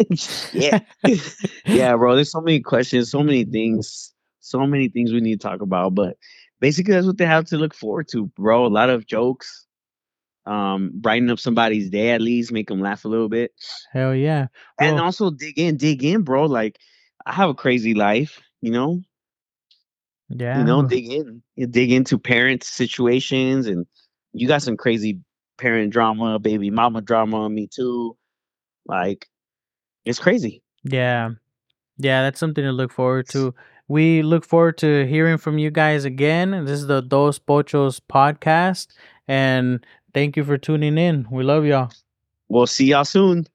yeah, 0.52 0.80
yeah, 1.66 1.96
bro. 1.96 2.14
There's 2.14 2.30
so 2.30 2.40
many 2.40 2.60
questions, 2.60 3.10
so 3.10 3.22
many 3.22 3.44
things, 3.44 4.14
so 4.40 4.66
many 4.66 4.88
things 4.88 5.12
we 5.12 5.20
need 5.20 5.40
to 5.40 5.46
talk 5.46 5.60
about. 5.60 5.94
But 5.94 6.16
basically, 6.60 6.94
that's 6.94 7.06
what 7.06 7.18
they 7.18 7.26
have 7.26 7.44
to 7.46 7.58
look 7.58 7.74
forward 7.74 8.08
to, 8.12 8.26
bro. 8.26 8.66
A 8.66 8.68
lot 8.68 8.88
of 8.88 9.06
jokes, 9.06 9.66
um, 10.46 10.92
brighten 10.94 11.30
up 11.30 11.38
somebody's 11.38 11.90
day 11.90 12.10
at 12.10 12.22
least, 12.22 12.52
make 12.52 12.68
them 12.68 12.80
laugh 12.80 13.04
a 13.04 13.08
little 13.08 13.28
bit, 13.28 13.52
Hell 13.92 14.14
yeah. 14.14 14.46
and 14.80 14.98
also 15.00 15.30
dig 15.30 15.58
in, 15.58 15.76
dig 15.76 16.02
in, 16.02 16.22
bro. 16.22 16.46
Like 16.46 16.78
I 17.26 17.32
have 17.32 17.50
a 17.50 17.54
crazy 17.54 17.92
life, 17.92 18.40
you 18.62 18.70
know. 18.70 19.02
Yeah. 20.36 20.58
You 20.58 20.64
know, 20.64 20.82
dig 20.82 21.10
in, 21.10 21.42
you 21.56 21.66
dig 21.66 21.92
into 21.92 22.18
parent 22.18 22.64
situations, 22.64 23.66
and 23.66 23.86
you 24.32 24.48
got 24.48 24.62
some 24.62 24.76
crazy 24.76 25.20
parent 25.58 25.92
drama, 25.92 26.38
baby 26.38 26.70
mama 26.70 27.00
drama. 27.00 27.48
Me 27.48 27.66
too. 27.66 28.16
Like 28.86 29.28
it's 30.04 30.18
crazy. 30.18 30.62
Yeah. 30.84 31.30
Yeah, 31.98 32.22
that's 32.22 32.40
something 32.40 32.64
to 32.64 32.72
look 32.72 32.92
forward 32.92 33.28
to. 33.28 33.54
We 33.88 34.22
look 34.22 34.44
forward 34.44 34.78
to 34.78 35.06
hearing 35.06 35.38
from 35.38 35.58
you 35.58 35.70
guys 35.70 36.04
again. 36.04 36.64
This 36.64 36.80
is 36.80 36.86
the 36.86 37.02
Dos 37.02 37.38
Pochos 37.38 38.00
podcast. 38.00 38.88
And 39.28 39.84
thank 40.14 40.36
you 40.36 40.44
for 40.44 40.56
tuning 40.56 40.98
in. 40.98 41.26
We 41.30 41.44
love 41.44 41.64
y'all. 41.64 41.92
We'll 42.48 42.66
see 42.66 42.86
y'all 42.86 43.04
soon. 43.04 43.46